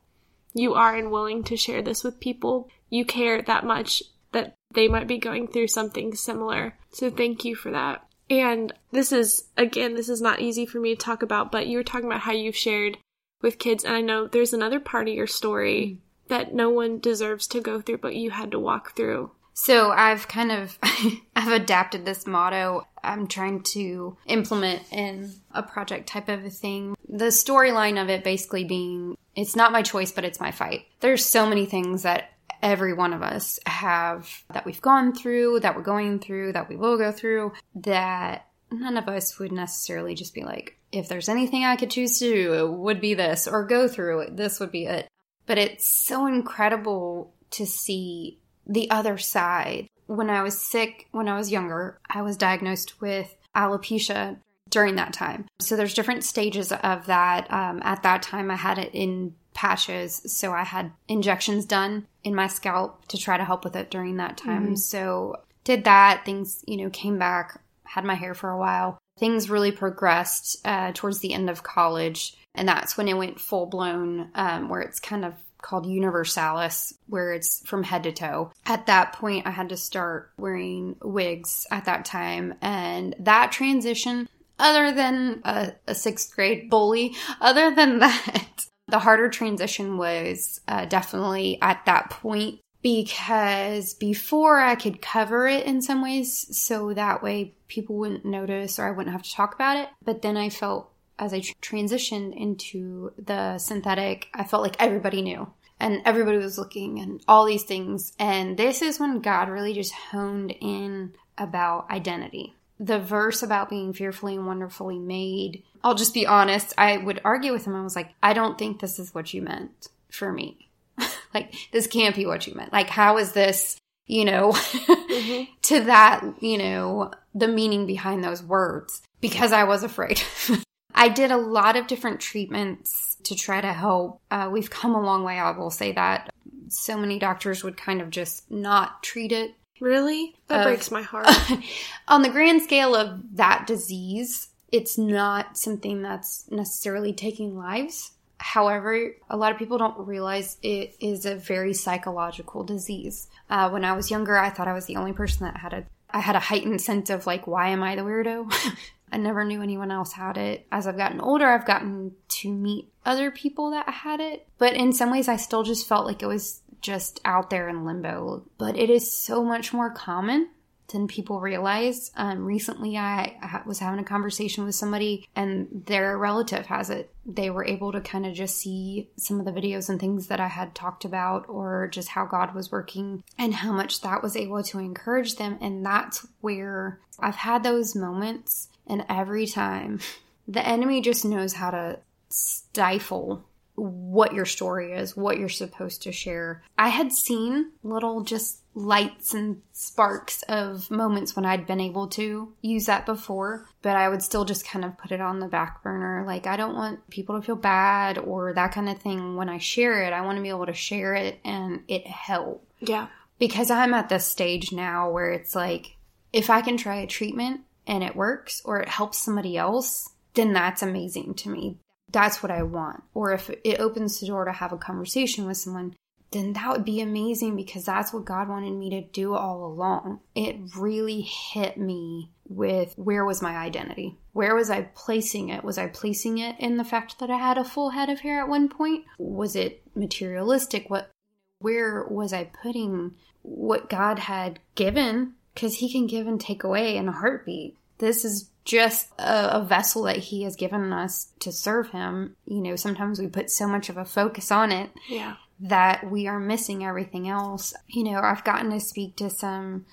you 0.55 0.75
are 0.75 0.95
and 0.95 1.11
willing 1.11 1.43
to 1.45 1.57
share 1.57 1.83
this 1.83 2.05
with 2.05 2.21
people. 2.21 2.69
You 2.89 3.05
care 3.05 3.43
that 3.43 3.65
much 3.65 4.03
that 4.33 4.55
they 4.73 4.89
might 4.89 5.09
be 5.09 5.19
going 5.19 5.49
through 5.49 5.69
something 5.69 6.15
similar. 6.15 6.79
So 6.93 7.11
thank 7.11 7.45
you 7.45 7.55
for 7.55 7.71
that. 7.73 8.07
And 8.31 8.73
this 8.93 9.13
is, 9.13 9.49
again, 9.57 9.95
this 9.95 10.09
is 10.09 10.23
not 10.23 10.41
easy 10.41 10.65
for 10.65 10.79
me 10.79 10.95
to 10.95 11.05
talk 11.05 11.23
about, 11.23 11.53
but 11.53 11.67
you 11.67 11.77
were 11.77 11.85
talking 11.85 12.07
about 12.07 12.21
how 12.21 12.33
you've 12.33 12.57
shared 12.57 12.97
with 13.43 13.59
kids. 13.59 13.85
And 13.85 13.95
I 13.95 14.01
know 14.01 14.27
there's 14.27 14.55
another 14.55 14.81
part 14.81 15.09
of 15.09 15.15
your 15.15 15.27
story 15.27 15.99
mm. 15.99 16.12
That 16.33 16.55
no 16.55 16.71
one 16.71 16.99
deserves 16.99 17.47
to 17.49 17.61
go 17.61 17.81
through, 17.81 17.99
but 17.99 18.15
you 18.15 18.31
had 18.31 18.51
to 18.53 18.59
walk 18.59 18.97
through. 18.97 19.31
So 19.53 19.91
I've 19.91 20.29
kind 20.29 20.51
of 20.51 20.79
I've 21.37 21.53
adapted 21.53 22.05
this 22.05 22.27
motto. 22.27 22.87
I'm 23.05 23.27
trying 23.27 23.63
to 23.75 24.17
implement 24.27 24.83
in 24.91 25.31
a 25.53 25.63
project 25.63 26.09
type 26.09 26.29
of 26.29 26.45
a 26.45 26.51
thing. 26.51 26.97
The 27.07 27.27
storyline 27.27 28.01
of 28.01 28.09
it 28.09 28.25
basically 28.25 28.65
being 28.65 29.17
it's 29.35 29.57
not 29.57 29.73
my 29.73 29.83
choice, 29.83 30.11
but 30.11 30.25
it's 30.25 30.41
my 30.41 30.51
fight. 30.51 30.87
There's 31.01 31.25
so 31.25 31.47
many 31.47 31.67
things 31.67 32.03
that 32.03 32.31
every 32.63 32.95
one 32.95 33.13
of 33.13 33.23
us 33.23 33.59
have 33.67 34.45
that 34.53 34.65
we've 34.65 34.81
gone 34.81 35.15
through, 35.15 35.61
that 35.61 35.77
we're 35.77 35.83
going 35.83 36.19
through, 36.19 36.53
that 36.53 36.69
we 36.69 36.77
will 36.77 36.97
go 36.97 37.13
through, 37.13 37.53
that 37.75 38.47
none 38.71 38.97
of 38.97 39.09
us 39.09 39.39
would 39.39 39.53
necessarily 39.53 40.15
just 40.15 40.35
be 40.35 40.45
like, 40.45 40.79
if 40.93 41.09
there's 41.09 41.29
anything 41.29 41.65
I 41.65 41.77
could 41.77 41.91
choose 41.91 42.19
to 42.19 42.33
do, 42.33 42.55
it 42.55 42.71
would 42.71 43.01
be 43.01 43.15
this, 43.15 43.49
or 43.49 43.67
go 43.67 43.89
through 43.89 44.21
it, 44.21 44.37
this 44.37 44.61
would 44.61 44.71
be 44.71 44.85
it. 44.85 45.09
But 45.47 45.59
it's 45.59 45.87
so 45.87 46.27
incredible 46.27 47.33
to 47.53 47.67
see 47.67 48.39
the 48.67 48.91
other 48.91 49.19
side. 49.19 49.89
When 50.07 50.31
I 50.31 50.43
was 50.43 50.61
sick, 50.61 51.09
when 51.13 51.29
I 51.29 51.37
was 51.37 51.51
younger, 51.51 51.99
I 52.09 52.23
was 52.23 52.37
diagnosed 52.37 53.01
with 53.01 53.37
alopecia 53.55 54.39
during 54.69 54.97
that 54.97 55.13
time. 55.13 55.47
So 55.61 55.77
there's 55.77 55.95
different 55.95 56.25
stages 56.25 56.73
of 56.73 57.07
that. 57.07 57.53
Um, 57.53 57.81
at 57.85 58.03
that 58.03 58.23
time, 58.23 58.51
I 58.51 58.57
had 58.57 58.79
it 58.79 58.91
in 58.95 59.35
patches, 59.55 60.23
so 60.27 60.53
I 60.53 60.65
had 60.65 60.93
injections 61.09 61.67
done 61.67 62.07
in 62.25 62.35
my 62.35 62.47
scalp 62.47 63.07
to 63.09 63.19
try 63.19 63.37
to 63.37 63.45
help 63.45 63.65
with 63.65 63.77
it 63.77 63.91
during 63.91 64.17
that 64.17 64.39
time. 64.39 64.77
So 64.77 65.37
did 65.65 65.85
that. 65.85 66.25
Things, 66.25 66.65
you 66.67 66.79
know, 66.79 66.91
came 66.91 67.19
back. 67.19 67.61
Had 67.85 68.05
my 68.05 68.15
hair 68.15 68.33
for 68.33 68.49
a 68.51 68.59
while. 68.59 68.99
Things 69.19 69.51
really 69.51 69.71
progressed 69.73 70.57
uh, 70.65 70.93
towards 70.95 71.19
the 71.19 71.35
end 71.35 71.51
of 71.51 71.63
college, 71.63 72.35
and 72.55 72.69
that's 72.69 72.97
when 72.97 73.09
it 73.09 73.17
went 73.17 73.41
full 73.41 73.67
blown, 73.67 74.31
um, 74.35 74.69
where 74.69 74.81
it's 74.81 75.01
kind 75.01 75.25
of 75.25 75.35
called 75.63 75.87
universalis, 75.87 76.93
where 77.07 77.33
it's 77.33 77.67
from 77.67 77.85
head 77.85 78.03
to 78.03 78.13
toe. 78.13 78.51
At 78.67 78.87
that 78.87 79.13
point, 79.15 79.47
I 79.47 79.51
had 79.51 79.69
to 79.71 79.77
start 79.77 80.33
wearing 80.37 80.97
wigs 81.03 81.67
at 81.71 81.85
that 81.87 82.05
time, 82.05 82.55
and 82.61 83.15
that 83.21 83.53
transition, 83.53 84.29
other 84.59 84.93
than 84.93 85.41
a, 85.45 85.73
a 85.87 85.95
sixth 85.95 86.35
grade 86.35 86.69
bully, 86.69 87.15
other 87.41 87.75
than 87.75 87.99
that, 88.01 88.67
the 88.89 88.99
harder 88.99 89.29
transition 89.29 89.97
was 89.97 90.61
uh, 90.69 90.85
definitely 90.85 91.59
at 91.63 91.85
that 91.87 92.11
point 92.11 92.61
because 92.83 93.95
before 93.95 94.61
I 94.61 94.75
could 94.75 95.01
cover 95.01 95.47
it 95.47 95.65
in 95.67 95.81
some 95.81 96.03
ways 96.03 96.47
so 96.59 96.93
that 96.95 97.23
way 97.23 97.55
people 97.69 97.97
wouldn't 97.97 98.25
notice 98.25 98.79
or 98.79 98.87
I 98.87 98.91
wouldn't 98.91 99.13
have 99.13 99.23
to 99.23 99.33
talk 99.33 99.55
about 99.55 99.77
it. 99.77 99.89
But 100.05 100.23
then 100.23 100.37
I 100.37 100.51
felt 100.51 100.92
as 101.23 101.33
I 101.33 101.41
tr- 101.41 101.53
transitioned 101.63 102.37
into 102.37 103.13
the 103.17 103.59
synthetic, 103.59 104.29
I 104.35 104.45
felt 104.45 104.63
like 104.63 104.77
everybody 104.83 105.23
knew 105.23 105.49
and 105.79 106.03
everybody 106.05 106.39
was 106.39 106.59
looking 106.59 106.99
and 106.99 107.23
all 107.29 107.45
these 107.45 107.63
things. 107.63 108.13
And 108.19 108.57
this 108.57 108.83
is 108.83 108.99
when 108.99 109.21
God 109.21 109.49
really 109.49 109.73
just 109.73 109.93
honed 109.93 110.53
in 110.61 111.15
about 111.39 111.91
identity. 111.91 112.55
The 112.81 112.99
verse 112.99 113.43
about 113.43 113.71
being 113.71 113.93
fearfully 113.93 114.35
and 114.35 114.47
wonderfully 114.47 114.99
made, 114.99 115.63
I'll 115.85 115.95
just 115.95 116.15
be 116.15 116.27
honest, 116.27 116.75
I 116.77 116.97
would 116.97 117.21
argue 117.25 117.53
with 117.53 117.67
him. 117.67 117.77
I 117.77 117.83
was 117.83 117.95
like, 117.95 118.11
I 118.23 118.33
don't 118.33 118.59
think 118.59 118.81
this 118.81 118.99
is 118.99 119.15
what 119.15 119.33
you 119.33 119.43
meant 119.43 119.89
for 120.11 120.33
me. 120.33 120.69
like, 121.35 121.55
this 121.71 121.87
can't 121.87 122.17
be 122.17 122.27
what 122.27 122.47
you 122.47 122.55
meant. 122.55 122.73
Like, 122.73 122.89
how 122.89 123.19
is 123.19 123.33
this, 123.33 123.77
you 124.07 124.25
know, 124.25 124.51
mm-hmm. 124.53 125.53
to 125.63 125.81
that, 125.85 126.25
you 126.41 126.59
know, 126.59 127.13
the 127.33 127.49
meaning 127.49 127.87
behind 127.87 128.25
those 128.25 128.43
words? 128.43 129.03
Because 129.21 129.53
I 129.53 129.63
was 129.65 129.85
afraid. 129.85 130.21
I 130.95 131.09
did 131.09 131.31
a 131.31 131.37
lot 131.37 131.77
of 131.77 131.87
different 131.87 132.21
treatments 132.21 133.17
to 133.25 133.35
try 133.35 133.61
to 133.61 133.73
help. 133.73 134.21
Uh, 134.31 134.49
we've 134.53 134.71
come 134.71 134.95
a 134.95 135.01
long 135.01 135.25
way, 135.25 135.39
I 135.39 135.51
will 135.53 135.71
say 135.71 135.93
that. 135.93 136.33
So 136.69 136.97
many 136.97 137.19
doctors 137.19 137.63
would 137.65 137.77
kind 137.77 138.01
of 138.01 138.11
just 138.11 138.51
not 138.51 139.03
treat 139.03 139.33
it. 139.33 139.55
Really? 139.81 140.35
That 140.49 140.61
Uh, 140.61 140.65
breaks 140.65 140.91
my 140.91 141.03
heart. 141.03 141.29
On 142.09 142.23
the 142.23 142.29
grand 142.31 142.63
scale 142.63 142.95
of 142.95 143.37
that 143.37 143.67
disease, 143.67 144.49
it's 144.71 144.97
not 144.97 145.57
something 145.59 146.03
that's 146.03 146.51
necessarily 146.51 147.13
taking 147.13 147.57
lives. 147.57 148.13
However, 148.39 149.13
a 149.31 149.37
lot 149.37 149.53
of 149.53 149.59
people 149.59 149.79
don't 149.79 150.07
realize 150.07 150.57
it 150.63 150.97
is 151.01 151.27
a 151.27 151.37
very 151.37 151.75
psychological 151.75 152.65
disease. 152.65 153.29
Uh, 153.49 153.71
when 153.71 153.85
I 153.85 153.93
was 153.93 154.11
younger, 154.11 154.37
I 154.37 154.51
thought 154.51 154.67
I 154.69 154.73
was 154.73 154.87
the 154.87 154.97
only 154.97 155.13
person 155.13 155.47
that 155.47 155.57
had 155.59 155.73
a 155.73 155.85
I 156.15 156.21
had 156.21 156.37
a 156.37 156.41
heightened 156.41 156.83
sense 156.83 157.09
of 157.09 157.27
like, 157.27 157.47
why 157.47 157.69
am 157.69 157.83
I 157.83 157.97
the 157.97 158.03
weirdo? 158.03 158.53
I 159.13 159.19
never 159.19 159.45
knew 159.45 159.63
anyone 159.63 159.91
else 159.91 160.13
had 160.13 160.39
it. 160.39 160.67
As 160.73 160.87
I've 160.87 160.97
gotten 160.97 161.21
older, 161.21 161.47
I've 161.47 161.67
gotten 161.67 162.13
to 162.29 162.51
meet 162.51 162.89
other 163.05 163.31
people 163.31 163.71
that 163.71 163.89
had 163.89 164.21
it. 164.21 164.49
But 164.59 164.75
in 164.75 164.93
some 164.93 165.11
ways, 165.11 165.29
I 165.29 165.37
still 165.37 165.63
just 165.63 165.87
felt 165.87 166.07
like 166.07 166.23
it 166.23 166.27
was 166.27 166.63
just 166.81 167.21
out 167.25 167.51
there 167.51 167.69
in 167.69 167.85
limbo. 167.85 168.45
But 168.57 168.79
it 168.79 168.89
is 168.89 169.15
so 169.15 169.45
much 169.45 169.73
more 169.73 169.91
common 169.91 170.49
than 170.93 171.09
people 171.09 171.41
realize. 171.41 172.11
Um, 172.17 172.45
recently, 172.45 172.97
I, 172.97 173.37
I 173.43 173.63
was 173.67 173.79
having 173.79 173.99
a 173.99 174.05
conversation 174.05 174.65
with 174.65 174.75
somebody, 174.75 175.27
and 175.35 175.83
their 175.87 176.17
relative 176.17 176.67
has 176.67 176.91
it. 176.91 177.13
They 177.27 177.51
were 177.51 177.65
able 177.65 177.93
to 177.93 178.01
kind 178.01 178.27
of 178.27 178.35
just 178.35 178.57
see 178.57 179.11
some 179.17 179.41
of 179.41 179.47
the 179.47 179.53
videos 179.53 179.89
and 179.89 179.99
things 179.99 180.29
that 180.29 180.41
I 180.41 180.49
had 180.49 180.75
talked 180.75 181.05
about, 181.05 181.49
or 181.49 181.89
just 181.89 182.09
how 182.09 182.27
God 182.27 182.55
was 182.55 182.71
working, 182.71 183.25
and 183.39 183.55
how 183.55 183.73
much 183.73 184.01
that 184.03 184.23
was 184.23 184.37
able 184.37 184.63
to 184.65 184.79
encourage 184.79 185.37
them. 185.37 185.59
And 185.61 185.85
that's 185.85 186.27
where 186.41 187.01
I've 187.19 187.37
had 187.37 187.63
those 187.63 187.97
moments, 187.97 188.69
and 188.87 189.05
every 189.09 189.47
time 189.47 190.01
the 190.49 190.67
enemy 190.67 191.01
just 191.01 191.25
knows 191.25 191.55
how 191.55 191.71
to 191.71 191.99
stifle 192.29 193.45
what 193.75 194.35
your 194.35 194.45
story 194.45 194.93
is, 194.93 195.17
what 195.17 195.39
you're 195.39 195.49
supposed 195.49 196.03
to 196.03 196.13
share. 196.13 196.63
I 196.79 196.89
had 196.89 197.13
seen 197.13 197.73
little 197.83 198.23
just 198.23 198.62
lights 198.75 199.35
and 199.35 199.61
sparks 199.73 200.43
of 200.45 200.91
moments 200.91 201.37
when 201.37 201.45
I'd 201.45 201.67
been 201.67 201.81
able 201.81 202.09
to 202.09 202.53
use 202.63 202.87
that 202.87 203.05
before, 203.05 203.67
but 203.83 203.97
I 203.97 204.09
would 204.09 204.23
still 204.23 204.45
just 204.45 204.67
kind 204.67 204.85
of 204.85 204.97
put 204.97 205.13
it 205.13 205.21
on 205.21 205.41
the 205.41 205.47
back 205.47 205.83
burner. 205.83 206.25
Like, 206.27 206.47
I 206.47 206.57
don't 206.57 206.75
want 206.75 207.09
people 207.11 207.39
to 207.39 207.45
feel 207.45 207.57
bad 207.57 208.19
or 208.19 208.53
that 208.55 208.73
kind 208.73 208.89
of 208.89 208.99
thing 208.99 209.37
when 209.37 209.49
I 209.49 209.59
share 209.59 210.03
it. 210.05 210.13
I 210.13 210.23
want 210.23 210.37
to 210.37 210.43
be 210.43 210.49
able 210.49 210.67
to 210.67 210.75
share 210.75 211.15
it 211.15 211.39
and 211.45 211.83
it 211.89 212.07
help. 212.07 212.67
yeah. 212.81 213.09
because 213.39 213.71
I'm 213.71 213.93
at 213.95 214.09
this 214.09 214.25
stage 214.27 214.73
now 214.73 215.11
where 215.11 215.33
it's 215.33 215.55
like, 215.55 215.97
if 216.33 216.49
I 216.49 216.63
can 216.63 216.77
try 216.77 216.97
a 216.97 217.07
treatment 217.07 217.63
and 217.87 218.03
it 218.03 218.17
works 218.17 218.63
or 218.65 218.81
it 218.81 218.89
helps 218.89 219.19
somebody 219.19 219.57
else, 219.59 220.09
then 220.35 220.53
that's 220.55 220.83
amazing 220.83 221.35
to 221.35 221.51
me. 221.51 221.77
That's 222.11 222.43
what 222.43 222.53
I 222.53 222.63
want. 222.63 223.03
Or 223.15 223.33
if 223.33 223.51
it 223.65 223.81
opens 223.81 224.21
the 224.21 224.27
door 224.27 224.45
to 224.45 224.53
have 224.53 224.73
a 224.73 224.79
conversation 224.79 225.47
with 225.47 225.57
someone, 225.57 225.95
then 226.33 226.55
that 226.55 226.71
would 226.71 226.85
be 226.85 227.01
amazing 227.01 227.57
because 227.57 227.85
that's 227.85 228.13
what 228.13 228.25
God 228.25 228.49
wanted 228.49 228.73
me 228.73 228.91
to 228.91 229.03
do 229.03 229.35
all 229.35 229.65
along. 229.67 230.21
It 230.35 230.57
really 230.77 231.21
hit 231.21 231.77
me 231.77 232.31
with 232.49 232.95
where 232.97 233.25
was 233.25 233.43
my 233.43 233.57
identity? 233.57 234.19
Where 234.33 234.55
was 234.55 234.71
I 234.71 234.83
placing 234.95 235.51
it? 235.51 235.65
Was 235.65 235.79
I 235.79 235.87
placing 235.87 236.39
it 236.39 236.57
in 236.59 236.77
the 236.77 236.85
fact 236.85 237.19
that 237.19 237.31
I 237.31 237.39
had 237.39 237.59
a 237.59 237.65
full 237.65 237.91
head 237.91 238.09
of 238.09 238.21
hair 238.21 238.41
at 238.41 238.49
one 238.49 238.69
point? 238.69 239.05
Was 239.19 239.57
it 239.57 239.83
materialistic? 239.95 240.91
What 240.91 241.11
where 241.59 242.05
was 242.05 242.33
I 242.33 242.45
putting 242.45 243.13
what 243.43 243.89
God 243.89 244.19
had 244.19 244.59
given? 244.75 245.35
Because 245.55 245.77
He 245.77 245.93
can 245.93 246.07
give 246.07 246.27
and 246.27 246.41
take 246.41 246.65
away 246.65 246.97
in 246.97 247.09
a 247.09 247.13
heartbeat. 247.13 247.77
This 247.99 248.25
is 248.25 248.51
just 248.65 249.11
a, 249.19 249.59
a, 249.59 249.65
vessel 249.65 250.03
that 250.05 250.17
He 250.17 250.43
has 250.43 250.57
given 250.57 250.93
us 250.93 251.33
to 251.41 251.53
serve 251.53 251.91
Him. 251.91 252.37
You 252.47 252.61
know, 252.61 252.77
sometimes 252.77 253.21
we 253.21 253.29
put 253.29 253.51
so 253.51 253.69
much 253.69 253.89
of 253.89 253.97
a 253.97 254.05
focus 254.05 254.51
on 254.51 254.73
it. 254.73 254.91
Yeah. 255.09 255.37
That 255.63 256.11
we 256.11 256.27
are 256.27 256.41
missing 256.41 256.85
everything 256.85 257.29
else. 257.29 257.73
You 257.87 258.05
know, 258.05 258.21
I've 258.21 258.45
gotten 258.45 258.71
to 258.71 258.81
speak 258.81 259.17
to 259.17 259.31
some 259.31 259.87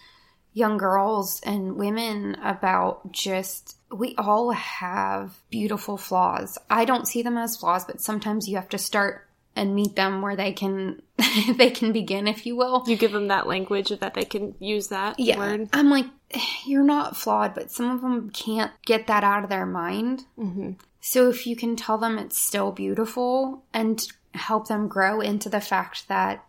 young 0.53 0.77
girls 0.77 1.41
and 1.45 1.75
women 1.75 2.35
about 2.43 3.11
just 3.11 3.77
we 3.91 4.15
all 4.17 4.51
have 4.51 5.37
beautiful 5.49 5.97
flaws. 5.97 6.57
I 6.69 6.85
don't 6.85 7.07
see 7.07 7.21
them 7.21 7.37
as 7.37 7.57
flaws, 7.57 7.85
but 7.85 8.01
sometimes 8.01 8.47
you 8.47 8.55
have 8.55 8.69
to 8.69 8.77
start 8.77 9.27
and 9.55 9.75
meet 9.75 9.95
them 9.95 10.21
where 10.21 10.35
they 10.35 10.53
can 10.53 11.01
they 11.55 11.69
can 11.69 11.91
begin 11.91 12.27
if 12.27 12.45
you 12.45 12.55
will. 12.55 12.83
You 12.87 12.95
give 12.95 13.11
them 13.11 13.27
that 13.27 13.47
language 13.47 13.89
that 13.89 14.13
they 14.13 14.25
can 14.25 14.55
use 14.59 14.87
that 14.87 15.19
yeah. 15.19 15.37
word. 15.37 15.69
I'm 15.73 15.89
like 15.89 16.05
you're 16.65 16.83
not 16.83 17.17
flawed, 17.17 17.55
but 17.55 17.71
some 17.71 17.89
of 17.89 18.01
them 18.01 18.29
can't 18.29 18.71
get 18.85 19.07
that 19.07 19.23
out 19.23 19.43
of 19.43 19.49
their 19.49 19.65
mind. 19.65 20.25
hmm 20.35 20.71
So 21.01 21.29
if 21.29 21.47
you 21.47 21.55
can 21.55 21.75
tell 21.75 21.97
them 21.97 22.17
it's 22.17 22.37
still 22.37 22.71
beautiful 22.71 23.63
and 23.73 24.05
help 24.33 24.67
them 24.67 24.87
grow 24.87 25.21
into 25.21 25.49
the 25.49 25.61
fact 25.61 26.07
that 26.07 26.45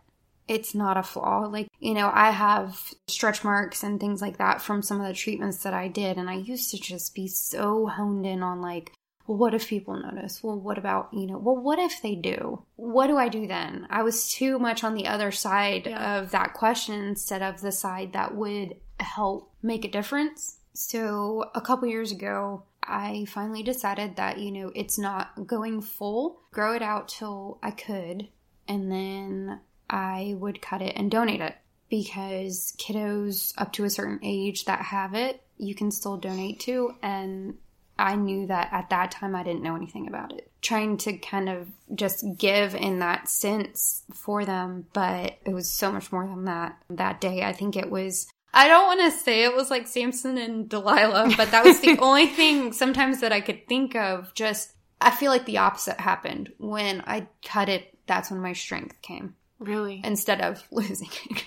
it's 0.48 0.74
not 0.74 0.96
a 0.96 1.02
flaw. 1.02 1.46
Like, 1.46 1.68
you 1.78 1.94
know, 1.94 2.10
I 2.12 2.30
have 2.30 2.92
stretch 3.06 3.44
marks 3.44 3.84
and 3.84 4.00
things 4.00 4.20
like 4.20 4.38
that 4.38 4.60
from 4.60 4.82
some 4.82 5.00
of 5.00 5.06
the 5.06 5.14
treatments 5.14 5.62
that 5.62 5.74
I 5.74 5.86
did. 5.86 6.16
And 6.16 6.28
I 6.28 6.34
used 6.34 6.70
to 6.72 6.80
just 6.80 7.14
be 7.14 7.28
so 7.28 7.86
honed 7.86 8.26
in 8.26 8.42
on, 8.42 8.60
like, 8.60 8.92
well, 9.26 9.38
what 9.38 9.54
if 9.54 9.68
people 9.68 9.94
notice? 9.94 10.42
Well, 10.42 10.58
what 10.58 10.76
about, 10.76 11.10
you 11.12 11.26
know, 11.26 11.38
well, 11.38 11.56
what 11.56 11.78
if 11.78 12.02
they 12.02 12.16
do? 12.16 12.64
What 12.74 13.06
do 13.06 13.16
I 13.16 13.28
do 13.28 13.46
then? 13.46 13.86
I 13.90 14.02
was 14.02 14.32
too 14.32 14.58
much 14.58 14.82
on 14.82 14.94
the 14.94 15.06
other 15.06 15.30
side 15.30 15.86
Yeah. 15.86 16.18
of 16.18 16.32
that 16.32 16.52
question 16.54 17.04
instead 17.04 17.42
of 17.42 17.60
the 17.60 17.70
side 17.70 18.12
that 18.14 18.34
would 18.34 18.74
help 18.98 19.52
make 19.62 19.84
a 19.84 19.90
difference. 19.90 20.58
So 20.74 21.44
a 21.54 21.60
couple 21.60 21.86
years 21.86 22.10
ago, 22.10 22.64
I 22.90 23.24
finally 23.26 23.62
decided 23.62 24.16
that, 24.16 24.38
you 24.38 24.50
know, 24.50 24.72
it's 24.74 24.98
not 24.98 25.46
going 25.46 25.80
full, 25.80 26.40
grow 26.52 26.74
it 26.74 26.82
out 26.82 27.08
till 27.08 27.58
I 27.62 27.70
could, 27.70 28.28
and 28.66 28.90
then 28.90 29.60
I 29.88 30.34
would 30.38 30.62
cut 30.62 30.82
it 30.82 30.94
and 30.96 31.10
donate 31.10 31.40
it 31.40 31.56
because 31.88 32.74
kiddos 32.78 33.52
up 33.58 33.72
to 33.74 33.84
a 33.84 33.90
certain 33.90 34.20
age 34.22 34.64
that 34.64 34.80
have 34.80 35.14
it, 35.14 35.42
you 35.58 35.74
can 35.74 35.90
still 35.90 36.16
donate 36.16 36.60
to. 36.60 36.94
And 37.02 37.58
I 37.98 38.16
knew 38.16 38.46
that 38.46 38.68
at 38.72 38.90
that 38.90 39.10
time 39.10 39.34
I 39.34 39.42
didn't 39.42 39.62
know 39.62 39.76
anything 39.76 40.08
about 40.08 40.32
it. 40.32 40.50
Trying 40.62 40.96
to 40.98 41.18
kind 41.18 41.48
of 41.48 41.68
just 41.94 42.24
give 42.38 42.74
in 42.74 43.00
that 43.00 43.28
sense 43.28 44.04
for 44.14 44.44
them, 44.44 44.86
but 44.92 45.38
it 45.44 45.52
was 45.52 45.70
so 45.70 45.92
much 45.92 46.10
more 46.12 46.26
than 46.26 46.44
that 46.44 46.80
that 46.88 47.20
day. 47.20 47.42
I 47.42 47.52
think 47.52 47.76
it 47.76 47.90
was 47.90 48.26
I 48.52 48.66
don't 48.68 48.86
want 48.86 49.00
to 49.12 49.18
say 49.18 49.44
it 49.44 49.54
was 49.54 49.70
like 49.70 49.86
Samson 49.86 50.36
and 50.38 50.68
Delilah, 50.68 51.34
but 51.36 51.50
that 51.52 51.64
was 51.64 51.80
the 51.80 51.98
only 52.00 52.26
thing 52.26 52.72
sometimes 52.72 53.20
that 53.20 53.32
I 53.32 53.40
could 53.40 53.68
think 53.68 53.94
of. 53.94 54.34
Just, 54.34 54.72
I 55.00 55.10
feel 55.10 55.30
like 55.30 55.46
the 55.46 55.58
opposite 55.58 56.00
happened. 56.00 56.52
When 56.58 57.02
I 57.06 57.28
cut 57.44 57.68
it, 57.68 57.96
that's 58.06 58.30
when 58.30 58.40
my 58.40 58.52
strength 58.54 59.00
came 59.02 59.36
Really? 59.60 60.00
instead 60.04 60.40
of 60.40 60.64
losing 60.72 61.10
it. 61.30 61.46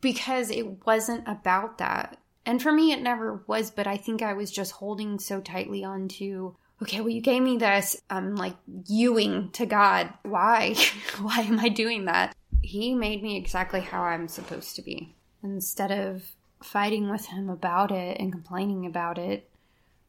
because 0.00 0.50
it 0.50 0.86
wasn't 0.86 1.28
about 1.28 1.78
that. 1.78 2.18
And 2.46 2.62
for 2.62 2.72
me, 2.72 2.92
it 2.92 3.02
never 3.02 3.42
was, 3.46 3.70
but 3.70 3.86
I 3.86 3.98
think 3.98 4.22
I 4.22 4.32
was 4.32 4.50
just 4.50 4.72
holding 4.72 5.18
so 5.18 5.42
tightly 5.42 5.84
onto, 5.84 6.54
okay, 6.80 7.00
well, 7.00 7.10
you 7.10 7.20
gave 7.20 7.42
me 7.42 7.58
this. 7.58 8.00
I'm 8.08 8.36
like 8.36 8.56
ewing 8.86 9.50
to 9.50 9.66
God. 9.66 10.14
Why? 10.22 10.74
Why 11.20 11.40
am 11.40 11.58
I 11.60 11.68
doing 11.68 12.06
that? 12.06 12.34
He 12.62 12.94
made 12.94 13.22
me 13.22 13.36
exactly 13.36 13.80
how 13.80 14.02
I'm 14.02 14.28
supposed 14.28 14.76
to 14.76 14.82
be. 14.82 15.14
Instead 15.42 15.90
of 15.90 16.24
fighting 16.62 17.10
with 17.10 17.26
him 17.26 17.48
about 17.48 17.90
it 17.90 18.18
and 18.20 18.32
complaining 18.32 18.86
about 18.86 19.18
it, 19.18 19.48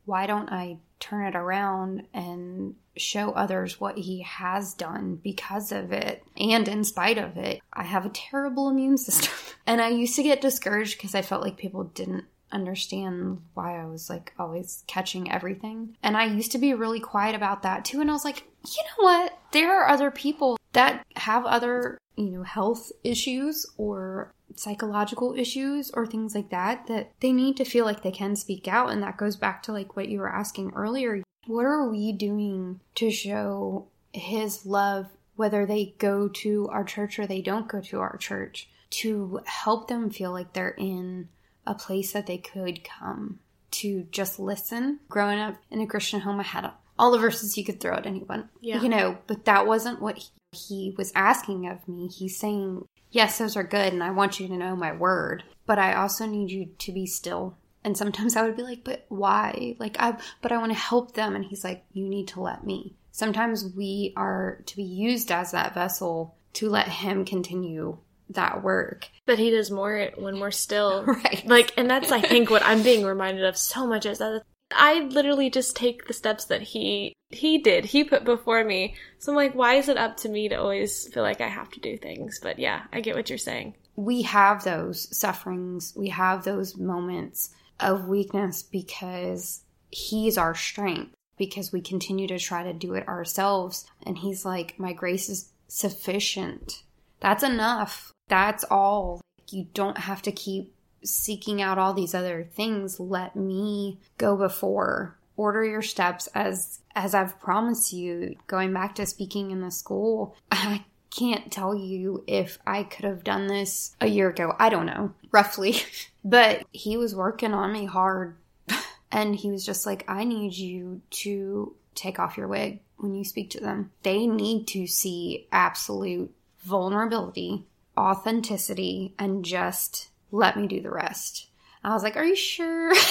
why 0.05 0.25
don't 0.25 0.51
I 0.51 0.77
turn 0.99 1.25
it 1.25 1.35
around 1.35 2.07
and 2.13 2.75
show 2.97 3.31
others 3.31 3.79
what 3.79 3.97
he 3.97 4.21
has 4.23 4.73
done 4.73 5.15
because 5.23 5.71
of 5.71 5.91
it 5.91 6.23
and 6.37 6.67
in 6.67 6.83
spite 6.83 7.17
of 7.17 7.37
it? 7.37 7.61
I 7.71 7.83
have 7.83 8.05
a 8.05 8.09
terrible 8.09 8.69
immune 8.69 8.97
system. 8.97 9.33
And 9.67 9.81
I 9.81 9.89
used 9.89 10.15
to 10.15 10.23
get 10.23 10.41
discouraged 10.41 10.97
because 10.97 11.13
I 11.13 11.21
felt 11.21 11.43
like 11.43 11.55
people 11.55 11.83
didn't 11.83 12.25
understand 12.51 13.41
why 13.53 13.79
I 13.79 13.85
was 13.85 14.09
like 14.09 14.33
always 14.39 14.83
catching 14.87 15.31
everything. 15.31 15.95
And 16.01 16.17
I 16.17 16.25
used 16.25 16.53
to 16.53 16.57
be 16.57 16.73
really 16.73 16.99
quiet 16.99 17.35
about 17.35 17.61
that 17.61 17.85
too. 17.85 18.01
And 18.01 18.09
I 18.09 18.13
was 18.13 18.25
like, 18.25 18.47
you 18.65 18.83
know 18.83 19.03
what? 19.03 19.37
There 19.51 19.79
are 19.79 19.89
other 19.89 20.09
people 20.09 20.57
that 20.73 21.05
have 21.15 21.45
other, 21.45 21.99
you 22.15 22.31
know, 22.31 22.41
health 22.43 22.91
issues 23.03 23.65
or 23.77 24.33
psychological 24.55 25.33
issues 25.35 25.91
or 25.91 26.05
things 26.05 26.35
like 26.35 26.49
that 26.49 26.87
that 26.87 27.11
they 27.19 27.31
need 27.31 27.57
to 27.57 27.65
feel 27.65 27.85
like 27.85 28.03
they 28.03 28.11
can 28.11 28.35
speak 28.35 28.67
out. 28.67 28.89
And 28.89 29.01
that 29.03 29.17
goes 29.17 29.35
back 29.35 29.63
to 29.63 29.71
like 29.71 29.95
what 29.95 30.09
you 30.09 30.19
were 30.19 30.33
asking 30.33 30.73
earlier. 30.75 31.23
What 31.47 31.65
are 31.65 31.89
we 31.89 32.11
doing 32.11 32.79
to 32.95 33.11
show 33.11 33.87
his 34.13 34.65
love, 34.65 35.07
whether 35.35 35.65
they 35.65 35.95
go 35.97 36.27
to 36.27 36.67
our 36.69 36.83
church 36.83 37.19
or 37.19 37.27
they 37.27 37.41
don't 37.41 37.67
go 37.67 37.81
to 37.81 37.99
our 37.99 38.17
church, 38.17 38.69
to 38.91 39.41
help 39.45 39.87
them 39.87 40.09
feel 40.09 40.31
like 40.31 40.53
they're 40.53 40.75
in 40.77 41.29
a 41.65 41.75
place 41.75 42.11
that 42.13 42.25
they 42.25 42.37
could 42.37 42.83
come 42.83 43.39
to 43.71 44.03
just 44.11 44.39
listen. 44.39 44.99
Growing 45.09 45.39
up 45.39 45.55
in 45.69 45.81
a 45.81 45.87
Christian 45.87 46.21
home, 46.21 46.39
I 46.39 46.43
had 46.43 46.71
all 46.97 47.11
the 47.11 47.19
verses 47.19 47.57
you 47.57 47.63
could 47.63 47.79
throw 47.79 47.95
at 47.95 48.05
anyone. 48.05 48.49
Yeah. 48.61 48.81
You 48.81 48.89
know, 48.89 49.17
but 49.27 49.45
that 49.45 49.67
wasn't 49.67 50.01
what 50.01 50.17
he, 50.17 50.29
he 50.51 50.95
was 50.97 51.11
asking 51.15 51.67
of 51.67 51.87
me. 51.87 52.07
He's 52.07 52.37
saying, 52.37 52.85
Yes, 53.11 53.37
those 53.37 53.55
are 53.55 53.63
good, 53.63 53.93
and 53.93 54.03
I 54.03 54.11
want 54.11 54.39
you 54.39 54.47
to 54.47 54.57
know 54.57 54.75
my 54.75 54.91
word, 54.91 55.43
but 55.65 55.79
I 55.79 55.93
also 55.93 56.25
need 56.25 56.51
you 56.51 56.69
to 56.77 56.91
be 56.91 57.05
still. 57.05 57.57
And 57.83 57.97
sometimes 57.97 58.35
I 58.35 58.43
would 58.43 58.57
be 58.57 58.63
like, 58.63 58.83
But 58.83 59.05
why? 59.09 59.75
Like, 59.79 59.97
I, 59.99 60.17
but 60.41 60.51
I 60.51 60.57
want 60.57 60.71
to 60.71 60.77
help 60.77 61.13
them. 61.13 61.35
And 61.35 61.45
he's 61.45 61.63
like, 61.63 61.83
You 61.93 62.07
need 62.07 62.27
to 62.29 62.41
let 62.41 62.65
me. 62.65 62.95
Sometimes 63.11 63.73
we 63.75 64.13
are 64.15 64.61
to 64.65 64.75
be 64.75 64.83
used 64.83 65.31
as 65.31 65.51
that 65.51 65.73
vessel 65.73 66.35
to 66.53 66.69
let 66.69 66.87
him 66.87 67.25
continue 67.25 67.97
that 68.29 68.63
work. 68.63 69.07
But 69.25 69.39
he 69.39 69.49
does 69.49 69.71
more 69.71 70.09
when 70.17 70.39
we're 70.39 70.51
still. 70.51 71.03
Right. 71.07 71.45
Like, 71.45 71.73
and 71.77 71.89
that's, 71.89 72.11
I 72.11 72.21
think, 72.21 72.49
what 72.49 72.63
I'm 72.63 72.83
being 72.83 73.03
reminded 73.03 73.45
of 73.45 73.57
so 73.57 73.87
much 73.87 74.05
is 74.05 74.19
that 74.19 74.43
I 74.71 75.01
literally 75.01 75.49
just 75.49 75.75
take 75.75 76.07
the 76.07 76.13
steps 76.13 76.45
that 76.45 76.61
he 76.61 77.13
he 77.29 77.59
did. 77.59 77.85
He 77.85 78.03
put 78.03 78.23
before 78.25 78.63
me. 78.63 78.95
So 79.19 79.31
I'm 79.31 79.35
like, 79.35 79.53
why 79.53 79.75
is 79.75 79.87
it 79.87 79.97
up 79.97 80.17
to 80.17 80.29
me 80.29 80.49
to 80.49 80.55
always 80.55 81.07
feel 81.13 81.23
like 81.23 81.41
I 81.41 81.47
have 81.47 81.69
to 81.71 81.79
do 81.79 81.97
things? 81.97 82.39
But 82.41 82.57
yeah, 82.59 82.83
I 82.91 83.01
get 83.01 83.15
what 83.15 83.29
you're 83.29 83.37
saying. 83.37 83.75
we 83.95 84.21
have 84.23 84.63
those 84.63 85.15
sufferings, 85.15 85.93
we 85.95 86.09
have 86.09 86.43
those 86.43 86.77
moments 86.77 87.49
of 87.79 88.07
weakness 88.07 88.63
because 88.63 89.61
he's 89.91 90.37
our 90.37 90.55
strength, 90.55 91.13
because 91.37 91.71
we 91.71 91.81
continue 91.81 92.27
to 92.27 92.39
try 92.39 92.63
to 92.63 92.73
do 92.73 92.93
it 92.93 93.07
ourselves. 93.07 93.85
And 94.05 94.17
he's 94.17 94.45
like, 94.45 94.79
My 94.79 94.93
grace 94.93 95.29
is 95.29 95.51
sufficient. 95.67 96.83
That's 97.19 97.43
enough. 97.43 98.11
That's 98.27 98.63
all. 98.71 99.21
You 99.49 99.67
don't 99.73 99.97
have 99.97 100.21
to 100.23 100.31
keep 100.31 100.73
seeking 101.03 101.61
out 101.61 101.77
all 101.77 101.93
these 101.93 102.13
other 102.13 102.43
things. 102.43 102.99
Let 102.99 103.35
me 103.35 103.99
go 104.17 104.35
before. 104.35 105.17
Order 105.37 105.63
your 105.63 105.81
steps 105.81 106.27
as 106.35 106.79
as 106.95 107.13
I've 107.13 107.39
promised 107.39 107.93
you. 107.93 108.35
Going 108.47 108.73
back 108.73 108.95
to 108.95 109.05
speaking 109.05 109.51
in 109.51 109.61
the 109.61 109.71
school, 109.71 110.35
I 110.51 110.83
can't 111.09 111.51
tell 111.51 111.75
you 111.75 112.23
if 112.27 112.59
I 112.67 112.83
could 112.83 113.05
have 113.05 113.23
done 113.23 113.47
this 113.47 113.95
a 114.01 114.07
year 114.07 114.29
ago. 114.29 114.55
I 114.59 114.69
don't 114.69 114.85
know, 114.85 115.13
roughly. 115.31 115.75
But 116.21 116.65
he 116.73 116.97
was 116.97 117.15
working 117.15 117.53
on 117.53 117.71
me 117.71 117.85
hard. 117.85 118.35
And 119.11 119.35
he 119.35 119.49
was 119.49 119.65
just 119.65 119.85
like, 119.85 120.03
I 120.07 120.23
need 120.25 120.53
you 120.53 121.01
to 121.11 121.73
take 121.95 122.19
off 122.19 122.37
your 122.37 122.47
wig 122.47 122.81
when 122.97 123.15
you 123.15 123.23
speak 123.23 123.49
to 123.51 123.59
them. 123.59 123.91
They 124.03 124.27
need 124.27 124.67
to 124.67 124.85
see 124.85 125.47
absolute 125.51 126.31
vulnerability, 126.59 127.65
authenticity, 127.97 129.13
and 129.17 129.43
just 129.43 130.09
let 130.31 130.57
me 130.57 130.67
do 130.67 130.81
the 130.81 130.91
rest. 130.91 131.47
I 131.83 131.93
was 131.93 132.03
like, 132.03 132.15
Are 132.17 132.25
you 132.25 132.35
sure? 132.35 132.93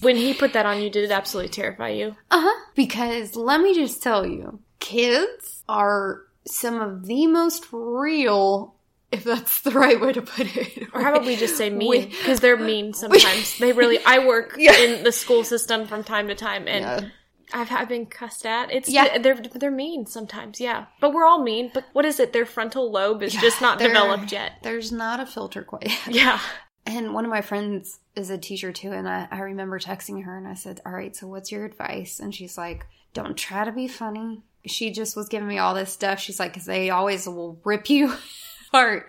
When 0.00 0.16
he 0.16 0.34
put 0.34 0.54
that 0.54 0.66
on 0.66 0.82
you, 0.82 0.90
did 0.90 1.04
it 1.04 1.12
absolutely 1.12 1.50
terrify 1.50 1.90
you? 1.90 2.16
Uh 2.28 2.40
huh. 2.42 2.60
Because 2.74 3.36
let 3.36 3.60
me 3.60 3.72
just 3.72 4.02
tell 4.02 4.26
you, 4.26 4.58
kids 4.80 5.62
are 5.68 6.22
some 6.44 6.80
of 6.80 7.06
the 7.06 7.28
most 7.28 7.66
real 7.70 8.74
if 9.12 9.22
that's 9.22 9.60
the 9.60 9.70
right 9.70 10.00
way 10.00 10.12
to 10.12 10.22
put 10.22 10.56
it. 10.56 10.88
Or 10.92 11.02
how 11.02 11.10
about 11.12 11.24
we 11.24 11.36
just 11.36 11.56
say 11.56 11.70
mean? 11.70 12.08
Because 12.08 12.40
they're 12.40 12.56
mean 12.56 12.94
sometimes. 12.94 13.58
they 13.58 13.72
really. 13.72 14.00
I 14.04 14.26
work 14.26 14.56
Yeah. 14.58 14.76
in 14.76 15.04
the 15.04 15.12
school 15.12 15.44
system 15.44 15.86
from 15.86 16.02
time 16.02 16.26
to 16.28 16.34
time, 16.34 16.66
and 16.66 16.84
Yeah. 16.84 17.08
I've, 17.52 17.70
I've 17.72 17.88
been 17.88 18.06
cussed 18.06 18.46
at. 18.46 18.72
It's 18.72 18.88
Yeah. 18.88 19.18
they're 19.18 19.40
they're 19.54 19.70
mean 19.70 20.06
sometimes. 20.06 20.60
Yeah, 20.60 20.86
but 21.00 21.12
we're 21.12 21.26
all 21.26 21.42
mean. 21.42 21.70
But 21.72 21.84
what 21.92 22.04
is 22.04 22.18
it? 22.20 22.32
Their 22.32 22.46
frontal 22.46 22.90
lobe 22.90 23.22
is 23.22 23.32
just 23.34 23.60
not 23.60 23.78
developed 23.78 24.32
yet. 24.32 24.52
There's 24.62 24.90
not 24.92 25.20
a 25.20 25.26
filter 25.26 25.62
quite 25.62 25.86
yet. 25.88 26.00
Yeah. 26.14 26.40
And 26.84 27.14
one 27.14 27.24
of 27.24 27.30
my 27.30 27.42
friends 27.42 28.00
is 28.16 28.28
a 28.30 28.36
teacher 28.36 28.72
too, 28.72 28.90
and 28.90 29.08
I, 29.08 29.28
I 29.30 29.38
remember 29.40 29.78
texting 29.78 30.24
her 30.24 30.36
and 30.36 30.48
I 30.48 30.54
said, 30.54 30.80
All 30.84 30.90
right, 30.92 31.14
so 31.14 31.28
what's 31.28 31.52
your 31.52 31.64
advice? 31.64 32.18
And 32.18 32.34
she's 32.34 32.58
like, 32.58 32.86
Don't 33.14 33.36
try 33.36 33.64
to 33.64 33.70
be 33.72 33.86
funny. 33.86 34.42
She 34.66 34.90
just 34.90 35.16
was 35.16 35.28
giving 35.28 35.46
me 35.48 35.58
all 35.58 35.74
this 35.74 35.92
stuff. 35.92 36.18
She's 36.18 36.40
like, 36.40 36.52
Because 36.52 36.66
they 36.66 36.90
always 36.90 37.26
will 37.26 37.60
rip 37.64 37.88
you 37.88 38.12
apart. 38.68 39.04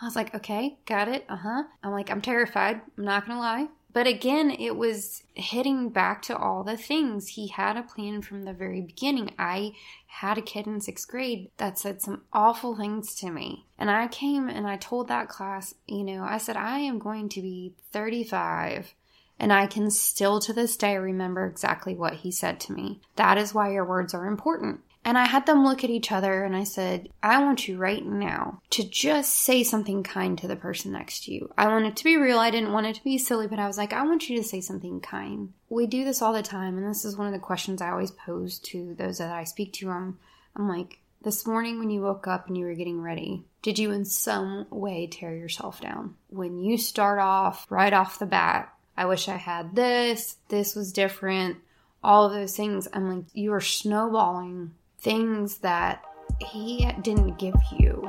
I 0.00 0.04
was 0.04 0.14
like, 0.14 0.32
Okay, 0.34 0.78
got 0.86 1.08
it. 1.08 1.24
Uh 1.28 1.36
huh. 1.36 1.62
I'm 1.82 1.90
like, 1.90 2.08
I'm 2.10 2.20
terrified. 2.20 2.80
I'm 2.96 3.04
not 3.04 3.26
going 3.26 3.36
to 3.36 3.40
lie. 3.40 3.66
But 3.98 4.06
again, 4.06 4.52
it 4.52 4.76
was 4.76 5.24
hitting 5.34 5.88
back 5.88 6.22
to 6.22 6.36
all 6.38 6.62
the 6.62 6.76
things. 6.76 7.30
He 7.30 7.48
had 7.48 7.76
a 7.76 7.82
plan 7.82 8.22
from 8.22 8.44
the 8.44 8.52
very 8.52 8.80
beginning. 8.80 9.34
I 9.40 9.72
had 10.06 10.38
a 10.38 10.40
kid 10.40 10.68
in 10.68 10.80
sixth 10.80 11.08
grade 11.08 11.50
that 11.56 11.80
said 11.80 12.00
some 12.00 12.22
awful 12.32 12.76
things 12.76 13.12
to 13.16 13.28
me. 13.28 13.66
And 13.76 13.90
I 13.90 14.06
came 14.06 14.48
and 14.48 14.68
I 14.68 14.76
told 14.76 15.08
that 15.08 15.28
class, 15.28 15.74
you 15.88 16.04
know, 16.04 16.22
I 16.22 16.38
said, 16.38 16.56
I 16.56 16.78
am 16.78 17.00
going 17.00 17.28
to 17.30 17.42
be 17.42 17.74
35. 17.90 18.94
And 19.36 19.52
I 19.52 19.66
can 19.66 19.90
still 19.90 20.38
to 20.42 20.52
this 20.52 20.76
day 20.76 20.96
remember 20.96 21.44
exactly 21.46 21.96
what 21.96 22.14
he 22.14 22.30
said 22.30 22.60
to 22.60 22.72
me. 22.72 23.00
That 23.16 23.36
is 23.36 23.52
why 23.52 23.72
your 23.72 23.84
words 23.84 24.14
are 24.14 24.26
important. 24.26 24.78
And 25.04 25.16
I 25.16 25.26
had 25.26 25.46
them 25.46 25.64
look 25.64 25.84
at 25.84 25.90
each 25.90 26.12
other 26.12 26.44
and 26.44 26.54
I 26.54 26.64
said, 26.64 27.08
I 27.22 27.42
want 27.42 27.66
you 27.66 27.78
right 27.78 28.04
now 28.04 28.60
to 28.70 28.82
just 28.82 29.34
say 29.34 29.62
something 29.62 30.02
kind 30.02 30.36
to 30.38 30.48
the 30.48 30.56
person 30.56 30.92
next 30.92 31.24
to 31.24 31.32
you. 31.32 31.50
I 31.56 31.68
want 31.68 31.86
it 31.86 31.96
to 31.96 32.04
be 32.04 32.16
real. 32.16 32.38
I 32.38 32.50
didn't 32.50 32.72
want 32.72 32.86
it 32.86 32.96
to 32.96 33.04
be 33.04 33.16
silly, 33.16 33.46
but 33.46 33.58
I 33.58 33.66
was 33.66 33.78
like, 33.78 33.92
I 33.92 34.02
want 34.02 34.28
you 34.28 34.36
to 34.36 34.44
say 34.44 34.60
something 34.60 35.00
kind. 35.00 35.52
We 35.70 35.86
do 35.86 36.04
this 36.04 36.20
all 36.20 36.32
the 36.32 36.42
time. 36.42 36.76
And 36.76 36.86
this 36.86 37.04
is 37.04 37.16
one 37.16 37.26
of 37.26 37.32
the 37.32 37.38
questions 37.38 37.80
I 37.80 37.90
always 37.90 38.10
pose 38.10 38.58
to 38.60 38.94
those 38.98 39.18
that 39.18 39.32
I 39.32 39.44
speak 39.44 39.72
to. 39.74 39.90
I'm, 39.90 40.18
I'm 40.54 40.68
like, 40.68 40.98
this 41.22 41.46
morning 41.46 41.78
when 41.78 41.90
you 41.90 42.00
woke 42.00 42.26
up 42.26 42.46
and 42.46 42.56
you 42.56 42.66
were 42.66 42.74
getting 42.74 43.00
ready, 43.00 43.44
did 43.62 43.78
you 43.78 43.90
in 43.90 44.04
some 44.04 44.66
way 44.70 45.06
tear 45.06 45.34
yourself 45.34 45.80
down? 45.80 46.14
When 46.28 46.58
you 46.58 46.78
start 46.78 47.18
off 47.18 47.66
right 47.70 47.92
off 47.92 48.18
the 48.18 48.26
bat, 48.26 48.72
I 48.96 49.06
wish 49.06 49.28
I 49.28 49.36
had 49.36 49.74
this, 49.74 50.36
this 50.48 50.74
was 50.74 50.92
different, 50.92 51.58
all 52.02 52.26
of 52.26 52.32
those 52.32 52.56
things. 52.56 52.88
I'm 52.92 53.08
like, 53.08 53.24
you 53.32 53.52
are 53.52 53.60
snowballing 53.60 54.72
things 55.00 55.58
that 55.58 56.04
he 56.40 56.90
didn't 57.02 57.38
give 57.38 57.56
you. 57.78 58.08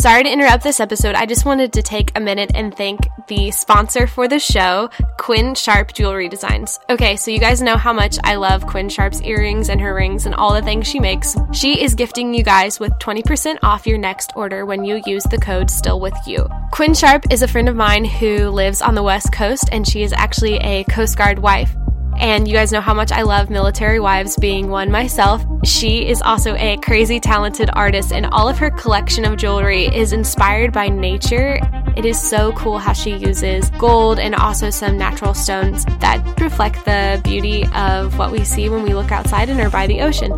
Sorry 0.00 0.22
to 0.22 0.32
interrupt 0.32 0.62
this 0.62 0.78
episode. 0.78 1.16
I 1.16 1.26
just 1.26 1.44
wanted 1.44 1.72
to 1.72 1.82
take 1.82 2.16
a 2.16 2.20
minute 2.20 2.52
and 2.54 2.72
thank 2.72 3.00
the 3.26 3.50
sponsor 3.50 4.06
for 4.06 4.28
the 4.28 4.38
show, 4.38 4.90
Quinn 5.18 5.56
Sharp 5.56 5.92
Jewelry 5.92 6.28
Designs. 6.28 6.78
Okay, 6.88 7.16
so 7.16 7.32
you 7.32 7.40
guys 7.40 7.60
know 7.60 7.76
how 7.76 7.92
much 7.92 8.16
I 8.22 8.36
love 8.36 8.64
Quinn 8.64 8.88
Sharp's 8.90 9.20
earrings 9.22 9.68
and 9.68 9.80
her 9.80 9.92
rings 9.92 10.24
and 10.24 10.36
all 10.36 10.54
the 10.54 10.62
things 10.62 10.86
she 10.86 11.00
makes. 11.00 11.36
She 11.52 11.82
is 11.82 11.96
gifting 11.96 12.32
you 12.32 12.44
guys 12.44 12.78
with 12.78 12.92
20% 13.00 13.58
off 13.64 13.88
your 13.88 13.98
next 13.98 14.30
order 14.36 14.64
when 14.64 14.84
you 14.84 15.02
use 15.04 15.24
the 15.24 15.36
code 15.36 15.68
Still 15.68 15.98
With 15.98 16.14
You. 16.26 16.48
Quinn 16.70 16.94
Sharp 16.94 17.24
is 17.32 17.42
a 17.42 17.48
friend 17.48 17.68
of 17.68 17.74
mine 17.74 18.04
who 18.04 18.50
lives 18.50 18.80
on 18.80 18.94
the 18.94 19.02
West 19.02 19.32
Coast 19.32 19.68
and 19.72 19.84
she 19.84 20.04
is 20.04 20.12
actually 20.12 20.58
a 20.58 20.84
Coast 20.84 21.18
Guard 21.18 21.40
wife. 21.40 21.74
And 22.18 22.48
you 22.48 22.54
guys 22.54 22.72
know 22.72 22.80
how 22.80 22.94
much 22.94 23.12
I 23.12 23.22
love 23.22 23.48
military 23.48 24.00
wives, 24.00 24.36
being 24.36 24.68
one 24.68 24.90
myself. 24.90 25.44
She 25.64 26.08
is 26.08 26.20
also 26.22 26.54
a 26.56 26.76
crazy 26.78 27.20
talented 27.20 27.70
artist, 27.72 28.12
and 28.12 28.26
all 28.26 28.48
of 28.48 28.58
her 28.58 28.70
collection 28.70 29.24
of 29.24 29.36
jewelry 29.36 29.86
is 29.86 30.12
inspired 30.12 30.72
by 30.72 30.88
nature. 30.88 31.58
It 31.96 32.04
is 32.04 32.20
so 32.20 32.52
cool 32.52 32.78
how 32.78 32.92
she 32.92 33.16
uses 33.16 33.70
gold 33.70 34.18
and 34.18 34.34
also 34.34 34.70
some 34.70 34.96
natural 34.96 35.34
stones 35.34 35.84
that 36.00 36.40
reflect 36.40 36.84
the 36.84 37.20
beauty 37.24 37.66
of 37.74 38.18
what 38.18 38.30
we 38.30 38.44
see 38.44 38.68
when 38.68 38.82
we 38.82 38.94
look 38.94 39.10
outside 39.10 39.48
and 39.48 39.60
are 39.60 39.70
by 39.70 39.86
the 39.86 40.00
ocean. 40.00 40.32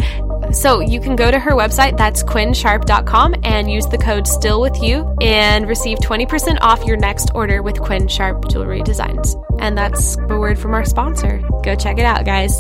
So 0.53 0.81
you 0.81 1.01
can 1.01 1.17
go 1.17 1.31
to 1.31 1.39
her 1.39 1.53
website, 1.53 1.97
that's 1.97 2.23
quinsharp.com, 2.23 3.37
and 3.45 3.71
use 3.71 3.87
the 3.87 3.99
code 3.99 4.27
still 4.27 4.61
with 4.61 4.83
you 4.83 5.15
and 5.21 5.69
receive 5.69 5.99
20% 5.99 6.59
off 6.61 6.85
your 6.85 6.97
next 6.97 7.31
order 7.35 7.63
with 7.63 7.79
Quinn 7.81 8.09
Sharp 8.09 8.49
Jewelry 8.49 8.83
Designs. 8.83 9.37
And 9.61 9.77
that's 9.79 10.17
a 10.17 10.39
word 10.39 10.59
from 10.59 10.75
our 10.75 10.85
sponsor. 10.85 11.41
Go 11.63 11.70
check 11.77 11.99
it 11.99 12.05
out, 12.05 12.25
guys. 12.25 12.53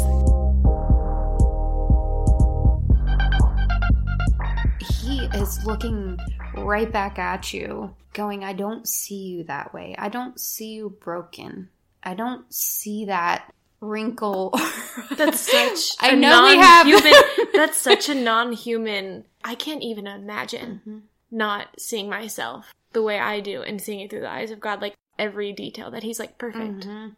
He 5.02 5.24
is 5.34 5.64
looking 5.64 6.18
right 6.56 6.90
back 6.90 7.18
at 7.18 7.52
you, 7.52 7.94
going, 8.12 8.44
I 8.44 8.52
don't 8.52 8.86
see 8.88 9.16
you 9.28 9.44
that 9.44 9.72
way. 9.74 9.94
I 9.98 10.08
don't 10.08 10.38
see 10.40 10.72
you 10.72 10.90
broken. 11.00 11.68
I 12.02 12.14
don't 12.14 12.52
see 12.52 13.06
that 13.06 13.52
wrinkle. 13.80 14.50
That's 15.16 15.40
such 15.40 15.96
I 16.00 16.12
a 16.12 16.16
know 16.16 16.44
we 16.44 16.56
have- 16.56 16.86
non-human- 16.86 17.22
that's 17.54 17.78
such 17.78 18.08
a 18.08 18.14
non-human. 18.14 19.24
I 19.44 19.54
can't 19.54 19.82
even 19.82 20.06
imagine 20.06 20.80
Mm-hmm. 20.86 20.98
not 21.30 21.68
seeing 21.78 22.08
myself 22.08 22.72
the 22.92 23.02
way 23.02 23.18
I 23.18 23.40
do 23.40 23.62
and 23.62 23.80
seeing 23.80 24.00
it 24.00 24.10
through 24.10 24.20
the 24.20 24.30
eyes 24.30 24.50
of 24.50 24.60
God, 24.60 24.80
like 24.80 24.94
every 25.18 25.52
detail 25.52 25.90
that 25.92 26.02
He's 26.02 26.18
like 26.18 26.38
perfect. 26.38 26.86
Mhm. 26.86 27.16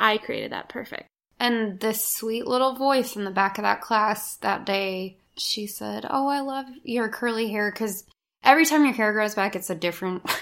I 0.00 0.18
created 0.18 0.52
that 0.52 0.68
perfect. 0.68 1.08
And 1.42 1.80
this 1.80 2.06
sweet 2.06 2.46
little 2.46 2.76
voice 2.76 3.16
in 3.16 3.24
the 3.24 3.30
back 3.32 3.58
of 3.58 3.62
that 3.62 3.80
class 3.80 4.36
that 4.36 4.64
day, 4.64 5.16
she 5.36 5.66
said, 5.66 6.06
Oh, 6.08 6.28
I 6.28 6.38
love 6.38 6.66
your 6.84 7.08
curly 7.08 7.50
hair 7.50 7.68
because 7.68 8.04
every 8.44 8.64
time 8.64 8.84
your 8.84 8.94
hair 8.94 9.12
grows 9.12 9.34
back, 9.34 9.56
it's 9.56 9.68
a 9.68 9.74
different. 9.74 10.22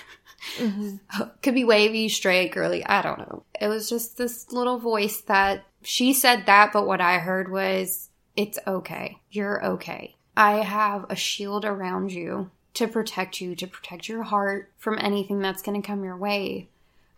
Mm-hmm. 0.56 1.22
Could 1.42 1.54
be 1.54 1.64
wavy, 1.64 2.08
straight, 2.08 2.52
curly. 2.52 2.82
I 2.84 3.02
don't 3.02 3.18
know. 3.18 3.42
It 3.60 3.68
was 3.68 3.90
just 3.90 4.16
this 4.16 4.50
little 4.50 4.78
voice 4.78 5.20
that 5.22 5.64
she 5.82 6.14
said 6.14 6.46
that, 6.46 6.72
but 6.72 6.86
what 6.86 7.02
I 7.02 7.18
heard 7.18 7.50
was, 7.50 8.08
It's 8.36 8.58
okay. 8.66 9.18
You're 9.30 9.62
okay. 9.62 10.16
I 10.38 10.62
have 10.62 11.04
a 11.10 11.14
shield 11.14 11.66
around 11.66 12.10
you 12.10 12.50
to 12.72 12.88
protect 12.88 13.42
you, 13.42 13.54
to 13.56 13.66
protect 13.66 14.08
your 14.08 14.22
heart 14.22 14.72
from 14.78 14.98
anything 14.98 15.40
that's 15.40 15.60
going 15.60 15.80
to 15.80 15.86
come 15.86 16.04
your 16.04 16.16
way. 16.16 16.68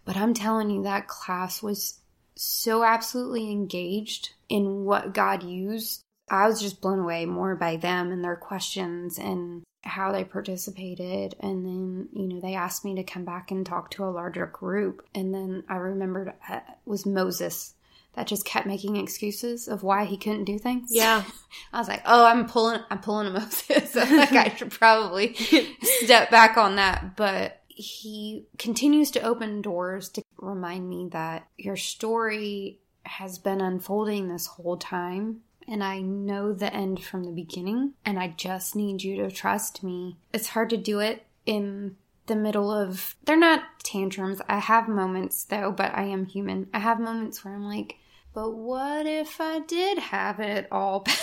But 0.04 0.16
I'm 0.16 0.34
telling 0.34 0.68
you, 0.70 0.82
that 0.82 1.06
class 1.06 1.62
was 1.62 2.00
so 2.34 2.84
absolutely 2.84 3.50
engaged 3.50 4.30
in 4.48 4.84
what 4.84 5.14
God 5.14 5.42
used. 5.42 6.02
I 6.30 6.46
was 6.46 6.60
just 6.60 6.80
blown 6.80 7.00
away 7.00 7.26
more 7.26 7.54
by 7.56 7.76
them 7.76 8.10
and 8.10 8.24
their 8.24 8.36
questions 8.36 9.18
and 9.18 9.62
how 9.82 10.12
they 10.12 10.24
participated. 10.24 11.34
And 11.40 11.66
then, 11.66 12.08
you 12.12 12.28
know, 12.28 12.40
they 12.40 12.54
asked 12.54 12.84
me 12.84 12.94
to 12.96 13.04
come 13.04 13.24
back 13.24 13.50
and 13.50 13.66
talk 13.66 13.90
to 13.92 14.04
a 14.04 14.06
larger 14.06 14.46
group. 14.46 15.06
And 15.14 15.34
then 15.34 15.64
I 15.68 15.76
remembered 15.76 16.32
uh, 16.48 16.56
it 16.56 16.62
was 16.84 17.04
Moses 17.04 17.74
that 18.14 18.26
just 18.26 18.44
kept 18.44 18.66
making 18.66 18.96
excuses 18.96 19.68
of 19.68 19.82
why 19.82 20.04
he 20.04 20.16
couldn't 20.16 20.44
do 20.44 20.58
things. 20.58 20.90
Yeah. 20.92 21.24
I 21.72 21.78
was 21.78 21.88
like, 21.88 22.02
oh, 22.04 22.24
I'm 22.24 22.46
pulling, 22.46 22.80
I'm 22.90 23.00
pulling 23.00 23.28
a 23.28 23.30
Moses. 23.30 23.62
Think 23.90 24.32
I 24.32 24.54
should 24.54 24.70
probably 24.70 25.34
step 25.82 26.30
back 26.30 26.56
on 26.56 26.76
that. 26.76 27.16
But 27.16 27.61
he 27.82 28.46
continues 28.58 29.10
to 29.12 29.22
open 29.22 29.60
doors 29.62 30.08
to 30.10 30.22
remind 30.38 30.88
me 30.88 31.08
that 31.12 31.48
your 31.56 31.76
story 31.76 32.78
has 33.04 33.38
been 33.38 33.60
unfolding 33.60 34.28
this 34.28 34.46
whole 34.46 34.76
time. 34.76 35.40
And 35.68 35.82
I 35.82 36.00
know 36.00 36.52
the 36.52 36.72
end 36.72 37.04
from 37.04 37.24
the 37.24 37.32
beginning. 37.32 37.94
And 38.04 38.18
I 38.18 38.28
just 38.28 38.74
need 38.74 39.02
you 39.02 39.16
to 39.16 39.30
trust 39.30 39.82
me. 39.82 40.16
It's 40.32 40.48
hard 40.48 40.70
to 40.70 40.76
do 40.76 41.00
it 41.00 41.24
in 41.46 41.96
the 42.26 42.36
middle 42.36 42.70
of, 42.70 43.16
they're 43.24 43.36
not 43.36 43.62
tantrums. 43.82 44.40
I 44.48 44.58
have 44.58 44.88
moments 44.88 45.44
though, 45.44 45.72
but 45.72 45.94
I 45.94 46.04
am 46.04 46.26
human. 46.26 46.68
I 46.72 46.78
have 46.78 47.00
moments 47.00 47.44
where 47.44 47.54
I'm 47.54 47.64
like, 47.64 47.96
but 48.34 48.50
what 48.50 49.06
if 49.06 49.40
I 49.40 49.60
did 49.60 49.98
have 49.98 50.40
it 50.40 50.66
all 50.70 51.00
back? 51.00 51.18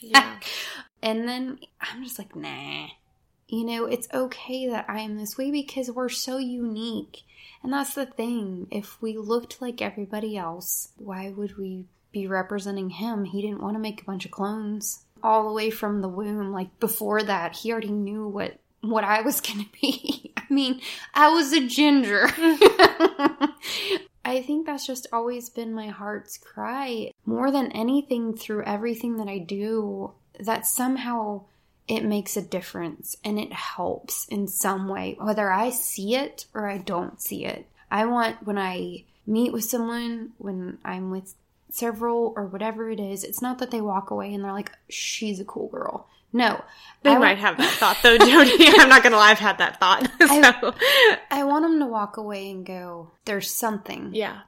Yeah. 0.00 0.34
And 1.02 1.28
then 1.28 1.58
I'm 1.80 2.02
just 2.04 2.18
like, 2.18 2.34
nah. 2.36 2.88
You 3.48 3.64
know, 3.64 3.86
it's 3.86 4.08
okay 4.12 4.68
that 4.68 4.84
I 4.88 5.00
am 5.00 5.16
this 5.16 5.38
way 5.38 5.50
because 5.50 5.90
we're 5.90 6.10
so 6.10 6.36
unique. 6.36 7.22
And 7.62 7.72
that's 7.72 7.94
the 7.94 8.06
thing. 8.06 8.68
If 8.70 9.00
we 9.00 9.16
looked 9.16 9.62
like 9.62 9.80
everybody 9.80 10.36
else, 10.36 10.90
why 10.96 11.30
would 11.30 11.56
we 11.56 11.86
be 12.12 12.26
representing 12.26 12.90
him? 12.90 13.24
He 13.24 13.40
didn't 13.40 13.62
want 13.62 13.74
to 13.74 13.80
make 13.80 14.02
a 14.02 14.04
bunch 14.04 14.26
of 14.26 14.30
clones 14.30 15.04
all 15.22 15.48
the 15.48 15.54
way 15.54 15.70
from 15.70 16.02
the 16.02 16.08
womb. 16.08 16.52
Like 16.52 16.78
before 16.78 17.22
that, 17.22 17.56
he 17.56 17.72
already 17.72 17.90
knew 17.90 18.28
what 18.28 18.58
what 18.80 19.04
I 19.04 19.22
was 19.22 19.40
going 19.42 19.64
to 19.64 19.70
be. 19.80 20.32
I 20.36 20.44
mean, 20.50 20.80
I 21.14 21.30
was 21.30 21.52
a 21.52 21.66
ginger. 21.66 22.28
I 24.24 24.42
think 24.42 24.66
that's 24.66 24.86
just 24.86 25.06
always 25.10 25.48
been 25.48 25.72
my 25.72 25.88
heart's 25.88 26.36
cry. 26.36 27.12
More 27.24 27.50
than 27.50 27.72
anything, 27.72 28.36
through 28.36 28.64
everything 28.64 29.16
that 29.16 29.28
I 29.28 29.38
do, 29.38 30.12
that 30.38 30.66
somehow 30.66 31.44
it 31.88 32.04
makes 32.04 32.36
a 32.36 32.42
difference 32.42 33.16
and 33.24 33.38
it 33.38 33.52
helps 33.52 34.26
in 34.28 34.46
some 34.46 34.88
way, 34.88 35.16
whether 35.18 35.50
I 35.50 35.70
see 35.70 36.14
it 36.14 36.46
or 36.54 36.68
I 36.68 36.78
don't 36.78 37.20
see 37.20 37.44
it. 37.44 37.66
I 37.90 38.04
want 38.04 38.46
when 38.46 38.58
I 38.58 39.04
meet 39.26 39.52
with 39.52 39.64
someone, 39.64 40.32
when 40.38 40.78
I'm 40.84 41.10
with 41.10 41.34
several 41.70 42.32
or 42.36 42.44
whatever 42.46 42.90
it 42.90 43.00
is, 43.00 43.24
it's 43.24 43.42
not 43.42 43.58
that 43.58 43.70
they 43.70 43.80
walk 43.80 44.10
away 44.10 44.32
and 44.34 44.44
they're 44.44 44.52
like, 44.52 44.72
she's 44.88 45.40
a 45.40 45.44
cool 45.44 45.68
girl. 45.68 46.06
No. 46.32 46.62
They 47.02 47.10
I 47.10 47.18
might 47.18 47.38
have 47.38 47.56
that 47.56 47.72
thought 47.72 47.98
though, 48.02 48.18
Jody. 48.18 48.66
I'm 48.78 48.90
not 48.90 49.02
gonna 49.02 49.16
lie, 49.16 49.30
I've 49.30 49.38
had 49.38 49.58
that 49.58 49.80
thought. 49.80 50.06
so 50.20 50.74
I 51.30 51.44
want 51.44 51.64
them 51.64 51.78
to 51.80 51.86
walk 51.86 52.18
away 52.18 52.50
and 52.50 52.66
go, 52.66 53.10
there's 53.24 53.50
something. 53.50 54.10
yeah. 54.14 54.40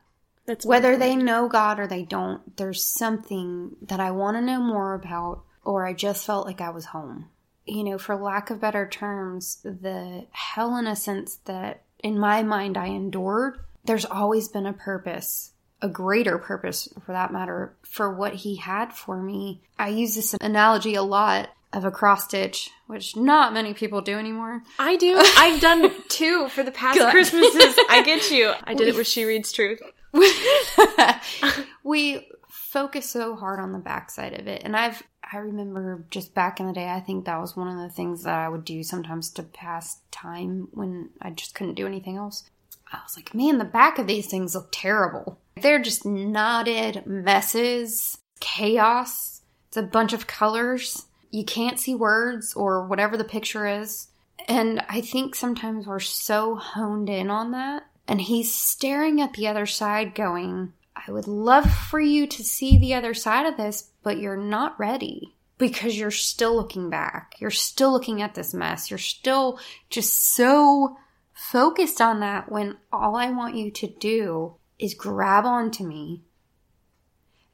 That's 0.47 0.67
Whether 0.67 0.97
they 0.97 1.15
know 1.15 1.49
God 1.49 1.79
or 1.79 1.87
they 1.87 2.03
don't, 2.03 2.57
there's 2.57 2.83
something 2.83 3.77
that 3.83 4.01
I 4.01 4.11
want 4.11 4.37
to 4.37 4.41
know 4.41 4.59
more 4.59 4.95
about, 4.95 5.45
or 5.65 5.87
I 5.87 5.93
just 5.93 6.27
felt 6.27 6.47
like 6.47 6.61
I 6.61 6.71
was 6.71 6.87
home. 6.87 7.29
You 7.67 7.85
know, 7.85 7.99
for 7.99 8.17
lack 8.17 8.51
of 8.51 8.61
better 8.61 8.89
terms, 8.89 9.59
the 9.63 10.27
hell 10.33 10.77
in 10.77 10.87
a 10.87 10.97
sense 10.97 11.37
that 11.45 11.83
in 12.03 12.19
my 12.19 12.43
mind 12.43 12.77
I 12.77 12.87
endured, 12.87 13.61
there's 13.85 14.05
always 14.05 14.49
been 14.49 14.67
a 14.67 14.73
purpose, 14.73 15.53
a 15.81 15.89
greater 15.89 16.39
purpose 16.39 16.89
for 17.05 17.13
that 17.13 17.33
matter, 17.33 17.77
for 17.83 18.13
what 18.13 18.35
He 18.35 18.57
had 18.57 18.93
for 18.93 19.23
me. 19.23 19.63
I 19.79 19.89
use 19.89 20.15
this 20.15 20.35
analogy 20.41 20.95
a 20.95 21.03
lot 21.03 21.51
of 21.73 21.85
a 21.85 21.91
cross 21.91 22.25
stitch, 22.25 22.71
which 22.87 23.17
not 23.17 23.55
many 23.55 23.75
people 23.75 24.01
do 24.01 24.19
anymore. 24.19 24.63
I 24.79 24.97
do. 24.97 25.17
I've 25.37 25.61
done 25.61 25.93
two 26.09 26.49
for 26.49 26.63
the 26.63 26.73
past 26.73 26.99
Good. 26.99 27.11
Christmases. 27.13 27.77
I 27.89 28.03
get 28.05 28.31
you. 28.31 28.53
I 28.65 28.75
did 28.75 28.89
it 28.89 28.97
with 28.97 29.07
she 29.07 29.25
reads 29.25 29.53
truth. 29.53 29.81
we 31.85 32.27
focus 32.49 33.09
so 33.09 33.37
hard 33.37 33.61
on 33.61 33.73
the 33.73 33.79
backside 33.79 34.39
of 34.39 34.47
it 34.49 34.63
and 34.65 34.77
i've 34.77 35.03
i 35.33 35.39
remember 35.39 36.05
just 36.11 36.35
back 36.35 36.61
in 36.61 36.67
the 36.67 36.73
day 36.73 36.89
i 36.89 37.01
think 37.01 37.25
that 37.25 37.41
was 37.41 37.57
one 37.57 37.69
of 37.69 37.79
the 37.79 37.95
things 37.95 38.23
that 38.23 38.35
i 38.35 38.49
would 38.49 38.65
do 38.65 38.83
sometimes 38.83 39.31
to 39.31 39.43
pass 39.43 40.01
time 40.11 40.69
when 40.73 41.11
i 41.21 41.31
just 41.31 41.55
couldn't 41.55 41.75
do 41.75 41.87
anything 41.87 42.17
else. 42.17 42.45
I 42.93 42.99
was 43.05 43.17
like 43.17 43.35
man 43.35 43.59
the 43.59 43.65
back 43.65 43.99
of 43.99 44.07
these 44.07 44.27
things 44.27 44.55
look 44.55 44.69
terrible. 44.73 45.39
They're 45.61 45.83
just 45.83 46.05
knotted 46.05 47.07
messes 47.07 48.19
chaos. 48.41 49.43
It's 49.69 49.77
a 49.77 49.83
bunch 49.83 50.13
of 50.13 50.27
colors. 50.27 51.07
You 51.31 51.45
can't 51.45 51.79
see 51.79 51.95
words 51.95 52.55
or 52.55 52.87
whatever 52.87 53.17
the 53.17 53.25
picture 53.25 53.67
is. 53.67 54.09
And 54.49 54.83
i 54.89 55.01
think 55.01 55.35
sometimes 55.35 55.87
we're 55.87 56.01
so 56.01 56.57
honed 56.57 57.09
in 57.09 57.31
on 57.31 57.53
that. 57.53 57.85
And 58.09 58.21
he's 58.21 58.53
staring 58.53 59.21
at 59.21 59.35
the 59.35 59.47
other 59.47 59.67
side, 59.67 60.17
going, 60.17 60.73
I 60.97 61.13
would 61.13 61.29
love 61.29 61.71
for 61.71 62.01
you 62.01 62.27
to 62.27 62.43
see 62.43 62.77
the 62.77 62.95
other 62.95 63.15
side 63.15 63.47
of 63.47 63.57
this, 63.57 63.90
but 64.03 64.19
you're 64.19 64.37
not 64.37 64.79
ready 64.79 65.35
because 65.59 65.99
you're 65.99 66.11
still 66.11 66.57
looking 66.57 66.89
back. 66.89 67.35
You're 67.39 67.51
still 67.51 67.93
looking 67.93 68.23
at 68.23 68.35
this 68.35 68.55
mess. 68.55 68.91
You're 68.91 68.99
still 68.99 69.61
just 69.91 70.35
so 70.35 70.97
focused 71.35 72.01
on 72.01 72.21
that 72.21 72.51
when 72.51 72.77
all 72.93 73.17
I 73.17 73.31
want 73.31 73.57
you 73.57 73.71
to 73.71 73.87
do 73.87 74.55
is 74.79 74.95
grab 74.95 75.45
onto 75.45 75.85
me 75.85 76.23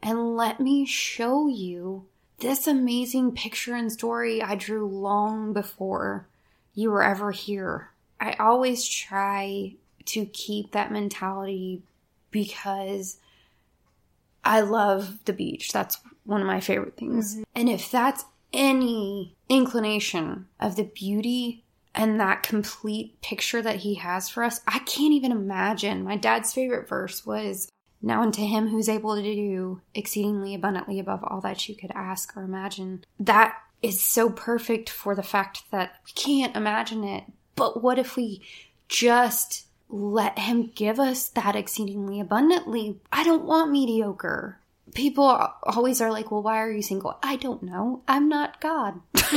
and 0.03 0.37
let 0.37 0.61
me 0.61 0.87
show 0.87 1.49
you 1.49 2.07
this 2.39 2.67
amazing 2.67 3.33
picture 3.33 3.75
and 3.75 3.91
story 3.91 4.43
I 4.43 4.55
drew 4.55 4.87
long 4.87 5.53
before 5.53 6.29
you 6.75 6.91
were 6.91 7.03
ever 7.03 7.33
here. 7.33 7.91
I 8.21 8.35
always 8.35 8.87
try 8.87 9.75
to 10.07 10.27
keep 10.27 10.73
that 10.73 10.93
mentality 10.93 11.83
because 12.31 13.19
I 14.45 14.61
love 14.61 15.25
the 15.25 15.33
beach. 15.33 15.73
That's 15.73 15.99
one 16.27 16.41
of 16.41 16.47
my 16.47 16.61
favorite 16.61 16.97
things. 16.97 17.35
Mm-hmm. 17.35 17.43
And 17.55 17.68
if 17.68 17.91
that's 17.91 18.24
any 18.53 19.35
inclination 19.49 20.47
of 20.61 20.77
the 20.77 20.85
beauty 20.85 21.64
and 21.95 22.20
that 22.20 22.43
complete 22.43 23.20
picture 23.22 23.62
that 23.62 23.77
he 23.77 23.95
has 23.95 24.29
for 24.29 24.43
us, 24.43 24.61
I 24.66 24.81
can't 24.81 25.14
even 25.14 25.33
imagine. 25.33 26.05
My 26.05 26.16
dad's 26.16 26.53
favorite 26.53 26.89
verse 26.89 27.24
was 27.24 27.70
now 28.03 28.22
unto 28.22 28.43
him 28.47 28.68
who's 28.68 28.89
able 28.89 29.16
to 29.16 29.22
do 29.22 29.81
exceedingly 29.95 30.55
abundantly 30.55 30.99
above 30.99 31.24
all 31.24 31.41
that 31.41 31.68
you 31.68 31.74
could 31.74 31.93
ask 31.95 32.37
or 32.37 32.43
imagine. 32.43 33.05
That 33.18 33.57
is 33.83 34.01
so 34.01 34.31
perfect 34.31 34.91
for 34.91 35.14
the 35.14 35.22
fact 35.22 35.62
that 35.70 35.95
we 36.07 36.12
can't 36.12 36.57
imagine 36.57 37.05
it. 37.05 37.24
But 37.55 37.83
what 37.83 37.99
if 37.99 38.16
we 38.16 38.43
just 38.89 39.66
let 39.89 40.39
him 40.39 40.70
give 40.74 40.99
us 40.99 41.29
that 41.31 41.57
exceedingly 41.57 42.20
abundantly. 42.20 42.99
I 43.12 43.24
don't 43.24 43.45
want 43.45 43.70
mediocre. 43.70 44.59
People 44.95 45.24
always 45.64 46.01
are 46.01 46.11
like, 46.11 46.30
well, 46.30 46.43
why 46.43 46.59
are 46.59 46.70
you 46.70 46.82
single? 46.82 47.18
I 47.22 47.37
don't 47.37 47.62
know. 47.62 48.03
I'm 48.09 48.28
not 48.28 48.61
God. 48.61 49.01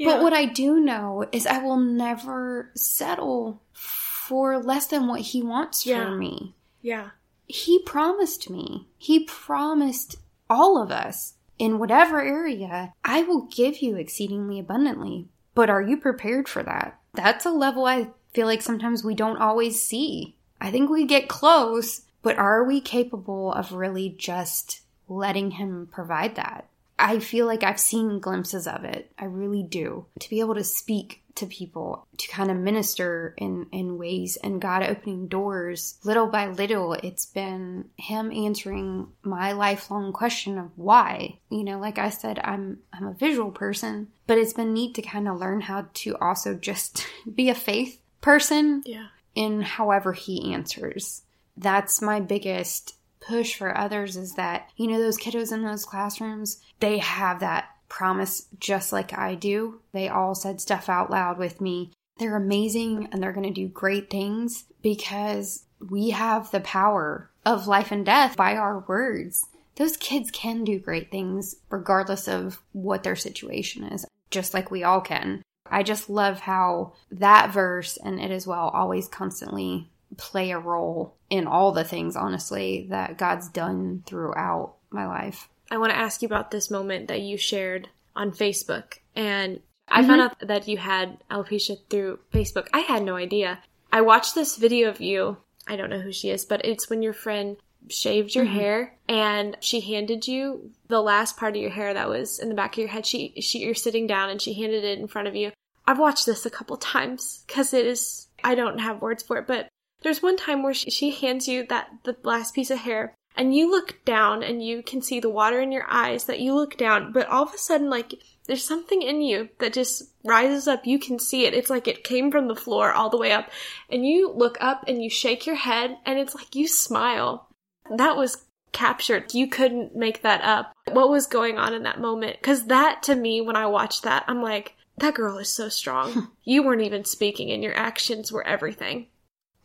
But 0.00 0.22
what 0.22 0.32
I 0.32 0.44
do 0.44 0.78
know 0.78 1.26
is 1.32 1.44
I 1.46 1.58
will 1.58 1.76
never 1.76 2.70
settle 2.76 3.60
for 3.72 4.56
less 4.58 4.86
than 4.86 5.08
what 5.08 5.20
he 5.20 5.42
wants 5.42 5.84
Yeah. 5.84 6.04
for 6.04 6.10
me. 6.12 6.54
Yeah. 6.80 7.10
He 7.46 7.80
promised 7.80 8.48
me, 8.48 8.86
he 8.96 9.24
promised 9.24 10.16
all 10.48 10.80
of 10.80 10.90
us 10.92 11.34
in 11.58 11.78
whatever 11.80 12.22
area, 12.22 12.92
I 13.04 13.22
will 13.22 13.46
give 13.50 13.78
you 13.82 13.96
exceedingly 13.96 14.60
abundantly. 14.60 15.26
But 15.54 15.68
are 15.68 15.82
you 15.82 15.96
prepared 15.96 16.48
for 16.48 16.62
that? 16.62 16.98
That's 17.14 17.44
a 17.44 17.50
level 17.50 17.84
I 17.84 18.10
feel 18.32 18.46
like 18.46 18.62
sometimes 18.62 19.02
we 19.02 19.14
don't 19.14 19.38
always 19.38 19.82
see. 19.82 20.36
I 20.60 20.70
think 20.70 20.88
we 20.90 21.04
get 21.06 21.28
close, 21.28 22.02
but 22.22 22.36
are 22.38 22.64
we 22.64 22.80
capable 22.80 23.52
of 23.52 23.72
really 23.72 24.08
just 24.18 24.80
letting 25.08 25.52
him 25.52 25.88
provide 25.90 26.36
that? 26.36 26.68
I 27.00 27.20
feel 27.20 27.46
like 27.46 27.62
I've 27.62 27.78
seen 27.78 28.18
glimpses 28.18 28.66
of 28.66 28.82
it. 28.84 29.12
I 29.18 29.26
really 29.26 29.62
do. 29.62 30.06
To 30.18 30.28
be 30.30 30.40
able 30.40 30.56
to 30.56 30.64
speak 30.64 31.22
to 31.36 31.46
people, 31.46 32.04
to 32.16 32.26
kind 32.28 32.50
of 32.50 32.56
minister 32.56 33.34
in, 33.36 33.66
in 33.70 33.98
ways 33.98 34.36
and 34.42 34.60
God 34.60 34.82
opening 34.82 35.28
doors 35.28 35.96
little 36.02 36.26
by 36.26 36.48
little, 36.48 36.94
it's 36.94 37.26
been 37.26 37.84
Him 37.96 38.32
answering 38.32 39.06
my 39.22 39.52
lifelong 39.52 40.12
question 40.12 40.58
of 40.58 40.72
why. 40.74 41.38
You 41.50 41.62
know, 41.62 41.78
like 41.78 41.98
I 41.98 42.10
said, 42.10 42.40
I'm 42.42 42.78
I'm 42.92 43.06
a 43.06 43.14
visual 43.14 43.52
person, 43.52 44.08
but 44.26 44.36
it's 44.38 44.52
been 44.54 44.74
neat 44.74 44.96
to 44.96 45.02
kind 45.02 45.28
of 45.28 45.38
learn 45.38 45.60
how 45.60 45.86
to 45.94 46.16
also 46.20 46.54
just 46.54 47.06
be 47.32 47.48
a 47.48 47.54
faith 47.54 48.00
person 48.20 48.82
Yeah. 48.84 49.06
in 49.36 49.62
however 49.62 50.12
he 50.14 50.52
answers. 50.52 51.22
That's 51.58 52.00
my 52.00 52.20
biggest 52.20 52.94
push 53.20 53.56
for 53.56 53.76
others 53.76 54.16
is 54.16 54.34
that, 54.34 54.70
you 54.76 54.86
know, 54.86 54.98
those 54.98 55.18
kiddos 55.18 55.52
in 55.52 55.62
those 55.62 55.84
classrooms, 55.84 56.60
they 56.80 56.98
have 56.98 57.40
that 57.40 57.68
promise 57.88 58.46
just 58.58 58.92
like 58.92 59.16
I 59.16 59.34
do. 59.34 59.80
They 59.92 60.08
all 60.08 60.34
said 60.34 60.60
stuff 60.60 60.88
out 60.88 61.10
loud 61.10 61.36
with 61.38 61.60
me. 61.60 61.90
They're 62.18 62.36
amazing 62.36 63.08
and 63.10 63.22
they're 63.22 63.32
going 63.32 63.52
to 63.52 63.60
do 63.60 63.68
great 63.68 64.10
things 64.10 64.64
because 64.82 65.64
we 65.80 66.10
have 66.10 66.50
the 66.50 66.60
power 66.60 67.30
of 67.44 67.66
life 67.66 67.90
and 67.90 68.04
death 68.04 68.36
by 68.36 68.56
our 68.56 68.80
words. 68.80 69.46
Those 69.76 69.96
kids 69.96 70.30
can 70.30 70.64
do 70.64 70.78
great 70.78 71.10
things 71.10 71.56
regardless 71.70 72.28
of 72.28 72.60
what 72.72 73.04
their 73.04 73.16
situation 73.16 73.84
is, 73.84 74.06
just 74.30 74.54
like 74.54 74.70
we 74.70 74.82
all 74.82 75.00
can. 75.00 75.42
I 75.70 75.82
just 75.82 76.10
love 76.10 76.40
how 76.40 76.94
that 77.10 77.52
verse 77.52 77.96
and 77.96 78.20
it 78.20 78.30
as 78.30 78.46
well 78.46 78.68
always 78.68 79.06
constantly 79.08 79.88
play 80.16 80.50
a 80.50 80.58
role 80.58 81.16
in 81.30 81.46
all 81.46 81.72
the 81.72 81.84
things, 81.84 82.16
honestly, 82.16 82.86
that 82.90 83.18
God's 83.18 83.48
done 83.48 84.02
throughout 84.06 84.74
my 84.90 85.06
life. 85.06 85.48
I 85.70 85.78
want 85.78 85.90
to 85.90 85.98
ask 85.98 86.22
you 86.22 86.26
about 86.26 86.50
this 86.50 86.70
moment 86.70 87.08
that 87.08 87.20
you 87.20 87.36
shared 87.36 87.88
on 88.16 88.32
Facebook. 88.32 88.94
And 89.14 89.60
I 89.86 90.00
mm-hmm. 90.00 90.08
found 90.08 90.20
out 90.22 90.48
that 90.48 90.68
you 90.68 90.78
had 90.78 91.18
alopecia 91.30 91.78
through 91.88 92.20
Facebook. 92.32 92.68
I 92.72 92.80
had 92.80 93.02
no 93.02 93.16
idea. 93.16 93.60
I 93.92 94.00
watched 94.00 94.34
this 94.34 94.56
video 94.56 94.88
of 94.88 95.00
you. 95.00 95.38
I 95.66 95.76
don't 95.76 95.90
know 95.90 96.00
who 96.00 96.12
she 96.12 96.30
is, 96.30 96.44
but 96.44 96.64
it's 96.64 96.88
when 96.88 97.02
your 97.02 97.12
friend 97.12 97.56
shaved 97.88 98.34
your 98.34 98.44
mm-hmm. 98.44 98.54
hair 98.54 98.98
and 99.08 99.56
she 99.60 99.80
handed 99.80 100.26
you 100.26 100.70
the 100.88 101.00
last 101.00 101.36
part 101.36 101.56
of 101.56 101.62
your 101.62 101.70
hair 101.70 101.94
that 101.94 102.08
was 102.08 102.38
in 102.38 102.48
the 102.48 102.54
back 102.54 102.74
of 102.74 102.78
your 102.78 102.88
head. 102.88 103.06
She, 103.06 103.34
she, 103.40 103.60
you're 103.60 103.74
sitting 103.74 104.06
down 104.06 104.30
and 104.30 104.40
she 104.40 104.54
handed 104.54 104.84
it 104.84 104.98
in 104.98 105.08
front 105.08 105.28
of 105.28 105.36
you. 105.36 105.52
I've 105.86 105.98
watched 105.98 106.26
this 106.26 106.44
a 106.44 106.50
couple 106.50 106.76
times 106.76 107.44
because 107.46 107.72
it 107.72 107.86
is, 107.86 108.26
I 108.44 108.54
don't 108.54 108.78
have 108.78 109.00
words 109.00 109.22
for 109.22 109.38
it, 109.38 109.46
but 109.46 109.68
there's 110.02 110.22
one 110.22 110.36
time 110.36 110.62
where 110.62 110.74
she, 110.74 110.90
she 110.90 111.10
hands 111.10 111.48
you 111.48 111.66
that, 111.66 111.88
the 112.04 112.16
last 112.22 112.54
piece 112.54 112.70
of 112.70 112.78
hair 112.78 113.14
and 113.38 113.54
you 113.54 113.70
look 113.70 114.04
down 114.04 114.42
and 114.42 114.62
you 114.62 114.82
can 114.82 115.00
see 115.00 115.20
the 115.20 115.30
water 115.30 115.60
in 115.60 115.70
your 115.70 115.86
eyes 115.88 116.24
that 116.24 116.40
you 116.40 116.54
look 116.54 116.76
down, 116.76 117.12
but 117.12 117.28
all 117.28 117.44
of 117.44 117.54
a 117.54 117.58
sudden, 117.58 117.88
like, 117.88 118.14
there's 118.46 118.64
something 118.64 119.00
in 119.00 119.22
you 119.22 119.48
that 119.60 119.72
just 119.72 120.10
rises 120.24 120.66
up. 120.66 120.86
You 120.86 120.98
can 120.98 121.20
see 121.20 121.44
it. 121.44 121.54
It's 121.54 121.70
like 121.70 121.86
it 121.86 122.02
came 122.02 122.32
from 122.32 122.48
the 122.48 122.56
floor 122.56 122.92
all 122.92 123.10
the 123.10 123.16
way 123.16 123.30
up. 123.30 123.48
And 123.88 124.04
you 124.04 124.32
look 124.32 124.58
up 124.60 124.84
and 124.88 125.00
you 125.00 125.08
shake 125.08 125.46
your 125.46 125.54
head 125.54 125.98
and 126.04 126.18
it's 126.18 126.34
like 126.34 126.56
you 126.56 126.66
smile. 126.66 127.48
That 127.94 128.16
was 128.16 128.44
captured. 128.72 129.34
You 129.34 129.46
couldn't 129.46 129.94
make 129.94 130.22
that 130.22 130.42
up. 130.42 130.72
What 130.90 131.10
was 131.10 131.26
going 131.26 131.58
on 131.58 131.74
in 131.74 131.84
that 131.84 132.00
moment? 132.00 132.42
Cause 132.42 132.66
that 132.66 133.02
to 133.04 133.14
me, 133.14 133.40
when 133.40 133.54
I 133.54 133.66
watched 133.66 134.02
that, 134.02 134.24
I'm 134.26 134.42
like, 134.42 134.74
that 134.96 135.14
girl 135.14 135.38
is 135.38 135.50
so 135.50 135.68
strong. 135.68 136.28
you 136.44 136.64
weren't 136.64 136.82
even 136.82 137.04
speaking 137.04 137.52
and 137.52 137.62
your 137.62 137.76
actions 137.76 138.32
were 138.32 138.46
everything. 138.46 139.06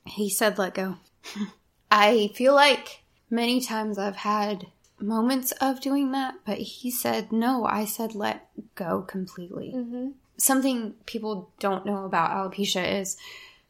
He 0.06 0.30
said, 0.30 0.58
let 0.58 0.74
go. 0.74 0.98
I 1.92 2.32
feel 2.36 2.54
like 2.54 3.04
many 3.30 3.62
times 3.62 3.98
I've 3.98 4.18
had 4.18 4.68
moments 5.00 5.52
of 5.54 5.82
doing 5.82 6.12
that, 6.12 6.36
but 6.46 6.58
he 6.58 6.92
said, 6.92 7.32
no, 7.32 7.66
I 7.66 7.86
said, 7.86 8.16
let 8.16 8.50
go 8.76 9.02
completely. 9.02 9.74
Mm-hmm. 9.76 10.10
Something 10.38 10.96
people 11.06 11.52
don't 11.60 11.86
know 11.86 12.06
about 12.06 12.32
alopecia 12.32 13.00
is 13.02 13.18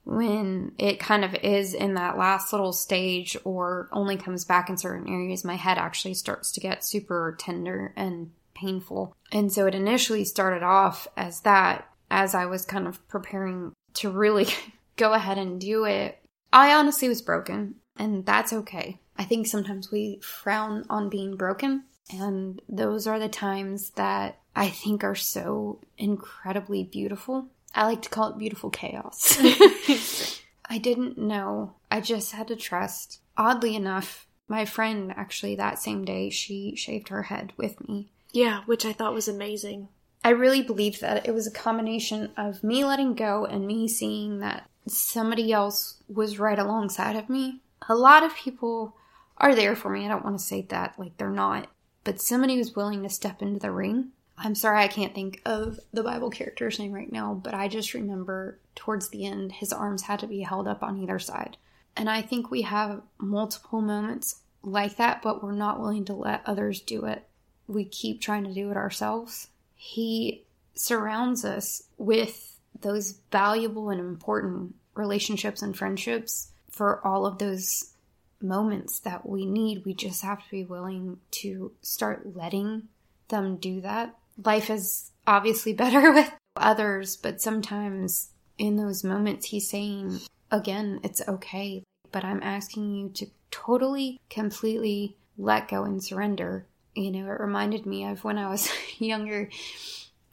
when 0.05 0.73
it 0.77 0.99
kind 0.99 1.23
of 1.23 1.33
is 1.35 1.73
in 1.73 1.93
that 1.93 2.17
last 2.17 2.51
little 2.51 2.73
stage 2.73 3.37
or 3.43 3.89
only 3.91 4.17
comes 4.17 4.43
back 4.43 4.69
in 4.69 4.77
certain 4.77 5.07
areas, 5.07 5.45
my 5.45 5.55
head 5.55 5.77
actually 5.77 6.13
starts 6.13 6.51
to 6.51 6.59
get 6.59 6.83
super 6.83 7.35
tender 7.39 7.93
and 7.95 8.31
painful. 8.53 9.15
And 9.31 9.51
so 9.51 9.65
it 9.65 9.75
initially 9.75 10.25
started 10.25 10.63
off 10.63 11.07
as 11.15 11.41
that 11.41 11.87
as 12.11 12.35
I 12.35 12.45
was 12.45 12.65
kind 12.65 12.87
of 12.87 13.05
preparing 13.07 13.73
to 13.95 14.09
really 14.11 14.47
go 14.97 15.13
ahead 15.13 15.37
and 15.37 15.59
do 15.59 15.85
it. 15.85 16.19
I 16.53 16.75
honestly 16.75 17.09
was 17.09 17.23
broken, 17.23 17.75
and 17.97 18.25
that's 18.27 18.53
okay. 18.53 18.99
I 19.17 19.23
think 19.23 19.47
sometimes 19.47 19.91
we 19.91 20.19
frown 20.21 20.85
on 20.87 21.09
being 21.09 21.35
broken, 21.35 21.85
and 22.11 22.61
those 22.69 23.07
are 23.07 23.17
the 23.17 23.27
times 23.27 23.89
that 23.91 24.39
I 24.55 24.69
think 24.69 25.03
are 25.03 25.15
so 25.15 25.79
incredibly 25.97 26.83
beautiful. 26.83 27.47
I 27.73 27.85
like 27.85 28.03
to 28.03 28.09
call 28.09 28.29
it 28.29 28.37
beautiful 28.37 28.69
chaos. 28.69 29.35
I 30.69 30.77
didn't 30.77 31.17
know. 31.17 31.73
I 31.89 32.01
just 32.01 32.33
had 32.33 32.47
to 32.49 32.55
trust. 32.55 33.19
Oddly 33.35 33.75
enough, 33.75 34.27
my 34.47 34.65
friend 34.65 35.11
actually 35.17 35.55
that 35.55 35.79
same 35.79 36.05
day, 36.05 36.29
she 36.29 36.75
shaved 36.75 37.09
her 37.09 37.23
head 37.23 37.51
with 37.57 37.81
me. 37.87 38.11
Yeah, 38.31 38.61
which 38.67 38.85
I 38.85 38.93
thought 38.93 39.15
was 39.15 39.27
amazing. 39.27 39.87
I 40.23 40.29
really 40.29 40.61
believe 40.61 40.99
that 40.99 41.27
it 41.27 41.33
was 41.33 41.47
a 41.47 41.51
combination 41.51 42.31
of 42.37 42.63
me 42.63 42.85
letting 42.85 43.15
go 43.15 43.45
and 43.45 43.65
me 43.65 43.87
seeing 43.87 44.39
that 44.39 44.69
somebody 44.87 45.51
else 45.51 46.01
was 46.07 46.39
right 46.39 46.59
alongside 46.59 47.15
of 47.15 47.29
me. 47.29 47.61
A 47.87 47.95
lot 47.95 48.23
of 48.23 48.35
people 48.35 48.95
are 49.37 49.55
there 49.55 49.75
for 49.75 49.89
me. 49.89 50.05
I 50.05 50.07
don't 50.07 50.23
want 50.23 50.37
to 50.37 50.43
say 50.43 50.61
that 50.69 50.97
like 50.97 51.17
they're 51.17 51.29
not, 51.29 51.67
but 52.03 52.21
somebody 52.21 52.57
was 52.57 52.75
willing 52.75 53.03
to 53.03 53.09
step 53.09 53.41
into 53.41 53.59
the 53.59 53.71
ring. 53.71 54.09
I'm 54.37 54.55
sorry 54.55 54.83
I 54.83 54.87
can't 54.87 55.13
think 55.13 55.41
of 55.45 55.79
the 55.91 56.03
Bible 56.03 56.29
character's 56.29 56.79
name 56.79 56.91
right 56.91 57.11
now, 57.11 57.33
but 57.33 57.53
I 57.53 57.67
just 57.67 57.93
remember 57.93 58.59
towards 58.75 59.09
the 59.09 59.25
end 59.25 59.51
his 59.51 59.71
arms 59.71 60.03
had 60.03 60.19
to 60.19 60.27
be 60.27 60.41
held 60.41 60.67
up 60.67 60.81
on 60.81 60.97
either 60.97 61.19
side. 61.19 61.57
And 61.95 62.09
I 62.09 62.21
think 62.21 62.49
we 62.49 62.63
have 62.63 63.01
multiple 63.19 63.81
moments 63.81 64.41
like 64.63 64.97
that, 64.97 65.21
but 65.21 65.43
we're 65.43 65.51
not 65.51 65.79
willing 65.79 66.05
to 66.05 66.13
let 66.13 66.41
others 66.45 66.81
do 66.81 67.05
it. 67.05 67.27
We 67.67 67.85
keep 67.85 68.21
trying 68.21 68.45
to 68.45 68.53
do 68.53 68.71
it 68.71 68.77
ourselves. 68.77 69.49
He 69.75 70.43
surrounds 70.73 71.45
us 71.45 71.83
with 71.97 72.52
those 72.81 73.19
valuable 73.31 73.89
and 73.89 73.99
important 73.99 74.75
relationships 74.95 75.61
and 75.61 75.75
friendships 75.75 76.51
for 76.69 77.05
all 77.05 77.25
of 77.25 77.37
those 77.37 77.93
moments 78.41 78.99
that 78.99 79.27
we 79.27 79.45
need. 79.45 79.85
We 79.85 79.93
just 79.93 80.21
have 80.21 80.43
to 80.43 80.51
be 80.51 80.63
willing 80.63 81.17
to 81.31 81.71
start 81.81 82.35
letting 82.35 82.89
them 83.29 83.57
do 83.57 83.81
that. 83.81 84.15
Life 84.43 84.69
is 84.69 85.11
obviously 85.25 85.73
better 85.83 86.11
with 86.11 86.31
others, 86.55 87.15
but 87.15 87.41
sometimes 87.41 88.29
in 88.57 88.75
those 88.75 89.03
moments, 89.03 89.47
he's 89.47 89.69
saying, 89.69 90.19
again, 90.51 90.99
it's 91.03 91.27
okay, 91.27 91.83
but 92.11 92.23
I'm 92.23 92.43
asking 92.43 92.93
you 92.95 93.09
to 93.09 93.27
totally, 93.49 94.19
completely 94.29 95.17
let 95.37 95.67
go 95.67 95.83
and 95.83 96.03
surrender. 96.03 96.67
You 96.93 97.11
know, 97.11 97.25
it 97.31 97.39
reminded 97.39 97.85
me 97.85 98.05
of 98.05 98.23
when 98.23 98.37
I 98.37 98.49
was 98.49 98.69
younger 98.99 99.49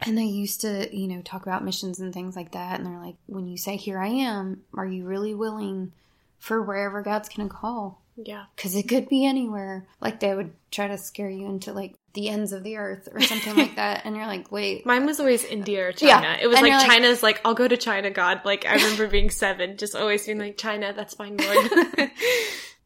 and 0.02 0.16
they 0.16 0.24
used 0.24 0.60
to, 0.62 0.94
you 0.96 1.08
know, 1.08 1.22
talk 1.22 1.42
about 1.42 1.64
missions 1.64 2.00
and 2.00 2.12
things 2.12 2.36
like 2.36 2.52
that. 2.52 2.78
And 2.78 2.86
they're 2.86 3.02
like, 3.02 3.16
when 3.26 3.46
you 3.46 3.56
say, 3.56 3.76
Here 3.76 3.98
I 3.98 4.08
am, 4.08 4.62
are 4.74 4.86
you 4.86 5.04
really 5.04 5.34
willing 5.34 5.92
for 6.38 6.62
wherever 6.62 7.02
God's 7.02 7.28
going 7.28 7.48
to 7.48 7.54
call? 7.54 8.00
Yeah. 8.16 8.44
Because 8.56 8.74
it 8.76 8.88
could 8.88 9.08
be 9.08 9.24
anywhere. 9.24 9.86
Like 10.00 10.20
they 10.20 10.34
would 10.34 10.52
try 10.70 10.88
to 10.88 10.98
scare 10.98 11.30
you 11.30 11.46
into 11.46 11.72
like 11.72 11.94
the 12.12 12.28
ends 12.28 12.52
of 12.52 12.62
the 12.64 12.76
earth 12.76 13.08
or 13.12 13.20
something 13.20 13.56
like 13.56 13.76
that. 13.76 14.02
And 14.04 14.14
you're 14.16 14.26
like, 14.26 14.50
wait. 14.52 14.84
Mine 14.86 15.06
was 15.06 15.20
always 15.20 15.44
India 15.44 15.86
or 15.88 15.92
China. 15.92 16.22
Yeah. 16.26 16.36
It 16.42 16.46
was 16.48 16.56
And 16.56 16.62
like 16.64 16.70
you're 16.72 16.80
like- 16.80 16.90
China's 16.90 17.22
like, 17.22 17.40
I'll 17.44 17.54
go 17.54 17.66
to 17.68 17.76
China, 17.78 18.10
God. 18.10 18.42
Like 18.44 18.66
I 18.66 18.74
remember 18.74 19.06
being 19.08 19.30
seven, 19.30 19.76
just 19.78 19.94
always 19.94 20.26
being 20.26 20.38
like, 20.38 20.58
China, 20.58 20.92
that's 20.94 21.14
fine, 21.14 21.36
Lord. 21.38 22.10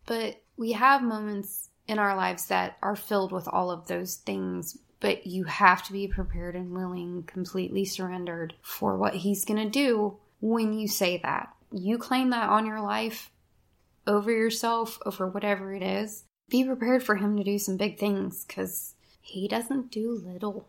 But 0.07 0.41
we 0.57 0.73
have 0.73 1.03
moments 1.03 1.69
in 1.89 1.99
our 1.99 2.15
lives 2.17 2.47
that 2.47 2.77
are 2.83 2.97
filled 2.97 3.33
with 3.33 3.49
all 3.49 3.71
of 3.71 3.87
those 3.87 4.17
things. 4.17 4.79
But 5.05 5.27
you 5.27 5.45
have 5.45 5.83
to 5.83 5.93
be 5.93 6.09
prepared 6.09 6.57
and 6.57 6.73
willing, 6.73 7.25
completely 7.25 7.85
surrendered 7.85 8.55
for 8.63 8.97
what 8.97 9.17
He's 9.17 9.45
going 9.45 9.63
to 9.63 9.69
do 9.69 10.17
when 10.41 10.73
you 10.73 10.89
say 10.89 11.21
that. 11.23 11.55
You 11.71 11.99
claim 11.99 12.31
that 12.31 12.49
on 12.49 12.65
your 12.65 12.81
life 12.81 13.31
over 14.07 14.31
yourself, 14.31 14.99
over 15.05 15.29
whatever 15.29 15.75
it 15.75 15.83
is. 15.83 16.25
Be 16.49 16.65
prepared 16.65 17.03
for 17.03 17.17
Him 17.17 17.37
to 17.37 17.45
do 17.45 17.59
some 17.59 17.77
big 17.77 17.99
things 17.99 18.47
because 18.47 18.95
He 19.21 19.47
doesn't 19.47 19.91
do 19.91 20.23
little. 20.25 20.69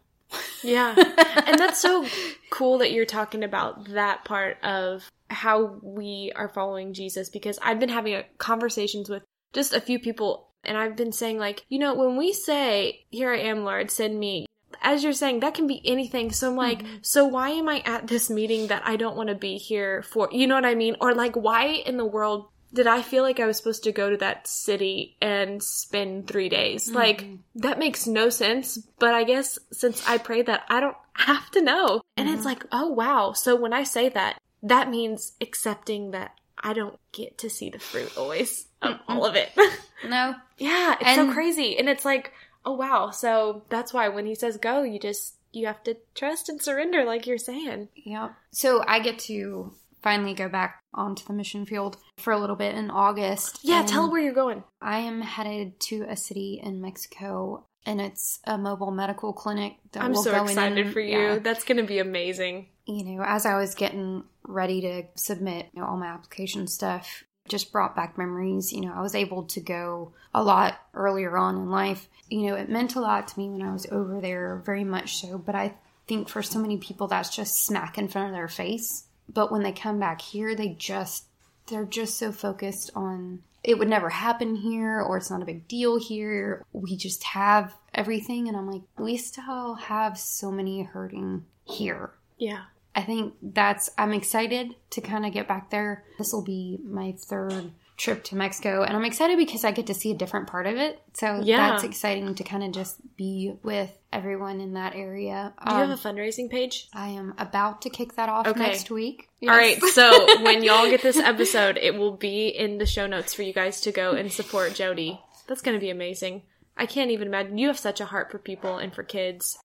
Yeah. 0.61 0.95
and 1.45 1.57
that's 1.57 1.81
so 1.81 2.05
cool 2.49 2.79
that 2.79 2.91
you're 2.91 3.05
talking 3.05 3.45
about 3.45 3.87
that 3.93 4.25
part 4.25 4.61
of 4.65 5.09
how 5.29 5.79
we 5.81 6.33
are 6.35 6.49
following 6.49 6.93
Jesus 6.93 7.29
because 7.29 7.57
I've 7.61 7.79
been 7.79 7.87
having 7.87 8.21
conversations 8.37 9.07
with 9.07 9.23
just 9.53 9.71
a 9.71 9.79
few 9.79 9.97
people 9.97 10.49
and 10.65 10.77
I've 10.77 10.95
been 10.95 11.11
saying 11.11 11.37
like, 11.37 11.65
you 11.69 11.79
know, 11.79 11.93
when 11.93 12.17
we 12.17 12.33
say, 12.33 13.05
"Here 13.09 13.31
I 13.31 13.39
am, 13.39 13.63
Lord, 13.63 13.91
send 13.91 14.19
me." 14.19 14.45
As 14.81 15.03
you're 15.03 15.13
saying, 15.13 15.39
that 15.39 15.55
can 15.55 15.67
be 15.67 15.81
anything. 15.85 16.31
So 16.31 16.49
I'm 16.49 16.57
like, 16.57 16.83
mm-hmm. 16.83 16.97
so 17.01 17.25
why 17.25 17.49
am 17.49 17.69
I 17.69 17.81
at 17.85 18.07
this 18.07 18.29
meeting 18.29 18.67
that 18.67 18.83
I 18.85 18.97
don't 18.97 19.15
want 19.15 19.29
to 19.29 19.35
be 19.35 19.57
here 19.57 20.03
for? 20.03 20.29
You 20.31 20.47
know 20.47 20.55
what 20.55 20.65
I 20.65 20.75
mean? 20.75 20.95
Or 21.01 21.15
like, 21.15 21.35
why 21.35 21.67
in 21.67 21.97
the 21.97 22.05
world 22.05 22.49
did 22.73 22.85
I 22.85 23.01
feel 23.01 23.23
like 23.23 23.39
I 23.39 23.45
was 23.45 23.57
supposed 23.57 23.85
to 23.85 23.91
go 23.91 24.09
to 24.09 24.17
that 24.17 24.47
city 24.47 25.15
and 25.21 25.63
spend 25.63 26.27
three 26.27 26.49
days? 26.49 26.87
Mm-hmm. 26.87 26.95
Like, 26.95 27.25
that 27.55 27.79
makes 27.79 28.05
no 28.05 28.29
sense. 28.29 28.77
But 28.99 29.13
I 29.13 29.23
guess 29.23 29.57
since 29.71 30.07
I 30.07 30.17
pray 30.17 30.41
that, 30.43 30.65
I 30.69 30.81
don't 30.81 30.97
have 31.13 31.49
to 31.51 31.61
know. 31.61 32.01
And 32.17 32.29
it's 32.29 32.39
mm-hmm. 32.39 32.47
like, 32.47 32.65
oh 32.71 32.89
wow. 32.89 33.31
So 33.31 33.55
when 33.55 33.73
I 33.73 33.83
say 33.83 34.09
that, 34.09 34.39
that 34.61 34.89
means 34.89 35.33
accepting 35.41 36.11
that 36.11 36.31
I 36.57 36.73
don't 36.73 36.99
get 37.11 37.37
to 37.39 37.49
see 37.49 37.69
the 37.69 37.79
fruit 37.79 38.17
always 38.17 38.65
Mm, 38.85 38.91
of 38.93 38.97
mm. 38.97 39.03
all 39.07 39.25
of 39.25 39.35
it. 39.35 39.51
No, 40.07 40.35
yeah, 40.59 40.97
it's 41.01 41.15
so 41.15 41.31
crazy. 41.31 41.79
And 41.79 41.89
it's 41.89 42.05
like, 42.05 42.31
oh 42.63 42.73
wow. 42.73 43.09
So 43.09 43.63
that's 43.69 43.91
why 43.91 44.09
when 44.09 44.27
he 44.27 44.35
says 44.35 44.57
go, 44.57 44.83
you 44.83 44.99
just, 44.99 45.35
you 45.51 45.65
have 45.65 45.83
to 45.85 45.97
trust 46.13 46.47
and 46.47 46.61
surrender, 46.61 47.05
like 47.05 47.25
you're 47.25 47.39
saying. 47.39 47.89
Yeah. 47.95 48.29
So 48.51 48.83
I 48.87 48.99
get 48.99 49.17
to 49.19 49.73
finally 50.03 50.35
go 50.35 50.47
back 50.47 50.79
onto 50.93 51.25
the 51.25 51.33
mission 51.33 51.65
field 51.65 51.97
for 52.17 52.33
a 52.33 52.37
little 52.37 52.55
bit 52.55 52.75
in 52.75 52.91
August. 52.91 53.61
Yeah, 53.63 53.83
tell 53.83 54.11
where 54.11 54.21
you're 54.21 54.33
going. 54.33 54.63
I 54.79 54.99
am 54.99 55.21
headed 55.21 55.79
to 55.79 56.05
a 56.07 56.15
city 56.15 56.61
in 56.63 56.81
Mexico 56.81 57.65
and 57.85 58.01
it's 58.01 58.39
a 58.45 58.57
mobile 58.57 58.91
medical 58.91 59.33
clinic 59.33 59.77
that 59.91 60.03
I'm 60.03 60.15
so 60.15 60.31
go 60.31 60.43
in 60.43 60.49
excited 60.49 60.93
for 60.93 60.99
you. 60.99 61.17
yeah. 61.17 61.39
That's 61.39 61.63
going 61.63 61.77
to 61.77 61.83
be 61.83 61.99
amazing. 61.99 62.67
You 62.85 63.03
know, 63.03 63.23
as 63.25 63.45
I 63.45 63.57
was 63.57 63.75
getting 63.75 64.23
ready 64.43 64.81
to 64.81 65.03
submit 65.15 65.67
you 65.73 65.81
know, 65.81 65.87
all 65.87 65.97
my 65.97 66.07
application 66.07 66.67
stuff, 66.67 67.23
just 67.47 67.71
brought 67.71 67.95
back 67.95 68.17
memories. 68.17 68.71
You 68.71 68.81
know, 68.81 68.93
I 68.93 69.01
was 69.01 69.15
able 69.15 69.43
to 69.43 69.59
go 69.59 70.13
a 70.33 70.43
lot 70.43 70.79
earlier 70.93 71.37
on 71.37 71.55
in 71.55 71.69
life. 71.69 72.07
You 72.29 72.49
know, 72.49 72.55
it 72.55 72.69
meant 72.69 72.95
a 72.95 73.01
lot 73.01 73.27
to 73.27 73.39
me 73.39 73.49
when 73.49 73.61
I 73.61 73.73
was 73.73 73.87
over 73.91 74.19
there, 74.19 74.61
very 74.65 74.83
much 74.83 75.17
so. 75.21 75.37
But 75.37 75.55
I 75.55 75.75
think 76.07 76.29
for 76.29 76.43
so 76.43 76.59
many 76.59 76.77
people, 76.77 77.07
that's 77.07 77.35
just 77.35 77.65
smack 77.65 77.97
in 77.97 78.07
front 78.07 78.27
of 78.27 78.33
their 78.33 78.47
face. 78.47 79.05
But 79.27 79.51
when 79.51 79.63
they 79.63 79.71
come 79.71 79.99
back 79.99 80.21
here, 80.21 80.55
they 80.55 80.69
just, 80.69 81.25
they're 81.67 81.85
just 81.85 82.17
so 82.17 82.31
focused 82.31 82.91
on 82.95 83.41
it 83.65 83.79
would 83.79 83.89
never 83.89 84.09
happen 84.09 84.55
here 84.55 85.01
or 85.01 85.17
it's 85.17 85.31
not 85.31 85.41
a 85.41 85.45
big 85.45 85.67
deal 85.67 85.99
here. 85.99 86.63
We 86.71 86.95
just 86.95 87.23
have 87.23 87.73
everything. 87.95 88.47
And 88.47 88.55
I'm 88.55 88.69
like, 88.69 88.83
we 88.97 89.17
still 89.17 89.73
have 89.73 90.19
so 90.19 90.51
many 90.51 90.83
hurting 90.83 91.45
here. 91.63 92.11
Yeah. 92.37 92.65
I 92.95 93.01
think 93.01 93.33
that's, 93.41 93.89
I'm 93.97 94.13
excited 94.13 94.73
to 94.91 95.01
kind 95.01 95.25
of 95.25 95.33
get 95.33 95.47
back 95.47 95.69
there. 95.69 96.03
This 96.17 96.31
will 96.31 96.43
be 96.43 96.79
my 96.83 97.13
third 97.17 97.71
trip 97.97 98.23
to 98.25 98.35
Mexico, 98.35 98.83
and 98.83 98.95
I'm 98.95 99.05
excited 99.05 99.37
because 99.37 99.63
I 99.63 99.71
get 99.71 99.87
to 99.87 99.93
see 99.93 100.11
a 100.11 100.15
different 100.15 100.47
part 100.47 100.65
of 100.65 100.75
it. 100.77 101.01
So 101.13 101.41
Yeah. 101.43 101.57
that's 101.71 101.83
exciting 101.83 102.35
to 102.35 102.43
kind 102.43 102.63
of 102.63 102.71
just 102.73 102.97
be 103.15 103.53
with 103.63 103.89
everyone 104.11 104.59
in 104.59 104.73
that 104.73 104.95
area. 104.95 105.53
Do 105.65 105.73
you 105.73 105.81
Um, 105.81 105.89
have 105.89 105.99
a 105.99 106.01
fundraising 106.01 106.49
page? 106.49 106.87
I 106.93 107.09
am 107.09 107.33
about 107.37 107.81
to 107.83 107.89
kick 107.89 108.15
that 108.15 108.27
off 108.29 108.47
Okay. 108.47 108.59
next 108.59 108.89
week. 108.91 109.27
All 109.43 109.49
right, 109.49 109.81
so 109.81 110.41
when 110.43 110.63
y'all 110.63 110.89
get 110.89 111.01
this 111.03 111.17
episode, 111.17 111.77
it 111.81 111.95
will 111.95 112.15
be 112.17 112.47
in 112.47 112.77
the 112.79 112.85
show 112.85 113.07
notes 113.07 113.33
for 113.33 113.43
you 113.43 113.53
guys 113.53 113.79
to 113.81 113.91
go 113.91 114.11
and 114.11 114.31
support 114.31 114.73
Jody. 114.73 115.19
That's 115.47 115.61
going 115.61 115.75
to 115.75 115.81
be 115.81 115.89
amazing. 115.89 116.41
I 116.77 116.85
can't 116.87 117.11
even 117.11 117.29
imagine. 117.29 117.57
You 117.57 117.67
have 117.67 117.79
such 117.79 118.01
a 118.01 118.05
heart 118.05 118.29
for 118.31 118.39
people 118.39 118.77
and 118.77 118.93
for 118.93 119.03
kids. 119.03 119.57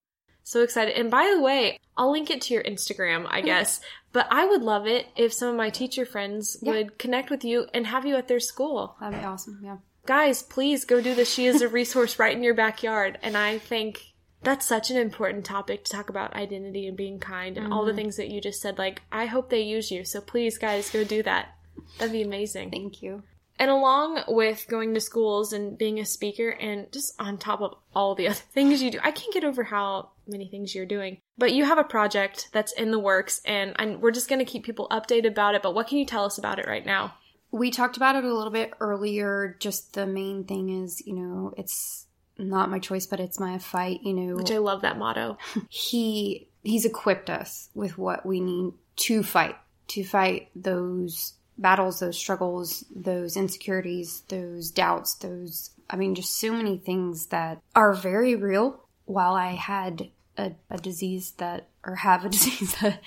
So 0.43 0.61
excited. 0.61 0.95
And 0.95 1.11
by 1.11 1.31
the 1.33 1.41
way, 1.41 1.79
I'll 1.97 2.11
link 2.11 2.29
it 2.29 2.41
to 2.41 2.53
your 2.53 2.63
Instagram, 2.63 3.25
I 3.29 3.41
guess. 3.41 3.79
But 4.13 4.27
I 4.29 4.45
would 4.45 4.61
love 4.61 4.87
it 4.87 5.07
if 5.15 5.33
some 5.33 5.49
of 5.49 5.55
my 5.55 5.69
teacher 5.69 6.05
friends 6.05 6.57
Yeah. 6.61 6.73
would 6.73 6.97
connect 6.97 7.29
with 7.29 7.43
you 7.43 7.67
and 7.73 7.87
have 7.87 8.05
you 8.05 8.15
at 8.15 8.27
their 8.27 8.39
school. 8.39 8.95
That'd 8.99 9.19
be 9.19 9.25
awesome. 9.25 9.61
Yeah. 9.63 9.77
Guys, 10.05 10.41
please 10.41 10.83
go 10.83 10.99
do 10.99 11.13
this. 11.13 11.31
She 11.31 11.45
is 11.45 11.61
a 11.61 11.67
resource 11.67 12.19
right 12.19 12.35
in 12.35 12.43
your 12.43 12.55
backyard. 12.55 13.19
And 13.21 13.37
I 13.37 13.59
think 13.59 14.01
that's 14.43 14.65
such 14.65 14.89
an 14.89 14.97
important 14.97 15.45
topic 15.45 15.85
to 15.85 15.91
talk 15.91 16.09
about 16.09 16.35
identity 16.35 16.87
and 16.87 16.97
being 16.97 17.19
kind 17.19 17.57
and 17.57 17.71
all 17.71 17.85
the 17.85 17.91
mm-hmm. 17.91 17.97
things 17.97 18.17
that 18.17 18.29
you 18.29 18.41
just 18.41 18.61
said. 18.61 18.77
Like, 18.77 19.03
I 19.11 19.27
hope 19.27 19.49
they 19.49 19.61
use 19.61 19.91
you. 19.91 20.03
So 20.03 20.19
please, 20.19 20.57
guys, 20.57 20.89
go 20.89 21.03
do 21.03 21.21
that. 21.23 21.55
That'd 21.99 22.13
be 22.13 22.23
amazing. 22.23 22.71
Thank 22.71 23.01
you. 23.01 23.23
And 23.59 23.69
along 23.69 24.23
with 24.27 24.65
going 24.67 24.95
to 24.95 24.99
schools 24.99 25.53
and 25.53 25.77
being 25.77 25.99
a 25.99 26.05
speaker 26.05 26.49
and 26.49 26.91
just 26.91 27.13
on 27.19 27.37
top 27.37 27.61
of 27.61 27.75
all 27.93 28.15
the 28.15 28.27
other 28.27 28.33
things 28.53 28.81
you 28.81 28.89
do, 28.89 28.99
I 29.03 29.11
can't 29.11 29.33
get 29.33 29.43
over 29.43 29.63
how 29.63 30.09
many 30.31 30.49
things 30.49 30.73
you're 30.73 30.85
doing. 30.85 31.19
But 31.37 31.53
you 31.53 31.65
have 31.65 31.77
a 31.77 31.83
project 31.83 32.49
that's 32.51 32.71
in 32.73 32.91
the 32.91 32.99
works, 32.99 33.41
and 33.45 33.75
i 33.77 33.95
we're 33.95 34.11
just 34.11 34.29
going 34.29 34.39
to 34.39 34.45
keep 34.45 34.63
people 34.63 34.87
updated 34.89 35.27
about 35.27 35.55
it. 35.55 35.61
But 35.61 35.75
what 35.75 35.87
can 35.87 35.97
you 35.97 36.05
tell 36.05 36.25
us 36.25 36.37
about 36.37 36.59
it 36.59 36.67
right 36.67 36.85
now? 36.85 37.13
We 37.51 37.69
talked 37.69 37.97
about 37.97 38.15
it 38.15 38.23
a 38.23 38.33
little 38.33 38.51
bit 38.51 38.73
earlier. 38.79 39.57
Just 39.59 39.93
the 39.93 40.07
main 40.07 40.45
thing 40.45 40.83
is, 40.83 41.05
you 41.05 41.13
know, 41.13 41.53
it's 41.57 42.07
not 42.37 42.71
my 42.71 42.79
choice, 42.79 43.05
but 43.05 43.19
it's 43.19 43.39
my 43.39 43.57
fight, 43.57 43.99
you 44.03 44.13
know. 44.13 44.35
Which 44.35 44.51
I 44.51 44.57
love 44.57 44.81
that 44.81 44.97
motto. 44.97 45.37
he 45.69 46.47
he's 46.63 46.85
equipped 46.85 47.29
us 47.29 47.69
with 47.73 47.97
what 47.97 48.25
we 48.25 48.39
need 48.39 48.73
to 48.97 49.23
fight, 49.23 49.55
to 49.89 50.03
fight 50.03 50.49
those 50.55 51.33
battles, 51.57 51.99
those 51.99 52.17
struggles, 52.17 52.83
those 52.95 53.37
insecurities, 53.37 54.23
those 54.29 54.71
doubts, 54.71 55.15
those 55.15 55.71
I 55.89 55.95
mean 55.95 56.15
just 56.15 56.39
so 56.39 56.51
many 56.51 56.77
things 56.77 57.27
that 57.27 57.61
are 57.75 57.93
very 57.93 58.35
real. 58.35 58.85
While 59.05 59.33
I 59.33 59.51
had 59.51 60.09
a, 60.37 60.53
a 60.69 60.77
disease 60.77 61.31
that 61.37 61.67
or 61.85 61.95
have 61.95 62.25
a 62.25 62.29
disease 62.37 62.75
that, 62.81 63.01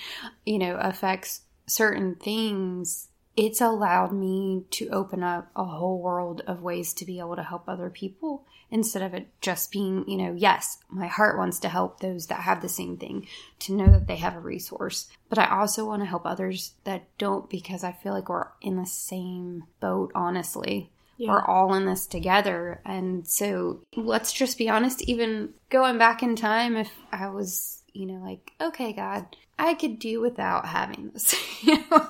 you 0.45 0.59
know, 0.59 0.77
affects 0.77 1.43
certain 1.66 2.14
things 2.14 3.09
it's 3.37 3.61
allowed 3.61 4.12
me 4.12 4.64
to 4.70 4.89
open 4.91 5.22
up 5.22 5.51
a 5.57 5.64
whole 5.64 6.01
world 6.01 6.43
of 6.47 6.62
ways 6.62 6.93
to 6.95 7.05
be 7.05 7.18
able 7.18 7.37
to 7.37 7.43
help 7.43 7.68
other 7.68 7.91
people 7.91 8.47
instead 8.70 9.03
of 9.03 9.12
it 9.12 9.29
just 9.41 9.72
being, 9.72 10.09
you 10.09 10.16
know, 10.16 10.35
yes, 10.37 10.79
my 10.89 11.07
heart 11.07 11.37
wants 11.37 11.59
to 11.61 11.68
help 11.68 12.01
those 12.01 12.27
that 12.27 12.41
have 12.41 12.62
the 12.62 12.68
same 12.68 12.97
thing 12.97 13.27
to 13.59 13.72
know 13.72 13.91
that 13.91 14.07
they 14.07 14.16
have 14.16 14.37
a 14.37 14.41
resource. 14.41 15.09
But 15.29 15.39
I 15.39 15.59
also 15.59 15.85
want 15.85 16.03
to 16.03 16.07
help 16.07 16.25
others 16.25 16.75
that 16.85 17.07
don't 17.18 17.51
because 17.51 17.83
I 17.83 17.93
feel 17.93 18.12
like 18.12 18.29
we're 18.29 18.49
in 18.61 18.77
the 18.77 18.87
same 18.87 19.64
boat, 19.81 20.12
honestly. 20.14 20.93
Yeah. 21.17 21.31
We're 21.31 21.45
all 21.45 21.75
in 21.75 21.87
this 21.87 22.07
together. 22.07 22.81
And 22.85 23.27
so 23.27 23.81
let's 23.97 24.33
just 24.33 24.59
be 24.59 24.69
honest, 24.69 25.03
even 25.03 25.55
going 25.71 25.99
back 25.99 26.23
in 26.23 26.37
time, 26.37 26.77
if 26.77 26.91
I 27.12 27.29
was, 27.29 27.83
you 27.93 28.07
know, 28.07 28.21
like, 28.25 28.53
okay, 28.61 28.93
God, 28.93 29.37
I 29.59 29.75
could 29.75 29.99
do 29.99 30.21
without 30.21 30.67
having 30.67 31.11
this, 31.12 31.35
you 31.62 31.79
know 31.91 32.09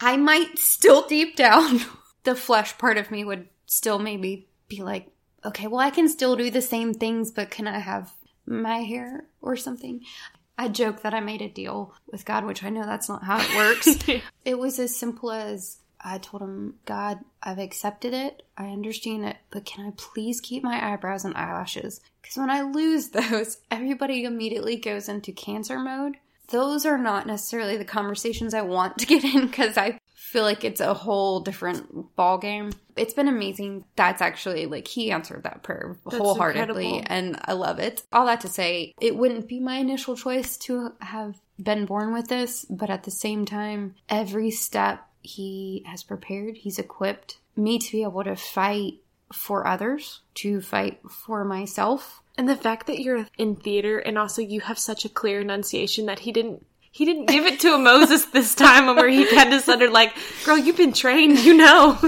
I 0.00 0.16
might 0.16 0.58
still 0.58 1.06
deep 1.06 1.36
down, 1.36 1.80
the 2.24 2.34
flesh 2.34 2.76
part 2.78 2.96
of 2.96 3.10
me 3.10 3.24
would 3.24 3.48
still 3.66 3.98
maybe 3.98 4.48
be 4.68 4.82
like, 4.82 5.08
okay, 5.44 5.66
well, 5.66 5.80
I 5.80 5.90
can 5.90 6.08
still 6.08 6.36
do 6.36 6.50
the 6.50 6.62
same 6.62 6.94
things, 6.94 7.30
but 7.30 7.50
can 7.50 7.66
I 7.66 7.78
have 7.78 8.12
my 8.46 8.78
hair 8.78 9.26
or 9.40 9.56
something? 9.56 10.02
I 10.56 10.68
joke 10.68 11.02
that 11.02 11.14
I 11.14 11.20
made 11.20 11.40
a 11.40 11.48
deal 11.48 11.94
with 12.06 12.24
God, 12.24 12.44
which 12.44 12.62
I 12.62 12.68
know 12.68 12.84
that's 12.84 13.08
not 13.08 13.24
how 13.24 13.40
it 13.40 13.56
works. 13.56 14.22
it 14.44 14.58
was 14.58 14.78
as 14.78 14.94
simple 14.94 15.30
as 15.30 15.78
I 16.02 16.18
told 16.18 16.42
him, 16.42 16.74
God, 16.86 17.18
I've 17.42 17.58
accepted 17.58 18.14
it. 18.14 18.42
I 18.56 18.68
understand 18.68 19.24
it, 19.24 19.36
but 19.50 19.64
can 19.64 19.86
I 19.86 19.92
please 19.96 20.40
keep 20.40 20.62
my 20.62 20.92
eyebrows 20.92 21.24
and 21.24 21.36
eyelashes? 21.36 22.00
Because 22.22 22.36
when 22.36 22.50
I 22.50 22.62
lose 22.62 23.08
those, 23.10 23.58
everybody 23.70 24.24
immediately 24.24 24.76
goes 24.76 25.08
into 25.08 25.32
cancer 25.32 25.78
mode 25.78 26.16
those 26.50 26.84
are 26.84 26.98
not 26.98 27.26
necessarily 27.26 27.76
the 27.76 27.84
conversations 27.84 28.54
I 28.54 28.62
want 28.62 28.98
to 28.98 29.06
get 29.06 29.24
in 29.24 29.46
because 29.46 29.78
I 29.78 29.98
feel 30.14 30.42
like 30.42 30.64
it's 30.64 30.80
a 30.80 30.94
whole 30.94 31.40
different 31.40 32.14
ball 32.14 32.38
game. 32.38 32.72
It's 32.96 33.14
been 33.14 33.28
amazing. 33.28 33.84
That's 33.96 34.20
actually 34.20 34.66
like 34.66 34.86
he 34.86 35.10
answered 35.10 35.44
that 35.44 35.62
prayer 35.62 35.96
That's 36.04 36.18
wholeheartedly 36.18 36.98
incredible. 36.98 37.06
and 37.08 37.40
I 37.44 37.52
love 37.54 37.78
it. 37.78 38.02
All 38.12 38.26
that 38.26 38.42
to 38.42 38.48
say, 38.48 38.92
it 39.00 39.16
wouldn't 39.16 39.48
be 39.48 39.60
my 39.60 39.76
initial 39.76 40.16
choice 40.16 40.56
to 40.58 40.92
have 41.00 41.40
been 41.58 41.86
born 41.86 42.12
with 42.12 42.28
this, 42.28 42.64
but 42.68 42.90
at 42.90 43.04
the 43.04 43.10
same 43.10 43.44
time, 43.44 43.94
every 44.08 44.50
step 44.50 45.06
he 45.22 45.84
has 45.86 46.02
prepared, 46.02 46.58
he's 46.58 46.78
equipped 46.78 47.38
me 47.56 47.78
to 47.78 47.92
be 47.92 48.02
able 48.02 48.24
to 48.24 48.36
fight 48.36 48.94
for 49.32 49.66
others, 49.66 50.20
to 50.34 50.60
fight 50.60 51.00
for 51.08 51.44
myself, 51.44 52.22
and 52.36 52.48
the 52.48 52.56
fact 52.56 52.86
that 52.86 53.00
you're 53.00 53.26
in 53.38 53.56
theater 53.56 53.98
and 53.98 54.18
also 54.18 54.42
you 54.42 54.60
have 54.60 54.78
such 54.78 55.04
a 55.04 55.08
clear 55.08 55.40
enunciation 55.40 56.06
that 56.06 56.20
he 56.20 56.32
didn't 56.32 56.64
he 56.92 57.04
didn't 57.04 57.26
give 57.26 57.46
it 57.46 57.60
to 57.60 57.74
a 57.74 57.78
Moses 57.90 58.24
this 58.26 58.54
time 58.54 58.86
where 58.86 59.08
he 59.08 59.32
had 59.34 59.50
to 59.50 59.60
sort 59.60 59.82
of 59.82 59.92
like, 59.92 60.12
girl, 60.44 60.58
you've 60.58 60.76
been 60.76 60.92
trained, 60.92 61.38
you 61.38 61.54
know. 61.54 61.98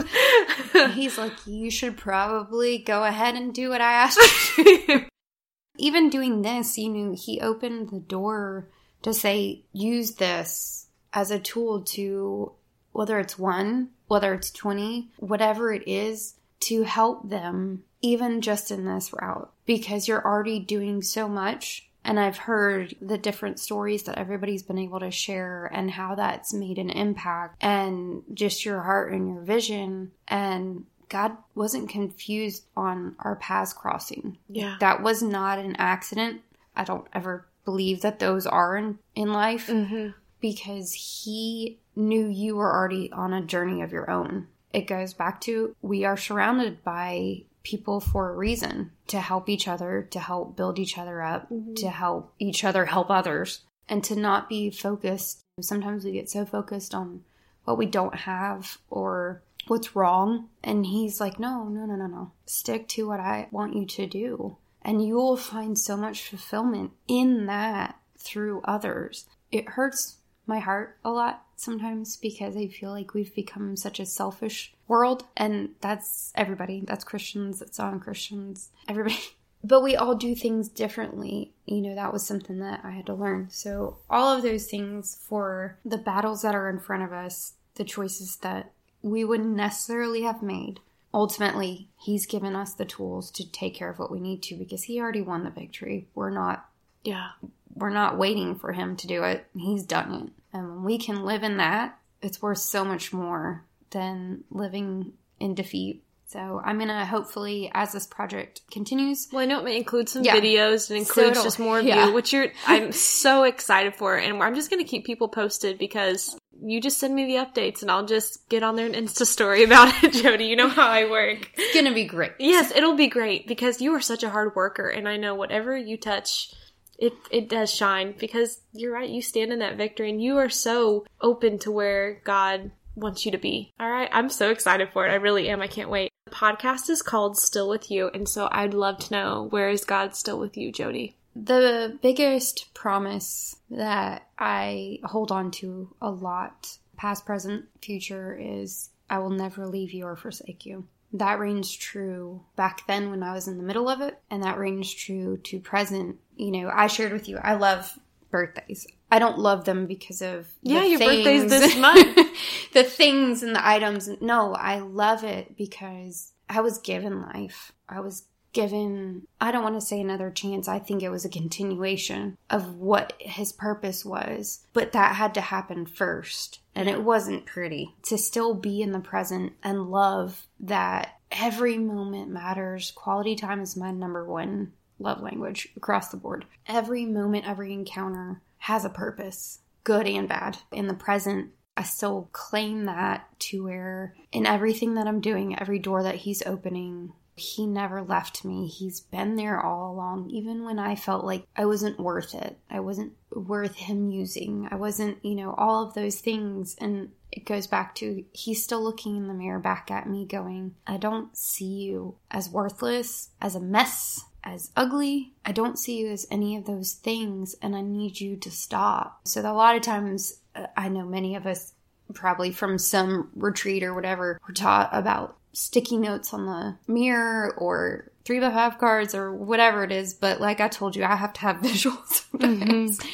He's 0.92 1.18
like, 1.18 1.32
you 1.46 1.70
should 1.70 1.96
probably 1.96 2.78
go 2.78 3.04
ahead 3.04 3.36
and 3.36 3.54
do 3.54 3.70
what 3.70 3.80
I 3.80 3.92
asked 3.92 4.58
you 4.58 5.06
Even 5.78 6.10
doing 6.10 6.42
this, 6.42 6.76
you 6.78 6.88
know, 6.88 7.14
he 7.16 7.40
opened 7.40 7.90
the 7.90 8.00
door 8.00 8.68
to 9.02 9.14
say, 9.14 9.64
use 9.72 10.16
this 10.16 10.88
as 11.12 11.30
a 11.30 11.38
tool 11.38 11.82
to, 11.82 12.52
whether 12.92 13.18
it's 13.18 13.38
one, 13.38 13.90
whether 14.06 14.32
it's 14.34 14.50
20, 14.50 15.10
whatever 15.16 15.72
it 15.72 15.82
is, 15.86 16.34
to 16.60 16.84
help 16.84 17.28
them 17.28 17.82
even 18.02 18.40
just 18.40 18.70
in 18.70 18.84
this 18.84 19.12
route 19.12 19.50
because 19.66 20.06
you're 20.06 20.24
already 20.24 20.58
doing 20.58 21.02
so 21.02 21.28
much. 21.28 21.88
And 22.04 22.18
I've 22.18 22.36
heard 22.36 22.96
the 23.00 23.16
different 23.16 23.60
stories 23.60 24.04
that 24.04 24.18
everybody's 24.18 24.64
been 24.64 24.78
able 24.78 25.00
to 25.00 25.12
share 25.12 25.70
and 25.72 25.90
how 25.90 26.16
that's 26.16 26.52
made 26.52 26.78
an 26.78 26.90
impact 26.90 27.62
and 27.62 28.22
just 28.34 28.64
your 28.64 28.82
heart 28.82 29.12
and 29.12 29.28
your 29.28 29.42
vision. 29.42 30.10
And 30.26 30.86
God 31.08 31.36
wasn't 31.54 31.90
confused 31.90 32.64
on 32.76 33.14
our 33.20 33.36
paths 33.36 33.72
crossing. 33.72 34.38
Yeah. 34.48 34.76
That 34.80 35.02
was 35.02 35.22
not 35.22 35.60
an 35.60 35.76
accident. 35.78 36.40
I 36.74 36.82
don't 36.82 37.06
ever 37.12 37.46
believe 37.64 38.00
that 38.00 38.18
those 38.18 38.46
are 38.46 38.76
in, 38.76 38.98
in 39.14 39.32
life 39.32 39.68
mm-hmm. 39.68 40.08
because 40.40 40.92
He 40.92 41.78
knew 41.94 42.26
you 42.26 42.56
were 42.56 42.72
already 42.72 43.10
on 43.12 43.32
a 43.32 43.42
journey 43.42 43.82
of 43.82 43.92
your 43.92 44.10
own 44.10 44.46
it 44.72 44.86
goes 44.86 45.14
back 45.14 45.40
to 45.42 45.76
we 45.82 46.04
are 46.04 46.16
surrounded 46.16 46.82
by 46.82 47.42
people 47.62 48.00
for 48.00 48.30
a 48.30 48.36
reason 48.36 48.90
to 49.06 49.20
help 49.20 49.48
each 49.48 49.68
other, 49.68 50.08
to 50.10 50.18
help 50.18 50.56
build 50.56 50.78
each 50.78 50.98
other 50.98 51.22
up, 51.22 51.50
mm-hmm. 51.50 51.74
to 51.74 51.90
help 51.90 52.32
each 52.38 52.64
other 52.64 52.86
help 52.86 53.10
others, 53.10 53.60
and 53.88 54.02
to 54.04 54.16
not 54.16 54.48
be 54.48 54.70
focused. 54.70 55.42
Sometimes 55.60 56.04
we 56.04 56.12
get 56.12 56.30
so 56.30 56.44
focused 56.44 56.94
on 56.94 57.22
what 57.64 57.78
we 57.78 57.86
don't 57.86 58.14
have 58.14 58.78
or 58.90 59.42
what's 59.68 59.94
wrong. 59.94 60.48
And 60.64 60.86
he's 60.86 61.20
like, 61.20 61.38
no, 61.38 61.64
no, 61.68 61.86
no, 61.86 61.94
no, 61.94 62.06
no. 62.06 62.32
Stick 62.46 62.88
to 62.88 63.06
what 63.06 63.20
I 63.20 63.48
want 63.50 63.76
you 63.76 63.86
to 63.86 64.06
do. 64.06 64.56
And 64.80 65.06
you 65.06 65.14
will 65.14 65.36
find 65.36 65.78
so 65.78 65.96
much 65.96 66.28
fulfillment 66.28 66.92
in 67.06 67.46
that 67.46 67.96
through 68.18 68.62
others. 68.64 69.26
It 69.52 69.68
hurts 69.70 70.16
my 70.46 70.58
heart 70.58 70.98
a 71.04 71.10
lot 71.10 71.44
sometimes 71.62 72.16
because 72.16 72.56
I 72.56 72.66
feel 72.66 72.90
like 72.90 73.14
we've 73.14 73.34
become 73.34 73.76
such 73.76 74.00
a 74.00 74.06
selfish 74.06 74.74
world. 74.88 75.24
And 75.36 75.70
that's 75.80 76.32
everybody. 76.34 76.82
That's 76.86 77.04
Christians, 77.04 77.60
that's 77.60 77.78
non 77.78 78.00
Christians, 78.00 78.70
everybody. 78.88 79.18
But 79.64 79.82
we 79.84 79.94
all 79.94 80.16
do 80.16 80.34
things 80.34 80.68
differently. 80.68 81.52
You 81.66 81.82
know, 81.82 81.94
that 81.94 82.12
was 82.12 82.26
something 82.26 82.58
that 82.58 82.80
I 82.82 82.90
had 82.90 83.06
to 83.06 83.14
learn. 83.14 83.46
So, 83.50 83.98
all 84.10 84.36
of 84.36 84.42
those 84.42 84.66
things 84.66 85.16
for 85.28 85.78
the 85.84 85.98
battles 85.98 86.42
that 86.42 86.56
are 86.56 86.68
in 86.68 86.80
front 86.80 87.04
of 87.04 87.12
us, 87.12 87.52
the 87.76 87.84
choices 87.84 88.38
that 88.38 88.72
we 89.02 89.24
wouldn't 89.24 89.54
necessarily 89.54 90.22
have 90.22 90.42
made. 90.42 90.80
Ultimately, 91.14 91.88
he's 91.96 92.26
given 92.26 92.56
us 92.56 92.74
the 92.74 92.84
tools 92.84 93.30
to 93.32 93.48
take 93.48 93.76
care 93.76 93.88
of 93.88 94.00
what 94.00 94.10
we 94.10 94.18
need 94.18 94.42
to 94.44 94.56
because 94.56 94.82
he 94.82 95.00
already 95.00 95.22
won 95.22 95.44
the 95.44 95.50
victory. 95.50 96.08
We're 96.14 96.30
not 96.30 96.68
yeah 97.04 97.30
we're 97.74 97.90
not 97.90 98.18
waiting 98.18 98.56
for 98.56 98.72
him 98.72 98.96
to 98.96 99.06
do 99.06 99.22
it. 99.24 99.46
He's 99.54 99.84
done 99.84 100.14
it. 100.14 100.56
And 100.56 100.68
when 100.68 100.84
we 100.84 100.98
can 100.98 101.24
live 101.24 101.42
in 101.42 101.56
that, 101.58 101.98
it's 102.20 102.42
worth 102.42 102.58
so 102.58 102.84
much 102.84 103.12
more 103.12 103.64
than 103.90 104.44
living 104.50 105.12
in 105.40 105.54
defeat. 105.54 106.04
So 106.26 106.62
I'm 106.64 106.78
gonna 106.78 107.04
hopefully, 107.04 107.70
as 107.74 107.92
this 107.92 108.06
project 108.06 108.62
continues. 108.70 109.28
Well, 109.30 109.42
I 109.42 109.44
know 109.44 109.60
it 109.60 109.64
may 109.64 109.76
include 109.76 110.08
some 110.08 110.24
yeah. 110.24 110.34
videos 110.34 110.88
and 110.88 110.98
includes 110.98 111.36
so 111.36 111.44
just 111.44 111.58
more 111.58 111.80
of 111.80 111.84
yeah. 111.84 112.06
you, 112.06 112.14
which 112.14 112.32
you're 112.32 112.48
I'm 112.66 112.92
so 112.92 113.42
excited 113.42 113.96
for, 113.96 114.16
and 114.16 114.42
I'm 114.42 114.54
just 114.54 114.70
gonna 114.70 114.84
keep 114.84 115.04
people 115.04 115.28
posted 115.28 115.76
because 115.76 116.34
you 116.64 116.80
just 116.80 116.96
send 116.98 117.14
me 117.14 117.26
the 117.26 117.44
updates 117.44 117.82
and 117.82 117.90
I'll 117.90 118.06
just 118.06 118.48
get 118.48 118.62
on 118.62 118.76
there 118.76 118.86
and 118.86 118.94
Insta 118.94 119.26
story 119.26 119.62
about 119.64 119.92
it, 120.02 120.12
Jody. 120.22 120.46
You 120.46 120.56
know 120.56 120.68
how 120.68 120.88
I 120.88 121.10
work. 121.10 121.50
It's 121.54 121.74
gonna 121.74 121.92
be 121.92 122.04
great. 122.06 122.32
Yes, 122.38 122.72
it'll 122.74 122.96
be 122.96 123.08
great 123.08 123.46
because 123.46 123.82
you 123.82 123.92
are 123.92 124.00
such 124.00 124.22
a 124.22 124.30
hard 124.30 124.56
worker, 124.56 124.88
and 124.88 125.06
I 125.06 125.18
know 125.18 125.34
whatever 125.34 125.76
you 125.76 125.98
touch 125.98 126.50
it 126.98 127.14
it 127.30 127.48
does 127.48 127.72
shine 127.72 128.14
because 128.18 128.60
you're 128.72 128.92
right. 128.92 129.08
You 129.08 129.22
stand 129.22 129.52
in 129.52 129.58
that 129.60 129.76
victory, 129.76 130.10
and 130.10 130.22
you 130.22 130.38
are 130.38 130.50
so 130.50 131.04
open 131.20 131.58
to 131.60 131.70
where 131.70 132.20
God 132.24 132.70
wants 132.94 133.24
you 133.24 133.32
to 133.32 133.38
be. 133.38 133.72
All 133.80 133.90
right, 133.90 134.10
I'm 134.12 134.28
so 134.28 134.50
excited 134.50 134.90
for 134.92 135.06
it. 135.06 135.10
I 135.10 135.16
really 135.16 135.48
am. 135.48 135.60
I 135.60 135.66
can't 135.66 135.90
wait. 135.90 136.10
The 136.26 136.32
podcast 136.32 136.90
is 136.90 137.02
called 137.02 137.38
Still 137.38 137.68
with 137.68 137.90
You, 137.90 138.10
and 138.12 138.28
so 138.28 138.48
I'd 138.50 138.74
love 138.74 138.98
to 139.00 139.12
know 139.12 139.46
where 139.50 139.68
is 139.68 139.84
God 139.84 140.14
still 140.14 140.38
with 140.38 140.56
you, 140.56 140.72
Jody? 140.72 141.16
The 141.34 141.98
biggest 142.02 142.74
promise 142.74 143.56
that 143.70 144.28
I 144.38 144.98
hold 145.04 145.32
on 145.32 145.50
to 145.52 145.94
a 146.00 146.10
lot, 146.10 146.78
past, 146.96 147.24
present, 147.24 147.66
future, 147.80 148.38
is 148.38 148.90
I 149.08 149.18
will 149.18 149.30
never 149.30 149.66
leave 149.66 149.92
you 149.92 150.04
or 150.04 150.16
forsake 150.16 150.66
you. 150.66 150.86
That 151.14 151.38
rings 151.38 151.70
true 151.72 152.42
back 152.56 152.86
then 152.86 153.10
when 153.10 153.22
I 153.22 153.34
was 153.34 153.46
in 153.48 153.58
the 153.58 153.62
middle 153.62 153.88
of 153.88 154.00
it, 154.00 154.18
and 154.30 154.42
that 154.42 154.58
rings 154.58 154.92
true 154.92 155.38
to 155.38 155.60
present. 155.60 156.16
You 156.42 156.50
know, 156.50 156.70
I 156.72 156.88
shared 156.88 157.12
with 157.12 157.28
you, 157.28 157.38
I 157.38 157.54
love 157.54 157.98
birthdays. 158.30 158.86
I 159.12 159.18
don't 159.18 159.38
love 159.38 159.64
them 159.64 159.86
because 159.86 160.22
of 160.22 160.48
yeah, 160.62 160.82
your 160.82 160.98
things. 160.98 161.16
birthday's 161.16 161.50
this 161.50 161.76
month. 161.76 162.16
the 162.72 162.82
things 162.82 163.42
and 163.42 163.54
the 163.54 163.66
items. 163.66 164.08
No, 164.20 164.54
I 164.54 164.78
love 164.80 165.22
it 165.22 165.56
because 165.56 166.32
I 166.48 166.62
was 166.62 166.78
given 166.78 167.20
life. 167.20 167.72
I 167.88 168.00
was 168.00 168.24
given, 168.52 169.26
I 169.40 169.52
don't 169.52 169.62
want 169.62 169.76
to 169.76 169.86
say 169.86 170.00
another 170.00 170.30
chance. 170.30 170.66
I 170.68 170.78
think 170.78 171.02
it 171.02 171.10
was 171.10 171.24
a 171.24 171.30
continuation 171.30 172.38
of 172.50 172.76
what 172.76 173.14
his 173.18 173.52
purpose 173.52 174.04
was, 174.04 174.66
but 174.72 174.92
that 174.92 175.16
had 175.16 175.34
to 175.34 175.40
happen 175.40 175.86
first. 175.86 176.60
And 176.74 176.88
it 176.88 177.02
wasn't 177.02 177.46
pretty 177.46 177.94
to 178.04 178.16
still 178.16 178.54
be 178.54 178.80
in 178.80 178.92
the 178.92 179.00
present 179.00 179.52
and 179.62 179.90
love 179.90 180.46
that 180.60 181.18
every 181.30 181.78
moment 181.78 182.30
matters. 182.30 182.90
Quality 182.92 183.36
time 183.36 183.60
is 183.60 183.76
my 183.76 183.90
number 183.90 184.24
one 184.24 184.72
love 185.02 185.20
language 185.20 185.68
across 185.76 186.08
the 186.08 186.16
board. 186.16 186.44
Every 186.66 187.04
moment, 187.04 187.46
every 187.46 187.72
encounter 187.72 188.40
has 188.58 188.84
a 188.84 188.90
purpose, 188.90 189.60
good 189.84 190.06
and 190.06 190.28
bad. 190.28 190.58
In 190.70 190.86
the 190.86 190.94
present, 190.94 191.50
I 191.76 191.82
still 191.82 192.28
claim 192.32 192.84
that 192.84 193.26
to 193.40 193.64
where 193.64 194.14
in 194.30 194.46
everything 194.46 194.94
that 194.94 195.06
I'm 195.06 195.20
doing, 195.20 195.58
every 195.58 195.78
door 195.78 196.02
that 196.02 196.16
he's 196.16 196.42
opening, 196.46 197.12
he 197.34 197.66
never 197.66 198.02
left 198.02 198.44
me. 198.44 198.66
He's 198.66 199.00
been 199.00 199.36
there 199.36 199.60
all 199.60 199.92
along, 199.92 200.30
even 200.30 200.64
when 200.64 200.78
I 200.78 200.94
felt 200.96 201.24
like 201.24 201.46
I 201.56 201.64
wasn't 201.64 201.98
worth 201.98 202.34
it. 202.34 202.58
I 202.70 202.80
wasn't 202.80 203.14
worth 203.30 203.74
him 203.74 204.10
using. 204.10 204.68
I 204.70 204.76
wasn't, 204.76 205.24
you 205.24 205.34
know, 205.34 205.54
all 205.56 205.86
of 205.86 205.94
those 205.94 206.20
things. 206.20 206.76
And 206.78 207.12
it 207.30 207.46
goes 207.46 207.66
back 207.66 207.94
to 207.96 208.24
he's 208.32 208.62
still 208.62 208.82
looking 208.82 209.16
in 209.16 209.28
the 209.28 209.34
mirror 209.34 209.58
back 209.58 209.90
at 209.90 210.08
me, 210.08 210.26
going, 210.26 210.74
I 210.86 210.98
don't 210.98 211.34
see 211.36 211.64
you 211.64 212.16
as 212.30 212.50
worthless, 212.50 213.30
as 213.40 213.54
a 213.54 213.60
mess, 213.60 214.24
as 214.44 214.70
ugly. 214.76 215.32
I 215.44 215.52
don't 215.52 215.78
see 215.78 215.98
you 215.98 216.10
as 216.10 216.26
any 216.30 216.56
of 216.56 216.66
those 216.66 216.92
things, 216.92 217.54
and 217.62 217.76
I 217.76 217.80
need 217.80 218.20
you 218.20 218.36
to 218.36 218.50
stop. 218.50 219.20
So, 219.26 219.40
a 219.40 219.52
lot 219.52 219.76
of 219.76 219.82
times, 219.82 220.40
uh, 220.54 220.66
I 220.76 220.88
know 220.88 221.04
many 221.04 221.36
of 221.36 221.46
us, 221.46 221.72
probably 222.14 222.50
from 222.50 222.78
some 222.78 223.30
retreat 223.34 223.82
or 223.82 223.94
whatever, 223.94 224.40
were 224.46 224.54
taught 224.54 224.90
about 224.92 225.36
sticky 225.52 225.98
notes 225.98 226.32
on 226.32 226.46
the 226.46 226.76
mirror 226.92 227.54
or 227.56 228.10
three 228.24 228.40
by 228.40 228.50
five 228.50 228.78
cards 228.78 229.14
or 229.14 229.32
whatever 229.32 229.84
it 229.84 229.92
is. 229.92 230.14
But 230.14 230.40
like 230.40 230.60
I 230.60 230.68
told 230.68 230.96
you, 230.96 231.04
I 231.04 231.16
have 231.16 231.32
to 231.34 231.40
have 231.40 231.56
visuals 231.62 232.24
mm-hmm. 232.32 233.08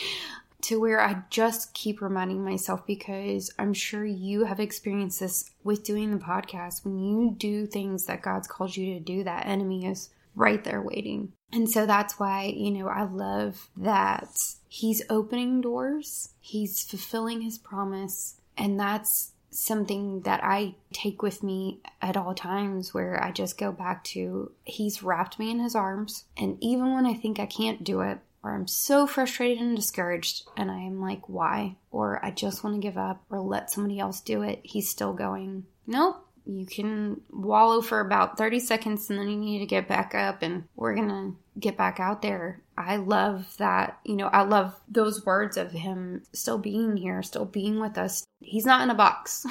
to 0.63 0.81
where 0.81 1.01
I 1.01 1.23
just 1.31 1.75
keep 1.75 2.01
reminding 2.01 2.45
myself 2.45 2.87
because 2.87 3.53
I'm 3.59 3.75
sure 3.75 4.05
you 4.05 4.45
have 4.45 4.61
experienced 4.61 5.21
this 5.21 5.51
with 5.65 5.85
doing 5.85 6.11
the 6.11 6.25
podcast. 6.25 6.85
When 6.85 6.99
you 6.99 7.35
do 7.37 7.67
things 7.67 8.07
that 8.07 8.23
God's 8.23 8.49
called 8.49 8.77
you 8.77 8.95
to 8.95 9.01
do, 9.01 9.25
that 9.25 9.47
enemy 9.47 9.87
is 9.87 10.11
right 10.39 10.63
there 10.65 10.81
waiting. 10.81 11.33
And 11.53 11.69
so 11.69 11.85
that's 11.87 12.19
why, 12.19 12.45
you 12.45 12.71
know, 12.71 12.89
I 12.89 13.03
love 13.05 13.71
that 13.77 14.39
he's 14.69 15.03
opening 15.11 15.61
doors, 15.61 16.31
he's 16.41 16.83
fulfilling 16.83 17.43
his 17.43 17.59
promise, 17.59 18.37
and 18.57 18.79
that's 18.79 19.33
something 19.51 20.21
that 20.23 20.45
I 20.45 20.75
take 20.93 21.23
with 21.23 21.43
me 21.43 21.81
at 22.03 22.17
all 22.17 22.35
times 22.35 22.93
where 22.93 23.23
I 23.23 23.33
just 23.33 23.59
go 23.59 23.73
back 23.73 24.05
to 24.05 24.53
he's 24.65 25.03
wrapped 25.03 25.39
me 25.39 25.51
in 25.51 25.59
his 25.59 25.75
arms. 25.75 26.25
And 26.37 26.59
even 26.61 26.93
when 26.95 27.07
I 27.07 27.15
think 27.15 27.41
I 27.41 27.47
can't 27.47 27.83
do 27.83 28.03
it, 28.03 28.19
or 28.43 28.55
I'm 28.55 28.69
so 28.69 29.07
frustrated 29.07 29.59
and 29.59 29.75
discouraged, 29.75 30.47
and 30.57 30.71
I 30.71 30.81
am 30.81 31.01
like, 31.01 31.29
why? 31.29 31.77
Or 31.91 32.25
I 32.25 32.31
just 32.31 32.63
want 32.63 32.77
to 32.77 32.87
give 32.87 32.99
up 32.99 33.25
or 33.31 33.41
let 33.41 33.71
somebody 33.71 33.99
else 33.99 34.21
do 34.21 34.43
it, 34.43 34.61
he's 34.63 34.89
still 34.89 35.13
going, 35.13 35.65
nope, 35.87 36.28
you 36.49 36.65
can 36.65 37.21
wallow 37.31 37.83
for 37.83 38.01
about 38.01 38.39
30 38.39 38.59
seconds 38.61 39.11
and 39.11 39.19
then 39.19 39.29
you 39.29 39.37
need 39.37 39.59
to 39.59 39.67
get 39.67 39.87
back 39.87 40.15
up 40.15 40.43
and 40.43 40.65
we're 40.77 40.95
going 40.95 41.09
to 41.09 41.37
get 41.61 41.77
back 41.77 42.01
out 42.01 42.23
there. 42.23 42.61
I 42.77 42.97
love 42.97 43.55
that, 43.59 43.99
you 44.05 44.17
know, 44.17 44.29
I 44.29 44.43
love 44.43 44.75
those 44.89 45.27
words 45.27 45.59
of 45.59 45.73
him 45.73 46.23
still 46.33 46.57
being 46.57 46.97
here, 46.97 47.23
still 47.23 47.45
being 47.45 47.81
with 47.81 47.99
us. 47.99 48.27
He's 48.41 48.65
not 48.65 48.81
in 48.81 48.89
a 48.91 48.95
box. 48.95 49.45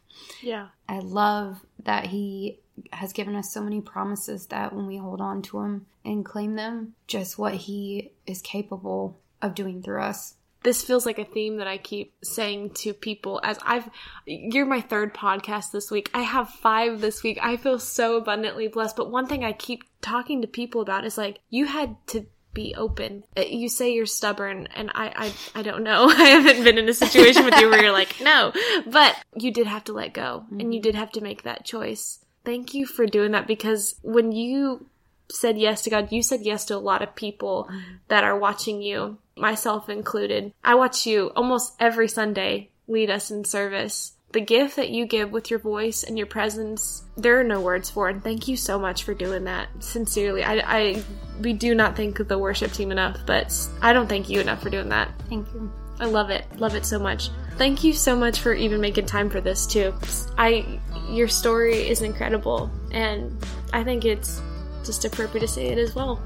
yeah. 0.42 0.68
I 0.88 0.98
love 0.98 1.60
that 1.84 2.06
he 2.06 2.58
has 2.92 3.14
given 3.14 3.34
us 3.34 3.50
so 3.50 3.62
many 3.62 3.80
promises 3.80 4.46
that 4.46 4.74
when 4.74 4.86
we 4.86 4.98
hold 4.98 5.22
on 5.22 5.40
to 5.42 5.60
him 5.60 5.86
and 6.04 6.24
claim 6.24 6.56
them, 6.56 6.94
just 7.06 7.38
what 7.38 7.54
he 7.54 8.12
is 8.26 8.42
capable 8.42 9.18
of 9.40 9.54
doing 9.54 9.82
through 9.82 10.02
us 10.02 10.34
this 10.62 10.82
feels 10.82 11.06
like 11.06 11.18
a 11.18 11.24
theme 11.24 11.56
that 11.56 11.66
I 11.66 11.78
keep 11.78 12.14
saying 12.22 12.70
to 12.70 12.92
people 12.94 13.40
as 13.42 13.58
I've 13.64 13.88
you're 14.26 14.66
my 14.66 14.80
third 14.80 15.14
podcast 15.14 15.72
this 15.72 15.90
week. 15.90 16.10
I 16.14 16.22
have 16.22 16.48
5 16.48 17.00
this 17.00 17.22
week. 17.22 17.38
I 17.42 17.56
feel 17.56 17.78
so 17.78 18.16
abundantly 18.16 18.68
blessed, 18.68 18.96
but 18.96 19.10
one 19.10 19.26
thing 19.26 19.44
I 19.44 19.52
keep 19.52 19.84
talking 20.00 20.42
to 20.42 20.48
people 20.48 20.80
about 20.80 21.04
is 21.04 21.18
like 21.18 21.40
you 21.50 21.66
had 21.66 21.96
to 22.08 22.26
be 22.54 22.74
open. 22.76 23.24
Uh, 23.36 23.42
you 23.42 23.68
say 23.68 23.92
you're 23.92 24.06
stubborn 24.06 24.68
and 24.74 24.90
I 24.94 25.32
I 25.54 25.60
I 25.60 25.62
don't 25.62 25.82
know. 25.82 26.06
I 26.08 26.24
haven't 26.24 26.64
been 26.64 26.78
in 26.78 26.88
a 26.88 26.94
situation 26.94 27.44
with 27.44 27.58
you 27.58 27.68
where 27.68 27.82
you're 27.82 27.92
like, 27.92 28.20
"No." 28.20 28.52
But 28.86 29.16
you 29.36 29.50
did 29.52 29.66
have 29.66 29.84
to 29.84 29.92
let 29.92 30.12
go 30.12 30.44
mm-hmm. 30.44 30.60
and 30.60 30.74
you 30.74 30.80
did 30.80 30.94
have 30.94 31.12
to 31.12 31.20
make 31.20 31.42
that 31.42 31.64
choice. 31.64 32.18
Thank 32.44 32.74
you 32.74 32.86
for 32.86 33.06
doing 33.06 33.32
that 33.32 33.46
because 33.46 33.94
when 34.02 34.32
you 34.32 34.86
said 35.30 35.56
yes 35.58 35.82
to 35.82 35.90
God, 35.90 36.12
you 36.12 36.22
said 36.22 36.40
yes 36.42 36.66
to 36.66 36.76
a 36.76 36.78
lot 36.78 37.02
of 37.02 37.14
people 37.14 37.68
mm-hmm. 37.70 37.94
that 38.08 38.24
are 38.24 38.38
watching 38.38 38.82
you 38.82 39.18
myself 39.36 39.88
included. 39.88 40.52
I 40.62 40.74
watch 40.74 41.06
you 41.06 41.32
almost 41.34 41.74
every 41.78 42.08
Sunday 42.08 42.70
lead 42.88 43.10
us 43.10 43.30
in 43.30 43.44
service. 43.44 44.12
The 44.32 44.40
gift 44.40 44.76
that 44.76 44.88
you 44.88 45.04
give 45.04 45.30
with 45.30 45.50
your 45.50 45.58
voice 45.58 46.04
and 46.04 46.16
your 46.16 46.26
presence, 46.26 47.02
there 47.16 47.38
are 47.38 47.44
no 47.44 47.60
words 47.60 47.90
for 47.90 48.08
it. 48.08 48.22
Thank 48.22 48.48
you 48.48 48.56
so 48.56 48.78
much 48.78 49.04
for 49.04 49.12
doing 49.12 49.44
that. 49.44 49.68
Sincerely, 49.80 50.42
I, 50.42 50.54
I, 50.64 51.02
we 51.42 51.52
do 51.52 51.74
not 51.74 51.96
thank 51.96 52.16
the 52.26 52.38
worship 52.38 52.72
team 52.72 52.90
enough, 52.90 53.18
but 53.26 53.54
I 53.82 53.92
don't 53.92 54.08
thank 54.08 54.30
you 54.30 54.40
enough 54.40 54.62
for 54.62 54.70
doing 54.70 54.88
that. 54.88 55.10
Thank 55.28 55.52
you. 55.52 55.70
I 56.00 56.06
love 56.06 56.30
it. 56.30 56.46
Love 56.56 56.74
it 56.74 56.86
so 56.86 56.98
much. 56.98 57.28
Thank 57.58 57.84
you 57.84 57.92
so 57.92 58.16
much 58.16 58.40
for 58.40 58.54
even 58.54 58.80
making 58.80 59.04
time 59.04 59.28
for 59.28 59.42
this 59.42 59.66
too. 59.66 59.94
I, 60.38 60.80
your 61.10 61.28
story 61.28 61.88
is 61.88 62.00
incredible, 62.00 62.70
and 62.90 63.36
I 63.74 63.84
think 63.84 64.06
it's 64.06 64.40
just 64.82 65.04
appropriate 65.04 65.42
to 65.42 65.48
say 65.48 65.66
it 65.66 65.78
as 65.78 65.94
well. 65.94 66.22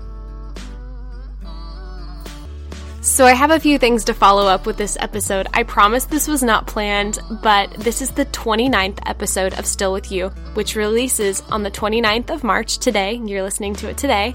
So, 3.07 3.25
I 3.25 3.35
have 3.35 3.53
a 3.53 3.61
few 3.61 3.79
things 3.79 4.03
to 4.07 4.15
follow 4.15 4.49
up 4.49 4.67
with 4.67 4.77
this 4.77 4.97
episode. 4.99 5.47
I 5.55 5.63
promise 5.63 6.07
this 6.07 6.27
was 6.27 6.43
not 6.43 6.67
planned, 6.67 7.21
but 7.41 7.71
this 7.75 8.03
is 8.03 8.11
the 8.11 8.25
29th 8.27 8.99
episode 9.07 9.57
of 9.61 9.65
Still 9.65 9.93
With 9.93 10.11
You, 10.11 10.31
which 10.55 10.75
releases 10.75 11.41
on 11.43 11.63
the 11.63 11.71
29th 11.71 12.31
of 12.31 12.43
March 12.43 12.79
today. 12.79 13.23
You're 13.25 13.45
listening 13.45 13.77
to 13.77 13.89
it 13.89 13.97
today. 13.97 14.35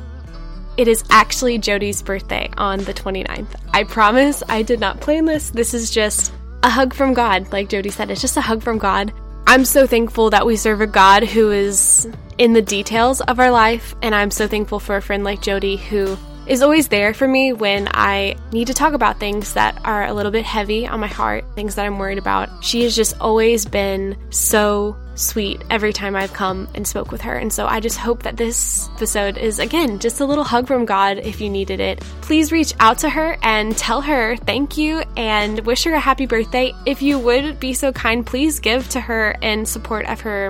It 0.78 0.88
is 0.88 1.04
actually 1.10 1.58
Jody's 1.58 2.02
birthday 2.02 2.50
on 2.58 2.80
the 2.86 2.94
29th. 2.94 3.56
I 3.74 3.84
promise 3.84 4.42
I 4.48 4.62
did 4.62 4.80
not 4.80 5.02
plan 5.02 5.26
this. 5.26 5.50
This 5.50 5.74
is 5.74 5.92
just 5.92 6.32
a 6.64 6.70
hug 6.70 6.94
from 6.94 7.14
God. 7.14 7.52
Like 7.52 7.68
Jody 7.68 7.90
said, 7.90 8.10
it's 8.10 8.22
just 8.22 8.38
a 8.38 8.42
hug 8.42 8.64
from 8.64 8.78
God. 8.78 9.12
I'm 9.48 9.66
so 9.66 9.86
thankful 9.86 10.30
that 10.30 10.46
we 10.46 10.56
serve 10.56 10.80
a 10.80 10.88
God 10.88 11.26
who 11.26 11.52
is 11.52 12.08
in 12.38 12.54
the 12.54 12.62
details 12.62 13.20
of 13.20 13.38
our 13.38 13.52
life, 13.52 13.96
and 14.02 14.16
I'm 14.16 14.32
so 14.32 14.48
thankful 14.48 14.80
for 14.80 14.96
a 14.96 15.02
friend 15.02 15.26
like 15.26 15.42
Jody 15.42 15.76
who 15.76 16.18
is 16.52 16.62
always 16.62 16.90
there 16.90 17.14
for 17.14 17.26
me 17.26 17.54
when 17.54 17.88
I 17.94 18.36
need 18.52 18.68
to 18.68 18.74
talk 18.74 18.92
about 18.92 19.22
things 19.22 19.54
that 19.54 19.80
are 19.86 20.06
a 20.06 20.14
little 20.14 20.34
bit 20.34 20.44
heavy 20.44 20.86
on 20.86 21.00
my 21.00 21.08
heart, 21.08 21.46
things 21.56 21.76
that 21.76 21.86
I'm 21.86 21.98
worried 21.98 22.18
about. 22.18 22.50
She 22.62 22.84
has 22.84 22.94
just 22.94 23.18
always 23.22 23.66
been 23.66 24.18
so 24.32 24.98
sweet 25.16 25.62
every 25.70 25.94
time 25.94 26.14
I've 26.14 26.34
come 26.34 26.68
and 26.76 26.86
spoke 26.86 27.10
with 27.10 27.22
her. 27.22 27.38
And 27.38 27.54
so 27.54 27.68
I 27.68 27.80
just 27.80 27.98
hope 27.98 28.24
that 28.24 28.36
this 28.36 28.90
episode 28.96 29.38
is 29.38 29.60
again 29.60 29.98
just 30.00 30.20
a 30.20 30.26
little 30.26 30.44
hug 30.44 30.68
from 30.68 30.84
God 30.84 31.20
if 31.20 31.40
you 31.40 31.50
needed 31.50 31.80
it. 31.80 32.02
Please 32.20 32.52
reach 32.52 32.74
out 32.82 32.98
to 32.98 33.10
her 33.10 33.38
and 33.44 33.78
tell 33.78 34.02
her 34.02 34.36
thank 34.36 34.78
you 34.78 35.04
and 35.16 35.62
wish 35.62 35.86
her 35.86 35.94
a 35.94 36.00
happy 36.02 36.26
birthday. 36.26 36.74
If 36.86 37.02
you 37.02 37.18
would 37.18 37.62
be 37.62 37.74
so 37.74 37.94
kind, 37.94 38.26
please 38.26 38.60
give 38.60 38.90
to 38.90 39.00
her 39.00 39.38
in 39.42 39.66
support 39.66 40.06
of 40.06 40.20
her 40.20 40.50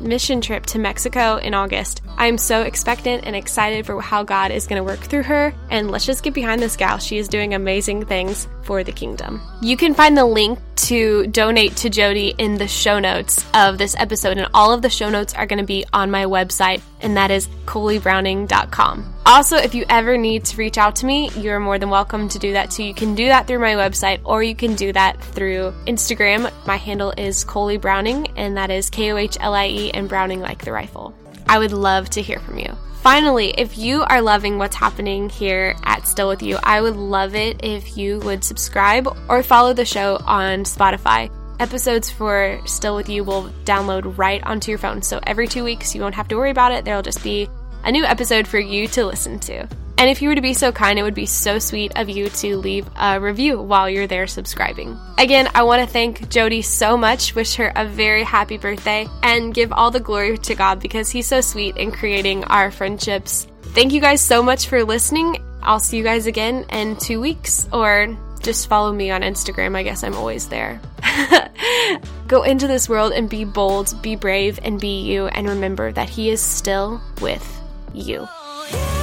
mission 0.00 0.40
trip 0.40 0.66
to 0.66 0.78
Mexico 0.78 1.36
in 1.36 1.54
August. 1.54 2.02
I 2.16 2.26
am 2.26 2.38
so 2.38 2.62
expectant 2.62 3.24
and 3.26 3.36
excited 3.36 3.86
for 3.86 4.00
how 4.00 4.22
God 4.22 4.50
is 4.50 4.66
going 4.66 4.78
to 4.78 4.84
work 4.84 5.00
through 5.00 5.24
her. 5.24 5.54
And 5.70 5.90
let's 5.90 6.06
just 6.06 6.22
get 6.22 6.34
behind 6.34 6.62
this 6.62 6.76
gal. 6.76 6.98
She 6.98 7.18
is 7.18 7.28
doing 7.28 7.54
amazing 7.54 8.06
things 8.06 8.48
for 8.62 8.82
the 8.82 8.92
kingdom. 8.92 9.40
You 9.62 9.76
can 9.76 9.94
find 9.94 10.16
the 10.16 10.24
link 10.24 10.58
to 10.86 11.26
donate 11.26 11.76
to 11.76 11.90
Jody 11.90 12.34
in 12.38 12.54
the 12.54 12.68
show 12.68 12.98
notes 12.98 13.44
of 13.54 13.78
this 13.78 13.94
episode, 13.96 14.38
and 14.38 14.48
all 14.54 14.72
of 14.72 14.82
the 14.82 14.90
show 14.90 15.10
notes 15.10 15.34
are 15.34 15.46
going 15.46 15.58
to 15.58 15.64
be 15.64 15.84
on 15.92 16.10
my 16.10 16.24
website, 16.24 16.80
and 17.00 17.16
that 17.16 17.30
is 17.30 17.48
kohliebrowning.com. 17.66 19.14
Also, 19.26 19.56
if 19.56 19.74
you 19.74 19.84
ever 19.88 20.16
need 20.16 20.44
to 20.46 20.56
reach 20.56 20.78
out 20.78 20.96
to 20.96 21.06
me, 21.06 21.30
you're 21.36 21.60
more 21.60 21.78
than 21.78 21.90
welcome 21.90 22.28
to 22.28 22.38
do 22.38 22.52
that 22.52 22.70
too. 22.70 22.84
You 22.84 22.94
can 22.94 23.14
do 23.14 23.26
that 23.26 23.46
through 23.46 23.58
my 23.58 23.74
website, 23.74 24.20
or 24.24 24.42
you 24.42 24.54
can 24.54 24.74
do 24.74 24.92
that 24.92 25.22
through 25.22 25.72
Instagram. 25.86 26.50
My 26.66 26.76
handle 26.76 27.12
is 27.16 27.44
Kohlie 27.44 27.80
Browning, 27.80 28.28
and 28.36 28.56
that 28.56 28.70
is 28.70 28.90
K 28.90 29.12
O 29.12 29.16
H 29.16 29.36
L 29.40 29.54
I 29.54 29.68
E 29.68 29.90
and 29.92 30.08
Browning 30.08 30.40
like 30.40 30.64
the 30.64 30.72
rifle. 30.72 31.14
I 31.48 31.58
would 31.58 31.72
love 31.72 32.10
to 32.10 32.22
hear 32.22 32.38
from 32.40 32.58
you. 32.58 32.76
Finally, 33.02 33.54
if 33.56 33.78
you 33.78 34.02
are 34.02 34.20
loving 34.20 34.58
what's 34.58 34.76
happening 34.76 35.30
here 35.30 35.74
at 35.84 36.06
Still 36.06 36.28
With 36.28 36.42
You, 36.42 36.58
I 36.62 36.82
would 36.82 36.96
love 36.96 37.34
it 37.34 37.64
if 37.64 37.96
you 37.96 38.18
would 38.20 38.44
subscribe 38.44 39.08
or 39.26 39.42
follow 39.42 39.72
the 39.72 39.86
show 39.86 40.18
on 40.26 40.64
Spotify. 40.64 41.30
Episodes 41.60 42.10
for 42.10 42.60
Still 42.66 42.96
With 42.96 43.08
You 43.08 43.24
will 43.24 43.48
download 43.64 44.18
right 44.18 44.44
onto 44.44 44.70
your 44.70 44.76
phone. 44.76 45.00
So 45.00 45.18
every 45.26 45.48
two 45.48 45.64
weeks, 45.64 45.94
you 45.94 46.02
won't 46.02 46.14
have 46.14 46.28
to 46.28 46.36
worry 46.36 46.50
about 46.50 46.72
it. 46.72 46.84
There'll 46.84 47.00
just 47.00 47.24
be 47.24 47.48
a 47.84 47.90
new 47.90 48.04
episode 48.04 48.46
for 48.46 48.58
you 48.58 48.86
to 48.88 49.06
listen 49.06 49.38
to. 49.40 49.66
And 50.00 50.08
if 50.08 50.22
you 50.22 50.30
were 50.30 50.34
to 50.34 50.40
be 50.40 50.54
so 50.54 50.72
kind, 50.72 50.98
it 50.98 51.02
would 51.02 51.12
be 51.12 51.26
so 51.26 51.58
sweet 51.58 51.92
of 51.96 52.08
you 52.08 52.30
to 52.30 52.56
leave 52.56 52.88
a 52.98 53.20
review 53.20 53.60
while 53.60 53.90
you're 53.90 54.06
there 54.06 54.26
subscribing. 54.26 54.98
Again, 55.18 55.46
I 55.54 55.64
want 55.64 55.82
to 55.82 55.86
thank 55.86 56.30
Jody 56.30 56.62
so 56.62 56.96
much, 56.96 57.34
wish 57.34 57.56
her 57.56 57.70
a 57.76 57.84
very 57.84 58.24
happy 58.24 58.56
birthday, 58.56 59.06
and 59.22 59.52
give 59.52 59.74
all 59.74 59.90
the 59.90 60.00
glory 60.00 60.38
to 60.38 60.54
God 60.54 60.80
because 60.80 61.10
He's 61.10 61.26
so 61.26 61.42
sweet 61.42 61.76
in 61.76 61.92
creating 61.92 62.44
our 62.44 62.70
friendships. 62.70 63.46
Thank 63.74 63.92
you 63.92 64.00
guys 64.00 64.22
so 64.22 64.42
much 64.42 64.68
for 64.68 64.82
listening. 64.84 65.36
I'll 65.62 65.78
see 65.78 65.98
you 65.98 66.02
guys 66.02 66.24
again 66.24 66.64
in 66.70 66.96
two 66.96 67.20
weeks 67.20 67.68
or 67.70 68.16
just 68.40 68.70
follow 68.70 68.94
me 68.94 69.10
on 69.10 69.20
Instagram. 69.20 69.76
I 69.76 69.82
guess 69.82 70.02
I'm 70.02 70.16
always 70.16 70.48
there. 70.48 70.80
Go 72.26 72.44
into 72.44 72.66
this 72.66 72.88
world 72.88 73.12
and 73.12 73.28
be 73.28 73.44
bold, 73.44 74.00
be 74.00 74.16
brave, 74.16 74.60
and 74.62 74.80
be 74.80 75.02
you, 75.02 75.26
and 75.26 75.46
remember 75.46 75.92
that 75.92 76.08
He 76.08 76.30
is 76.30 76.40
still 76.40 77.02
with 77.20 77.44
you. 77.92 78.26
Oh, 78.26 78.99